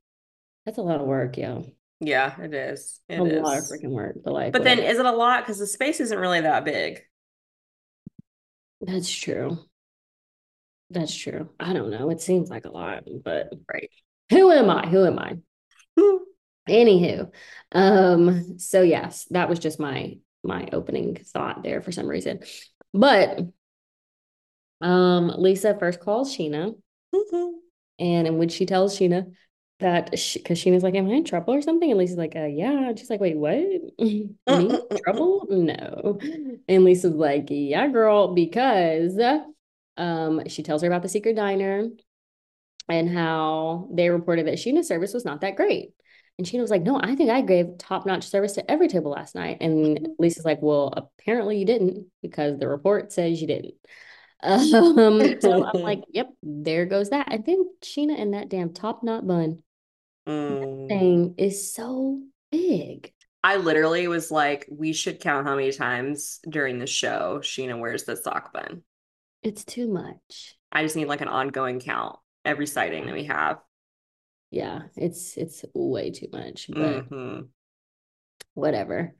That's 0.66 0.78
a 0.78 0.82
lot 0.82 1.00
of 1.00 1.06
work, 1.06 1.36
yo. 1.36 1.66
Yeah, 2.00 2.40
it 2.40 2.52
is. 2.54 3.00
It 3.08 3.20
a 3.20 3.24
is. 3.24 3.42
lot 3.42 3.58
of 3.58 3.64
freaking 3.64 3.90
work. 3.90 4.16
But 4.24 4.32
like, 4.34 4.52
But 4.52 4.64
then 4.64 4.78
is 4.78 4.98
it 4.98 5.06
a 5.06 5.12
lot? 5.12 5.42
Because 5.42 5.58
the 5.58 5.66
space 5.66 6.00
isn't 6.00 6.18
really 6.18 6.40
that 6.40 6.64
big. 6.64 7.02
that's 8.80 9.10
true. 9.10 9.58
That's 10.90 11.14
true. 11.14 11.48
I 11.58 11.72
don't 11.72 11.90
know. 11.90 12.10
It 12.10 12.20
seems 12.20 12.50
like 12.50 12.66
a 12.66 12.70
lot, 12.70 13.04
but 13.24 13.50
Right. 13.72 13.90
who 14.30 14.50
am 14.50 14.70
I? 14.70 14.86
Who 14.88 15.04
am 15.06 15.18
I? 15.18 15.38
Anywho, 16.68 17.30
um, 17.72 18.58
so 18.58 18.82
yes, 18.82 19.26
that 19.30 19.48
was 19.48 19.58
just 19.58 19.78
my 19.78 20.18
my 20.42 20.68
opening 20.72 21.16
thought 21.16 21.62
there 21.62 21.80
for 21.80 21.92
some 21.92 22.06
reason. 22.06 22.40
But 22.92 23.40
um, 24.80 25.28
Lisa 25.36 25.76
first 25.78 26.00
calls 26.00 26.34
Scheana, 26.34 26.74
and 27.98 28.26
in 28.26 28.38
which 28.38 28.52
she 28.52 28.66
tells 28.66 28.98
Scheana 28.98 29.32
that 29.80 30.10
because 30.10 30.58
Scheana's 30.58 30.82
like, 30.82 30.94
"Am 30.94 31.08
I 31.08 31.14
in 31.14 31.24
trouble 31.24 31.54
or 31.54 31.62
something?" 31.62 31.90
And 31.90 31.98
Lisa's 31.98 32.16
like, 32.16 32.36
"Uh, 32.36 32.44
yeah." 32.46 32.88
And 32.88 32.98
she's 32.98 33.10
like, 33.10 33.20
"Wait, 33.20 33.36
what? 33.36 33.54
Me 33.98 34.30
in 34.46 34.80
trouble? 35.04 35.46
No." 35.50 36.18
And 36.68 36.84
Lisa's 36.84 37.14
like, 37.14 37.46
"Yeah, 37.50 37.88
girl," 37.88 38.34
because 38.34 39.18
um, 39.96 40.48
she 40.48 40.62
tells 40.62 40.82
her 40.82 40.88
about 40.88 41.02
the 41.02 41.08
secret 41.08 41.36
diner 41.36 41.88
and 42.88 43.08
how 43.08 43.88
they 43.92 44.10
reported 44.10 44.46
that 44.46 44.58
Scheana's 44.58 44.88
service 44.88 45.14
was 45.14 45.24
not 45.24 45.40
that 45.40 45.56
great. 45.56 45.94
And 46.38 46.46
Scheana 46.46 46.60
was 46.62 46.70
like, 46.70 46.82
no, 46.82 46.98
I 47.00 47.14
think 47.14 47.30
I 47.30 47.42
gave 47.42 47.78
top 47.78 48.06
notch 48.06 48.24
service 48.28 48.54
to 48.54 48.68
every 48.70 48.88
table 48.88 49.12
last 49.12 49.34
night. 49.34 49.58
And 49.60 50.08
Lisa's 50.18 50.44
like, 50.44 50.60
well, 50.60 50.92
apparently 50.96 51.58
you 51.58 51.64
didn't 51.64 52.06
because 52.22 52.58
the 52.58 52.68
report 52.68 53.12
says 53.12 53.40
you 53.40 53.46
didn't. 53.46 53.74
Um, 54.42 55.40
so 55.40 55.64
I'm 55.64 55.80
like, 55.80 56.02
yep, 56.10 56.28
there 56.42 56.84
goes 56.84 57.08
that. 57.10 57.28
I 57.30 57.38
think 57.38 57.66
Scheana 57.82 58.20
and 58.20 58.34
that 58.34 58.50
damn 58.50 58.74
top 58.74 59.02
knot 59.02 59.26
bun 59.26 59.62
Mm. 60.26 60.88
thing 60.88 61.34
is 61.38 61.74
so 61.74 62.20
big. 62.50 63.12
I 63.42 63.56
literally 63.56 64.08
was 64.08 64.30
like, 64.30 64.66
we 64.70 64.92
should 64.92 65.20
count 65.20 65.46
how 65.46 65.54
many 65.54 65.70
times 65.72 66.40
during 66.48 66.78
the 66.78 66.86
show 66.86 67.40
Scheana 67.42 67.78
wears 67.78 68.04
the 68.04 68.16
sock 68.16 68.52
bun. 68.52 68.82
It's 69.42 69.64
too 69.64 69.86
much. 69.86 70.56
I 70.72 70.82
just 70.82 70.96
need 70.96 71.08
like 71.08 71.20
an 71.20 71.28
ongoing 71.28 71.80
count 71.80 72.18
every 72.44 72.66
sighting 72.66 73.06
that 73.06 73.14
we 73.14 73.24
have. 73.24 73.58
Yeah, 74.50 74.82
it's 74.96 75.36
it's 75.36 75.64
way 75.74 76.10
too 76.10 76.28
much, 76.32 76.68
but 76.68 77.08
Mhm. 77.10 77.48
whatever. 78.54 79.14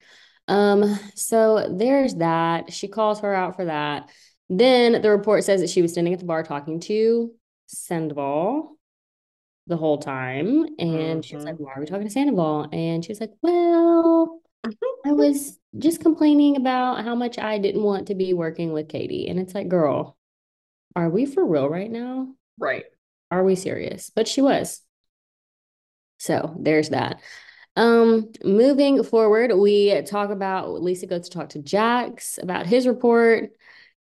Um, 0.46 0.98
so 1.14 1.68
there's 1.74 2.16
that. 2.16 2.72
She 2.72 2.88
calls 2.88 3.20
her 3.20 3.34
out 3.34 3.56
for 3.56 3.64
that. 3.64 4.10
Then 4.48 5.00
the 5.00 5.10
report 5.10 5.44
says 5.44 5.60
that 5.60 5.70
she 5.70 5.82
was 5.82 5.92
standing 5.92 6.12
at 6.12 6.20
the 6.20 6.26
bar 6.26 6.42
talking 6.42 6.80
to 6.80 7.32
Sandoval 7.66 8.76
the 9.66 9.76
whole 9.78 9.98
time. 9.98 10.66
And 10.78 11.24
she 11.24 11.34
was 11.34 11.44
like, 11.44 11.56
Mhm. 11.56 11.60
Why 11.60 11.72
are 11.74 11.80
we 11.80 11.86
talking 11.86 12.06
to 12.06 12.12
Sandoval? 12.12 12.68
And 12.72 13.04
she 13.04 13.10
was 13.10 13.20
like, 13.20 13.32
Well, 13.42 14.40
I 15.04 15.12
was 15.12 15.58
just 15.78 16.00
complaining 16.00 16.56
about 16.56 17.04
how 17.04 17.14
much 17.14 17.38
I 17.38 17.58
didn't 17.58 17.82
want 17.82 18.08
to 18.08 18.14
be 18.14 18.34
working 18.34 18.72
with 18.72 18.88
Katie. 18.88 19.28
And 19.28 19.40
it's 19.40 19.54
like, 19.54 19.68
girl, 19.68 20.16
are 20.96 21.10
we 21.10 21.26
for 21.26 21.44
real 21.44 21.68
right 21.68 21.90
now? 21.90 22.34
Right. 22.58 22.84
Are 23.30 23.44
we 23.44 23.56
serious? 23.56 24.10
But 24.10 24.28
she 24.28 24.42
was. 24.42 24.80
So 26.24 26.56
there's 26.58 26.88
that. 26.88 27.20
Um, 27.76 28.32
moving 28.42 29.02
forward, 29.02 29.52
we 29.54 30.00
talk 30.02 30.30
about 30.30 30.80
Lisa 30.80 31.06
goes 31.06 31.28
to 31.28 31.36
talk 31.38 31.50
to 31.50 31.58
Jax 31.58 32.38
about 32.42 32.66
his 32.66 32.86
report. 32.86 33.50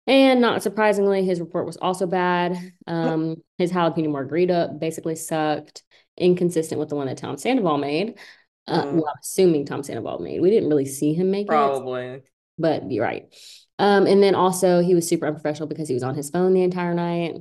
And 0.07 0.41
not 0.41 0.62
surprisingly, 0.62 1.25
his 1.25 1.41
report 1.41 1.66
was 1.66 1.77
also 1.79 2.07
bad. 2.07 2.59
Um, 2.87 3.37
his 3.57 3.73
jalapeno 3.73 4.11
margarita 4.11 4.75
basically 4.79 5.16
sucked, 5.16 5.83
inconsistent 6.18 6.79
with 6.79 6.91
the 6.91 6.97
one 6.97 7.07
that 7.07 7.16
Tom 7.16 7.39
Sandoval 7.39 7.79
made. 7.79 8.18
Uh, 8.66 8.85
Mm. 8.85 8.93
well, 8.93 9.07
I'm 9.09 9.18
assuming 9.23 9.64
Tom 9.64 9.83
Sandoval 9.83 10.18
made. 10.18 10.41
We 10.41 10.51
didn't 10.51 10.68
really 10.68 10.85
see 10.85 11.14
him 11.14 11.31
make 11.31 11.47
it, 11.47 11.49
Probably. 11.49 12.23
but 12.59 12.91
you're 12.91 13.05
right. 13.05 13.33
Um, 13.79 14.07
and 14.07 14.23
then 14.23 14.35
also 14.35 14.81
he 14.81 14.95
was 14.95 15.09
super 15.09 15.27
unprofessional 15.27 15.68
because 15.68 15.89
he 15.89 15.95
was 15.95 16.03
on 16.03 16.14
his 16.14 16.29
phone 16.29 16.53
the 16.53 16.62
entire 16.62 16.93
night. 16.93 17.37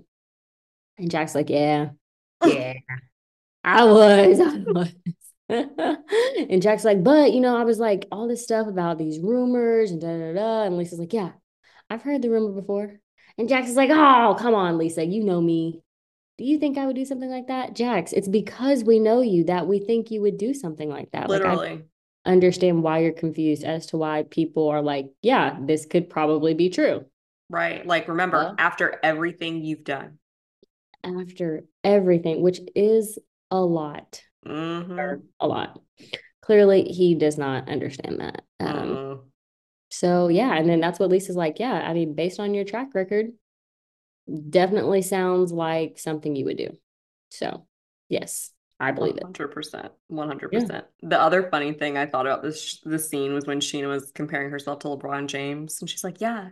And 0.98 1.12
Jax 1.12 1.36
like, 1.36 1.50
yeah, 1.50 1.90
yeah, 2.46 2.74
I 3.64 3.86
was, 3.86 4.40
I 4.40 4.58
was. 4.68 4.94
and 5.50 6.62
Jax 6.62 6.86
like, 6.86 7.04
but 7.04 7.34
you 7.34 7.40
know, 7.40 7.58
I 7.58 7.64
was 7.64 7.80
like 7.80 8.08
all 8.12 8.28
this 8.28 8.44
stuff 8.44 8.68
about 8.68 8.98
these 8.98 9.20
rumors 9.20 9.92
and 9.92 10.00
da 10.00 10.18
da 10.18 10.34
da. 10.34 10.64
And 10.64 10.78
Lisa's 10.78 11.00
like, 11.00 11.14
yeah, 11.14 11.32
I've 11.90 12.04
heard 12.04 12.22
the 12.22 12.30
rumor 12.30 12.54
before. 12.54 13.00
And 13.38 13.50
Jax 13.50 13.70
is 13.70 13.76
like, 13.76 13.90
oh, 13.90 14.36
come 14.38 14.54
on, 14.54 14.78
Lisa, 14.78 15.06
you 15.06 15.24
know 15.24 15.42
me. 15.42 15.82
Do 16.38 16.46
you 16.46 16.60
think 16.60 16.78
I 16.78 16.86
would 16.86 16.96
do 16.96 17.06
something 17.06 17.30
like 17.30 17.48
that? 17.48 17.74
Jax, 17.74 18.14
it's 18.14 18.28
because 18.28 18.84
we 18.84 19.00
know 19.00 19.22
you 19.22 19.46
that 19.46 19.68
we 19.68 19.80
think 19.80 20.12
you 20.12 20.22
would 20.22 20.38
do 20.38 20.54
something 20.54 20.90
like 20.90 21.12
that. 21.12 21.30
Like, 21.30 21.42
I 21.42 21.56
Literally. 21.56 21.84
understand 22.26 22.84
why 22.84 23.00
you're 23.00 23.12
confused 23.12 23.64
as 23.64 23.88
to 23.88 23.98
why 23.98 24.24
people 24.30 24.70
are 24.70 24.82
like, 24.82 25.08
yeah, 25.22 25.58
this 25.60 25.86
could 25.86 26.10
probably 26.10 26.54
be 26.54 26.70
true. 26.70 27.06
Right. 27.50 27.86
Like, 27.86 28.08
remember, 28.08 28.56
after 28.58 29.00
everything 29.02 29.64
you've 29.64 29.84
done. 29.84 30.20
After 31.04 31.64
everything, 31.84 32.42
which 32.42 32.60
is 32.76 33.18
a 33.52 33.60
lot, 33.60 34.22
Mhm. 34.46 35.24
a 35.40 35.48
lot. 35.48 35.82
Clearly, 36.42 36.84
he 36.84 37.16
does 37.16 37.38
not 37.38 37.70
understand 37.70 38.20
that. 38.20 38.44
Um. 38.60 39.32
So 39.92 40.28
yeah, 40.28 40.56
and 40.56 40.70
then 40.70 40.80
that's 40.80 41.00
what 41.00 41.10
Lisa's 41.10 41.36
like. 41.36 41.60
Yeah, 41.60 41.74
I 41.74 41.94
mean, 41.94 42.14
based 42.14 42.40
on 42.40 42.54
your 42.54 42.66
track 42.66 42.94
record, 42.94 43.32
definitely 44.50 45.02
sounds 45.02 45.52
like 45.52 45.98
something 46.00 46.36
you 46.36 46.46
would 46.46 46.58
do. 46.58 46.78
So 47.30 47.66
yes, 48.08 48.52
I 48.80 48.92
believe 48.92 49.18
it. 49.18 49.24
100%. 49.24 49.92
100%. 50.08 50.86
The 51.02 51.20
other 51.20 51.50
funny 51.50 51.74
thing 51.74 51.98
I 51.98 52.06
thought 52.06 52.26
about 52.28 52.44
this 52.44 52.80
this 52.84 53.10
scene 53.10 53.34
was 53.34 53.46
when 53.46 53.60
Scheana 53.60 53.88
was 53.88 54.12
comparing 54.12 54.50
herself 54.52 54.80
to 54.80 54.88
LeBron 54.90 55.28
James. 55.28 55.82
And 55.82 55.90
she's 55.90 56.04
like, 56.04 56.22
yeah, 56.22 56.50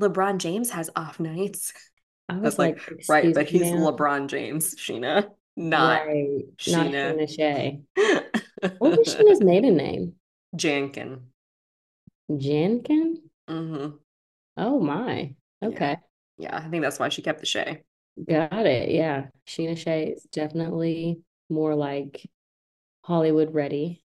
LeBron 0.00 0.38
James 0.38 0.70
has 0.70 0.90
off 0.96 1.20
nights. 1.20 1.72
I 2.28 2.34
I 2.34 2.36
was 2.36 2.44
was 2.52 2.58
like, 2.58 2.76
like, 2.88 3.04
right, 3.08 3.34
but 3.34 3.48
he's. 3.48 3.62
LeBron 3.62 4.28
James, 4.28 4.74
Scheana, 4.76 5.28
not 5.60 6.06
right, 6.06 6.44
not 6.66 6.86
Scheana. 6.92 7.28
Shay. 7.28 7.80
What 8.78 8.96
was 8.96 9.14
Scheana's 9.14 9.40
maiden 9.42 9.76
name? 9.76 10.14
Jankin. 10.56 11.32
Jankin? 12.36 13.22
hmm 13.48 13.88
Oh 14.56 14.80
my. 14.80 15.34
Okay, 15.62 15.96
Yeah, 16.38 16.56
I 16.56 16.68
think 16.68 16.82
that's 16.82 16.98
why 16.98 17.08
she 17.10 17.22
kept 17.22 17.40
the 17.40 17.46
Shay. 17.46 17.82
got 18.28 18.66
it. 18.66 18.90
Yeah, 18.90 19.26
Scheana 19.46 19.76
Shay 19.76 20.08
is 20.08 20.22
definitely 20.24 21.20
more 21.48 21.74
like 21.74 22.28
Hollywood 23.02 23.54
ready 23.54 24.02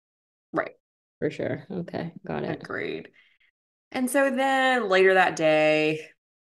Right. 0.53 0.75
for 1.19 1.29
sure. 1.31 1.65
Okay, 1.71 2.13
got 2.25 2.43
it. 2.43 2.61
Agreed. 2.61 3.09
And 3.91 4.09
so 4.09 4.29
then 4.31 4.89
later 4.89 5.15
that 5.15 5.35
day, 5.35 6.01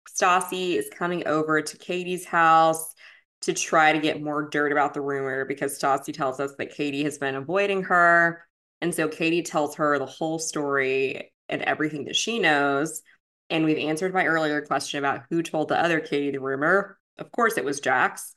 Stassi 0.09 0.75
is 0.75 0.89
coming 0.95 1.27
over 1.27 1.61
to 1.61 1.77
Katie's 1.77 2.25
house 2.25 2.93
to 3.41 3.53
try 3.53 3.91
to 3.91 3.99
get 3.99 4.21
more 4.21 4.49
dirt 4.49 4.71
about 4.71 4.93
the 4.93 5.01
rumor 5.01 5.45
because 5.45 5.77
Stassi 5.77 6.13
tells 6.13 6.39
us 6.39 6.53
that 6.57 6.73
Katie 6.73 7.03
has 7.03 7.17
been 7.17 7.35
avoiding 7.35 7.83
her. 7.83 8.45
And 8.81 8.93
so 8.93 9.07
Katie 9.07 9.41
tells 9.41 9.75
her 9.75 9.97
the 9.97 10.05
whole 10.05 10.39
story 10.39 11.31
and 11.49 11.61
everything 11.63 12.05
that 12.05 12.15
she 12.15 12.39
knows. 12.39 13.01
And 13.49 13.65
we've 13.65 13.77
answered 13.77 14.13
my 14.13 14.25
earlier 14.25 14.61
question 14.61 14.99
about 14.99 15.23
who 15.29 15.43
told 15.43 15.67
the 15.67 15.81
other 15.81 15.99
Katie 15.99 16.31
the 16.31 16.39
rumor. 16.39 16.97
Of 17.17 17.31
course, 17.31 17.57
it 17.57 17.65
was 17.65 17.79
Jax. 17.79 18.35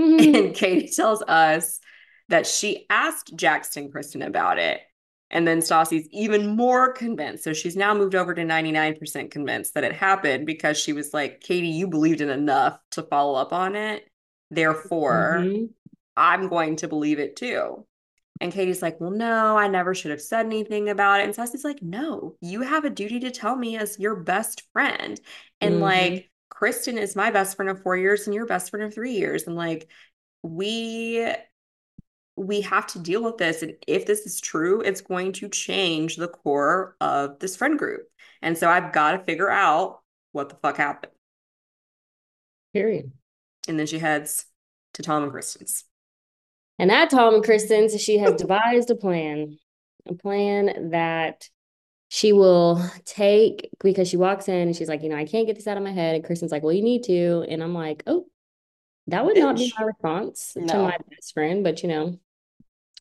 Mm-hmm. 0.00 0.34
and 0.34 0.54
Katie 0.54 0.88
tells 0.88 1.22
us 1.22 1.80
that 2.28 2.46
she 2.46 2.86
asked 2.88 3.34
Jackson 3.36 3.90
Kristen 3.90 4.22
about 4.22 4.58
it. 4.58 4.80
And 5.30 5.48
then 5.48 5.58
Stassi's 5.58 6.08
even 6.12 6.56
more 6.56 6.92
convinced. 6.92 7.42
So 7.42 7.54
she's 7.54 7.74
now 7.74 7.94
moved 7.94 8.14
over 8.14 8.34
to 8.34 8.42
99% 8.42 9.30
convinced 9.30 9.74
that 9.74 9.84
it 9.84 9.94
happened 9.94 10.44
because 10.44 10.78
she 10.78 10.92
was 10.92 11.14
like, 11.14 11.40
Katie, 11.40 11.68
you 11.68 11.88
believed 11.88 12.20
in 12.20 12.28
enough 12.28 12.78
to 12.92 13.02
follow 13.02 13.34
up 13.34 13.52
on 13.52 13.74
it. 13.74 14.06
Therefore, 14.52 15.38
mm-hmm. 15.40 15.64
I'm 16.14 16.48
going 16.48 16.76
to 16.76 16.88
believe 16.88 17.18
it 17.18 17.36
too. 17.36 17.86
And 18.40 18.52
Katie's 18.52 18.82
like, 18.82 19.00
Well, 19.00 19.10
no, 19.10 19.56
I 19.56 19.66
never 19.66 19.94
should 19.94 20.10
have 20.10 20.20
said 20.20 20.44
anything 20.44 20.90
about 20.90 21.20
it. 21.20 21.24
And 21.24 21.34
Stassi's 21.34 21.64
like, 21.64 21.82
No, 21.82 22.36
you 22.42 22.60
have 22.60 22.84
a 22.84 22.90
duty 22.90 23.18
to 23.20 23.30
tell 23.30 23.56
me 23.56 23.78
as 23.78 23.98
your 23.98 24.16
best 24.16 24.64
friend. 24.72 25.18
And 25.60 25.74
mm-hmm. 25.74 25.82
like, 25.82 26.30
Kristen 26.50 26.98
is 26.98 27.16
my 27.16 27.30
best 27.30 27.56
friend 27.56 27.70
of 27.70 27.82
four 27.82 27.96
years 27.96 28.26
and 28.26 28.34
your 28.34 28.46
best 28.46 28.70
friend 28.70 28.84
of 28.84 28.92
three 28.92 29.12
years. 29.12 29.44
And 29.44 29.56
like, 29.56 29.88
we 30.42 31.26
we 32.36 32.60
have 32.62 32.86
to 32.88 32.98
deal 32.98 33.22
with 33.22 33.38
this. 33.38 33.62
And 33.62 33.74
if 33.86 34.04
this 34.06 34.26
is 34.26 34.40
true, 34.40 34.82
it's 34.82 35.00
going 35.00 35.32
to 35.34 35.48
change 35.48 36.16
the 36.16 36.28
core 36.28 36.96
of 37.00 37.38
this 37.38 37.56
friend 37.56 37.78
group. 37.78 38.02
And 38.42 38.58
so 38.58 38.68
I've 38.68 38.92
got 38.92 39.12
to 39.12 39.24
figure 39.24 39.50
out 39.50 40.00
what 40.32 40.48
the 40.48 40.56
fuck 40.56 40.76
happened. 40.76 41.12
Period. 42.74 43.12
And 43.68 43.78
then 43.78 43.86
she 43.86 43.98
heads 43.98 44.46
to 44.94 45.02
Tom 45.02 45.22
and 45.22 45.32
Kristen's. 45.32 45.84
And 46.78 46.90
at 46.90 47.10
Tom 47.10 47.34
and 47.34 47.44
Kristen's, 47.44 48.00
she 48.00 48.18
has 48.18 48.34
devised 48.34 48.90
a 48.90 48.96
plan, 48.96 49.58
a 50.06 50.14
plan 50.14 50.90
that 50.90 51.48
she 52.08 52.32
will 52.32 52.82
take 53.04 53.70
because 53.82 54.08
she 54.08 54.16
walks 54.16 54.48
in 54.48 54.68
and 54.68 54.76
she's 54.76 54.88
like, 54.88 55.02
you 55.02 55.08
know, 55.08 55.16
I 55.16 55.24
can't 55.24 55.46
get 55.46 55.56
this 55.56 55.66
out 55.66 55.76
of 55.76 55.82
my 55.82 55.92
head. 55.92 56.14
And 56.14 56.24
Kristen's 56.24 56.52
like, 56.52 56.62
well, 56.62 56.72
you 56.72 56.82
need 56.82 57.04
to. 57.04 57.44
And 57.48 57.62
I'm 57.62 57.74
like, 57.74 58.02
oh, 58.06 58.26
that 59.08 59.24
would 59.24 59.36
not 59.36 59.56
be 59.56 59.72
my 59.78 59.84
response 59.84 60.52
no. 60.56 60.66
to 60.66 60.78
my 60.78 60.96
best 61.10 61.32
friend, 61.34 61.64
but 61.64 61.82
you 61.82 61.88
know, 61.88 62.18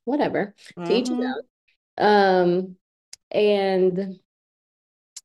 whatever. 0.06 0.56
Mm-hmm. 0.78 0.84
To 0.86 0.96
each 0.96 1.08
his 1.10 1.18
own. 1.20 1.42
Um, 1.98 2.76
and 3.32 4.20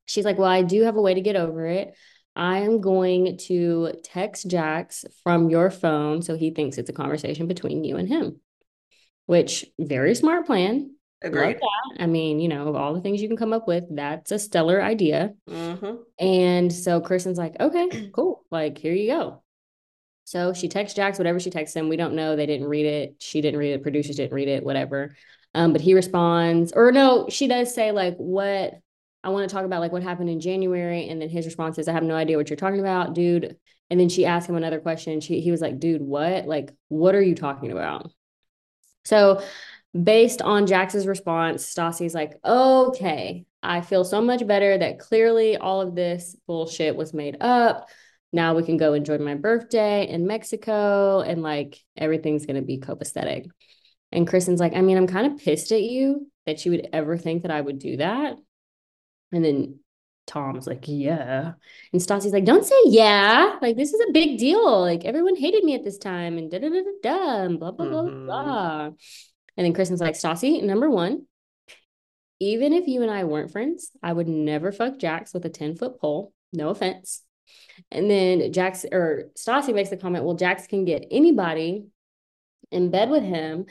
she's 0.05 0.25
like, 0.25 0.37
Well, 0.37 0.49
I 0.49 0.61
do 0.61 0.83
have 0.83 0.95
a 0.95 1.01
way 1.01 1.13
to 1.13 1.21
get 1.21 1.35
over 1.35 1.65
it. 1.65 1.95
I 2.37 2.59
am 2.59 2.81
going 2.81 3.37
to 3.47 3.93
text 4.03 4.47
Jax 4.47 5.03
from 5.23 5.49
your 5.49 5.71
phone 5.71 6.21
so 6.21 6.37
he 6.37 6.51
thinks 6.51 6.77
it's 6.77 6.89
a 6.89 6.93
conversation 6.93 7.47
between 7.47 7.83
you 7.83 7.97
and 7.97 8.07
him. 8.07 8.39
Which 9.25 9.65
very 9.79 10.15
smart 10.15 10.45
plan. 10.45 10.95
Agreed. 11.21 11.57
I 11.99 12.05
mean, 12.05 12.39
you 12.39 12.47
know, 12.47 12.67
of 12.67 12.75
all 12.75 12.93
the 12.93 13.01
things 13.01 13.21
you 13.23 13.27
can 13.27 13.37
come 13.37 13.53
up 13.53 13.67
with, 13.67 13.85
that's 13.89 14.31
a 14.31 14.37
stellar 14.37 14.81
idea. 14.81 15.33
Mm-hmm. 15.49 15.95
And 16.23 16.71
so 16.71 17.01
Kristen's 17.01 17.39
like, 17.39 17.59
okay, 17.59 18.11
cool. 18.13 18.45
Like, 18.51 18.77
here 18.77 18.93
you 18.93 19.11
go. 19.11 19.43
So 20.25 20.53
she 20.53 20.67
texts 20.67 20.95
Jax 20.95 21.17
whatever 21.17 21.39
she 21.39 21.49
texts 21.49 21.75
him. 21.75 21.89
We 21.89 21.97
don't 21.97 22.13
know. 22.13 22.35
They 22.35 22.45
didn't 22.45 22.67
read 22.67 22.85
it. 22.85 23.15
She 23.19 23.41
didn't 23.41 23.59
read 23.59 23.73
it. 23.73 23.81
Producers 23.81 24.17
didn't 24.17 24.35
read 24.35 24.47
it, 24.47 24.63
whatever. 24.63 25.15
Um, 25.55 25.71
but 25.71 25.81
he 25.81 25.95
responds, 25.95 26.71
or 26.71 26.91
no, 26.91 27.27
she 27.29 27.47
does 27.47 27.73
say, 27.73 27.91
like, 27.91 28.15
what 28.17 28.75
I 29.23 29.29
want 29.29 29.49
to 29.49 29.53
talk 29.53 29.65
about, 29.65 29.81
like, 29.81 29.91
what 29.91 30.03
happened 30.03 30.29
in 30.29 30.39
January. 30.39 31.09
And 31.09 31.21
then 31.21 31.29
his 31.29 31.45
response 31.45 31.77
is, 31.77 31.87
I 31.87 31.93
have 31.93 32.03
no 32.03 32.15
idea 32.15 32.37
what 32.37 32.49
you're 32.49 32.57
talking 32.57 32.79
about, 32.79 33.13
dude. 33.13 33.57
And 33.89 33.99
then 33.99 34.09
she 34.09 34.25
asked 34.25 34.49
him 34.49 34.55
another 34.55 34.79
question. 34.79 35.21
She, 35.21 35.41
he 35.41 35.51
was 35.51 35.61
like, 35.61 35.79
dude, 35.79 36.01
what? 36.01 36.45
Like, 36.45 36.73
what 36.89 37.15
are 37.15 37.21
you 37.21 37.35
talking 37.35 37.71
about? 37.71 38.11
So, 39.05 39.41
based 39.99 40.41
on 40.41 40.67
Jax's 40.67 41.07
response, 41.07 41.65
Stassi's 41.65 42.13
like, 42.13 42.33
okay, 42.45 43.45
I 43.63 43.81
feel 43.81 44.03
so 44.03 44.21
much 44.21 44.45
better 44.45 44.77
that 44.77 44.99
clearly 44.99 45.57
all 45.57 45.81
of 45.81 45.95
this 45.95 46.35
bullshit 46.45 46.95
was 46.95 47.13
made 47.13 47.37
up 47.41 47.87
now 48.33 48.55
we 48.55 48.63
can 48.63 48.77
go 48.77 48.93
enjoy 48.93 49.17
my 49.17 49.35
birthday 49.35 50.07
in 50.07 50.27
Mexico 50.27 51.21
and 51.21 51.41
like 51.41 51.79
everything's 51.95 52.45
to 52.45 52.61
be 52.61 52.79
copacetic. 52.79 53.49
And 54.11 54.27
Kristen's 54.27 54.59
like, 54.59 54.73
I 54.73 54.81
mean, 54.81 54.97
I'm 54.97 55.07
kind 55.07 55.31
of 55.31 55.39
pissed 55.39 55.71
at 55.71 55.81
you 55.81 56.29
that 56.45 56.65
you 56.65 56.71
would 56.71 56.87
ever 56.93 57.17
think 57.17 57.41
that 57.41 57.51
I 57.51 57.59
would 57.59 57.79
do 57.79 57.97
that. 57.97 58.37
And 59.31 59.43
then 59.43 59.79
Tom's 60.25 60.67
like, 60.67 60.83
yeah. 60.87 61.53
And 61.93 62.01
Stassi's 62.01 62.33
like, 62.33 62.45
don't 62.45 62.65
say 62.65 62.75
yeah. 62.85 63.57
Like, 63.61 63.77
this 63.77 63.93
is 63.93 64.01
a 64.07 64.11
big 64.11 64.37
deal. 64.37 64.81
Like, 64.81 65.05
everyone 65.05 65.35
hated 65.35 65.63
me 65.63 65.75
at 65.75 65.83
this 65.83 65.97
time 65.97 66.37
and 66.37 66.51
da 66.51 66.59
da 66.59 66.69
da 66.69 66.81
da 66.81 66.91
da 67.01 67.43
and 67.43 67.59
blah, 67.59 67.71
blah, 67.71 67.87
blah, 67.87 68.03
mm-hmm. 68.03 68.25
blah. 68.25 68.85
And 69.57 69.65
then 69.65 69.73
Kristen's 69.73 70.01
like, 70.01 70.15
Stassi, 70.15 70.61
number 70.61 70.89
one, 70.89 71.25
even 72.39 72.73
if 72.73 72.87
you 72.87 73.01
and 73.01 73.09
I 73.09 73.23
weren't 73.23 73.51
friends, 73.51 73.91
I 74.03 74.13
would 74.13 74.27
never 74.27 74.71
fuck 74.71 74.99
Jax 74.99 75.33
with 75.33 75.45
a 75.45 75.49
10 75.49 75.75
foot 75.75 75.99
pole. 75.99 76.33
No 76.53 76.69
offense. 76.69 77.23
And 77.91 78.09
then 78.09 78.51
Jax 78.51 78.85
or 78.91 79.29
Stassi 79.35 79.73
makes 79.73 79.89
the 79.89 79.97
comment, 79.97 80.25
well, 80.25 80.35
Jax 80.35 80.67
can 80.67 80.85
get 80.85 81.05
anybody 81.09 81.85
in 82.71 82.91
bed 82.91 83.09
with 83.09 83.23
him. 83.23 83.65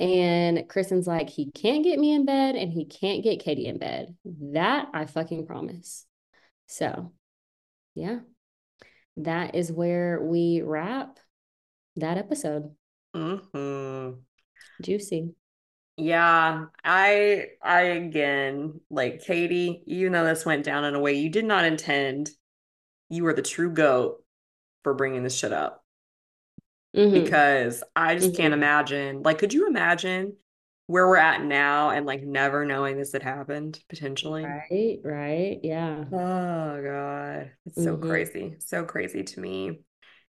And 0.00 0.66
Kristen's 0.66 1.06
like, 1.06 1.28
he 1.28 1.50
can't 1.50 1.84
get 1.84 1.98
me 1.98 2.14
in 2.14 2.24
bed 2.24 2.56
and 2.56 2.72
he 2.72 2.86
can't 2.86 3.22
get 3.22 3.44
Katie 3.44 3.66
in 3.66 3.78
bed. 3.78 4.16
That 4.24 4.88
I 4.94 5.04
fucking 5.04 5.46
promise. 5.46 6.06
So, 6.66 7.12
yeah, 7.94 8.20
that 9.18 9.54
is 9.54 9.70
where 9.70 10.18
we 10.22 10.62
wrap 10.64 11.18
that 11.96 12.16
episode. 12.16 12.74
Mm-hmm. 13.14 14.20
Juicy. 14.82 15.34
Yeah, 15.98 16.66
I 16.82 17.48
I 17.62 17.80
again 17.82 18.80
like 18.88 19.22
Katie, 19.22 19.82
you 19.86 20.08
know 20.08 20.24
this 20.24 20.46
went 20.46 20.64
down 20.64 20.84
in 20.84 20.94
a 20.94 21.00
way 21.00 21.12
you 21.12 21.28
did 21.28 21.44
not 21.44 21.66
intend 21.66 22.30
you 23.10 23.26
are 23.26 23.34
the 23.34 23.42
true 23.42 23.70
goat 23.70 24.24
for 24.82 24.94
bringing 24.94 25.24
this 25.24 25.36
shit 25.36 25.52
up. 25.52 25.79
Mm-hmm. 26.96 27.22
Because 27.22 27.82
I 27.94 28.14
just 28.14 28.28
mm-hmm. 28.28 28.36
can't 28.36 28.54
imagine. 28.54 29.22
Like, 29.22 29.38
could 29.38 29.52
you 29.52 29.66
imagine 29.66 30.36
where 30.86 31.06
we're 31.06 31.16
at 31.16 31.44
now 31.44 31.90
and 31.90 32.04
like 32.04 32.22
never 32.22 32.64
knowing 32.64 32.96
this 32.96 33.12
had 33.12 33.22
happened 33.22 33.78
potentially? 33.88 34.44
Right, 34.44 34.98
right. 35.04 35.60
Yeah. 35.62 36.04
Oh, 36.12 36.82
God. 36.82 37.52
It's 37.66 37.78
mm-hmm. 37.78 37.84
so 37.84 37.96
crazy. 37.96 38.56
So 38.58 38.84
crazy 38.84 39.22
to 39.22 39.40
me. 39.40 39.80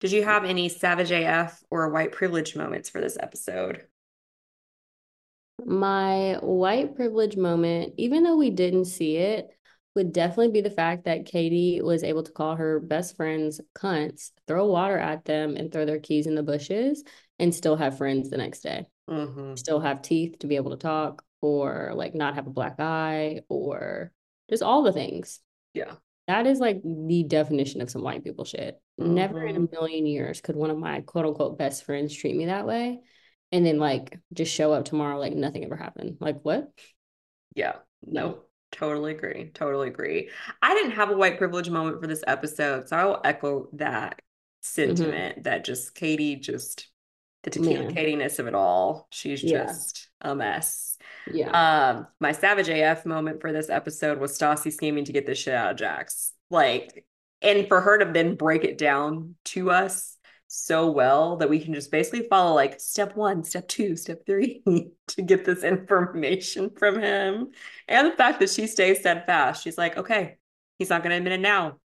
Did 0.01 0.12
you 0.12 0.24
have 0.24 0.45
any 0.45 0.70
Savage 0.70 1.12
AF 1.12 1.62
or 1.70 1.89
white 1.89 2.12
privilege 2.12 2.55
moments 2.55 2.89
for 2.89 3.01
this 3.01 3.18
episode? 3.20 3.86
My 5.66 6.38
white 6.41 6.95
privilege 6.95 7.36
moment, 7.36 7.93
even 7.97 8.24
though 8.24 8.38
we 8.38 8.49
didn't 8.49 8.86
see 8.86 9.18
it, 9.18 9.49
would 10.00 10.14
definitely 10.14 10.52
be 10.54 10.62
the 10.62 10.70
fact 10.70 11.04
that 11.04 11.26
Katie 11.26 11.82
was 11.82 12.06
able 12.06 12.24
to 12.24 12.32
call 12.32 12.56
her 12.56 12.80
best 12.80 13.18
friends 13.18 13.60
cunts, 13.76 14.32
throw 14.47 14.66
water 14.66 14.97
at 14.97 15.26
them, 15.26 15.58
and 15.58 15.70
throw 15.70 15.84
their 15.84 16.00
keys 16.00 16.26
in 16.26 16.36
the 16.36 16.43
bushes 16.43 17.04
and 17.38 17.54
still 17.54 17.76
have 17.76 17.97
friends 17.97 18.30
the 18.30 18.38
next 18.38 18.62
day. 18.62 18.86
Mm-hmm. 19.10 19.56
Still 19.56 19.82
have 19.82 20.02
teeth 20.02 20.39
to 20.39 20.47
be 20.47 20.56
able 20.56 20.72
to 20.72 20.78
talk, 20.78 21.26
or 21.41 21.91
like 21.93 22.16
not 22.16 22.36
have 22.36 22.47
a 22.47 22.52
black 22.52 22.80
eye, 22.80 23.41
or 23.50 24.14
just 24.50 24.64
all 24.64 24.84
the 24.84 24.93
things. 24.93 25.41
Yeah. 25.74 25.95
That 26.30 26.47
is 26.47 26.62
like 26.62 26.82
the 26.84 27.24
definition 27.24 27.82
of 27.82 27.89
some 27.89 28.04
white 28.04 28.24
people 28.24 28.45
shit. 28.45 28.80
Mm-hmm. 29.02 29.14
Never 29.14 29.45
in 29.45 29.58
a 29.58 29.60
mm-hmm. 29.60 29.76
million 29.76 30.06
years 30.06 30.39
could 30.39 30.56
one 30.56 30.70
of 30.70 30.78
my 30.78 31.02
quote 31.02 31.26
unquote 31.26 31.58
best 31.58 31.84
friends 31.84 32.16
treat 32.16 32.38
me 32.38 32.45
that 32.45 32.66
way 32.66 33.02
and 33.52 33.66
then 33.66 33.80
like 33.80 34.18
just 34.32 34.54
show 34.54 34.72
up 34.72 34.86
tomorrow 34.86 35.20
like 35.20 35.34
nothing 35.34 35.66
ever 35.66 35.76
happened. 35.76 36.18
Like 36.22 36.39
what? 36.43 36.70
Yeah. 37.54 37.74
No. 38.06 38.43
Totally 38.72 39.11
agree. 39.11 39.51
Totally 39.53 39.88
agree. 39.88 40.30
I 40.61 40.74
didn't 40.74 40.91
have 40.91 41.09
a 41.09 41.17
white 41.17 41.38
privilege 41.38 41.70
moment 41.70 41.99
for 42.01 42.07
this 42.07 42.24
episode, 42.28 42.88
so 42.88 42.97
I 42.97 43.05
will 43.05 43.22
echo 43.24 43.70
that 43.74 44.13
mm-hmm. 44.13 44.22
sentiment 44.61 45.36
mm-hmm. 45.36 45.41
that 45.43 45.65
just 45.65 45.95
Katie 45.95 46.36
just 46.36 46.88
the 47.43 47.49
tequila 47.49 47.91
Katiness 47.91 48.39
of 48.39 48.47
it 48.47 48.55
all. 48.55 49.07
She's 49.11 49.43
yeah. 49.43 49.65
just 49.65 50.09
a 50.22 50.36
mess. 50.36 50.97
Yeah. 51.32 51.49
Um, 51.49 52.07
my 52.20 52.32
savage 52.32 52.70
AF 52.70 53.05
moment 53.05 53.41
for 53.41 53.51
this 53.51 53.70
episode 53.70 54.20
was 54.20 54.38
Stassi 54.38 54.72
scheming 54.72 55.05
to 55.05 55.13
get 55.13 55.26
this 55.26 55.38
shit 55.38 55.53
out 55.53 55.72
of 55.72 55.78
Jax. 55.78 56.34
Like, 56.49 57.05
and 57.41 57.67
for 57.67 57.80
her 57.82 57.97
to 57.99 58.11
then 58.11 58.36
break 58.36 58.63
it 58.63 58.78
down 58.78 59.36
to 59.45 59.72
us 59.72 60.17
so 60.52 60.89
well 60.89 61.38
that 61.38 61.50
we 61.50 61.60
can 61.60 61.76
just 61.76 61.91
basically 61.91 62.28
follow 62.28 62.56
like 62.56 62.80
step 62.80 63.16
one, 63.16 63.43
step 63.43 63.68
two, 63.68 63.95
step 63.95 64.26
three 64.26 64.64
to 65.08 65.22
get 65.22 65.45
this 65.45 65.64
information 65.64 66.72
from 66.76 67.00
him. 67.00 67.50
And 67.88 68.08
the 68.08 68.16
fact 68.16 68.39
that 68.39 68.50
she 68.50 68.66
stays 68.66 69.00
steadfast. 69.00 69.64
She's 69.64 69.78
like, 69.78 69.97
okay, 69.97 70.38
he's 70.80 70.89
not 70.89 71.04
going 71.04 71.12
to 71.12 71.18
admit 71.18 71.34
it 71.34 71.39
now. 71.39 71.78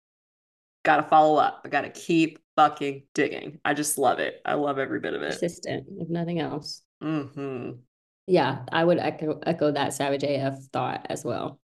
Got 0.82 0.96
to 0.96 1.02
follow 1.02 1.36
up. 1.36 1.60
I 1.64 1.68
got 1.68 1.82
to 1.82 1.90
keep 1.90 2.38
fucking 2.56 3.04
digging. 3.12 3.60
I 3.66 3.74
just 3.74 3.98
love 3.98 4.18
it. 4.18 4.40
I 4.46 4.54
love 4.54 4.78
every 4.78 4.98
bit 4.98 5.12
of 5.12 5.20
it. 5.20 5.32
Persistent, 5.32 5.84
if 5.98 6.08
nothing 6.08 6.40
else. 6.40 6.80
Mm-hmm. 7.02 7.72
Yeah, 8.26 8.60
I 8.72 8.82
would 8.82 8.98
echo 8.98 9.40
echo 9.44 9.72
that 9.72 9.92
Savage 9.92 10.22
AF 10.22 10.54
thought 10.72 11.06
as 11.10 11.22
well. 11.22 11.60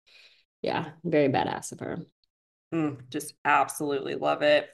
Yeah, 0.62 0.90
very 1.02 1.28
badass 1.28 1.72
of 1.72 1.80
her. 1.80 1.98
Mm, 2.72 3.08
just 3.10 3.34
absolutely 3.44 4.14
love 4.14 4.42
it. 4.42 4.68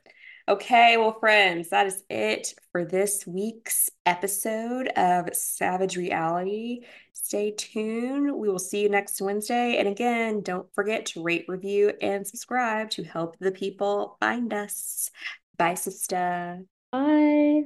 Okay, 0.51 0.96
well, 0.96 1.16
friends, 1.20 1.68
that 1.68 1.86
is 1.86 2.03
it 2.11 2.55
for 2.72 2.84
this 2.84 3.24
week's 3.24 3.88
episode 4.05 4.88
of 4.96 5.32
Savage 5.32 5.96
Reality. 5.96 6.80
Stay 7.12 7.53
tuned. 7.53 8.34
We 8.34 8.48
will 8.48 8.59
see 8.59 8.82
you 8.82 8.88
next 8.88 9.22
Wednesday. 9.22 9.76
And 9.76 9.86
again, 9.86 10.40
don't 10.40 10.66
forget 10.74 11.07
to 11.07 11.22
rate, 11.22 11.44
review, 11.46 11.92
and 12.03 12.26
subscribe 12.26 12.90
to 12.90 13.05
help 13.05 13.38
the 13.38 13.53
people 13.53 14.16
find 14.18 14.53
us. 14.53 15.12
Bye, 15.57 15.74
sister. 15.74 16.64
Bye. 16.90 17.62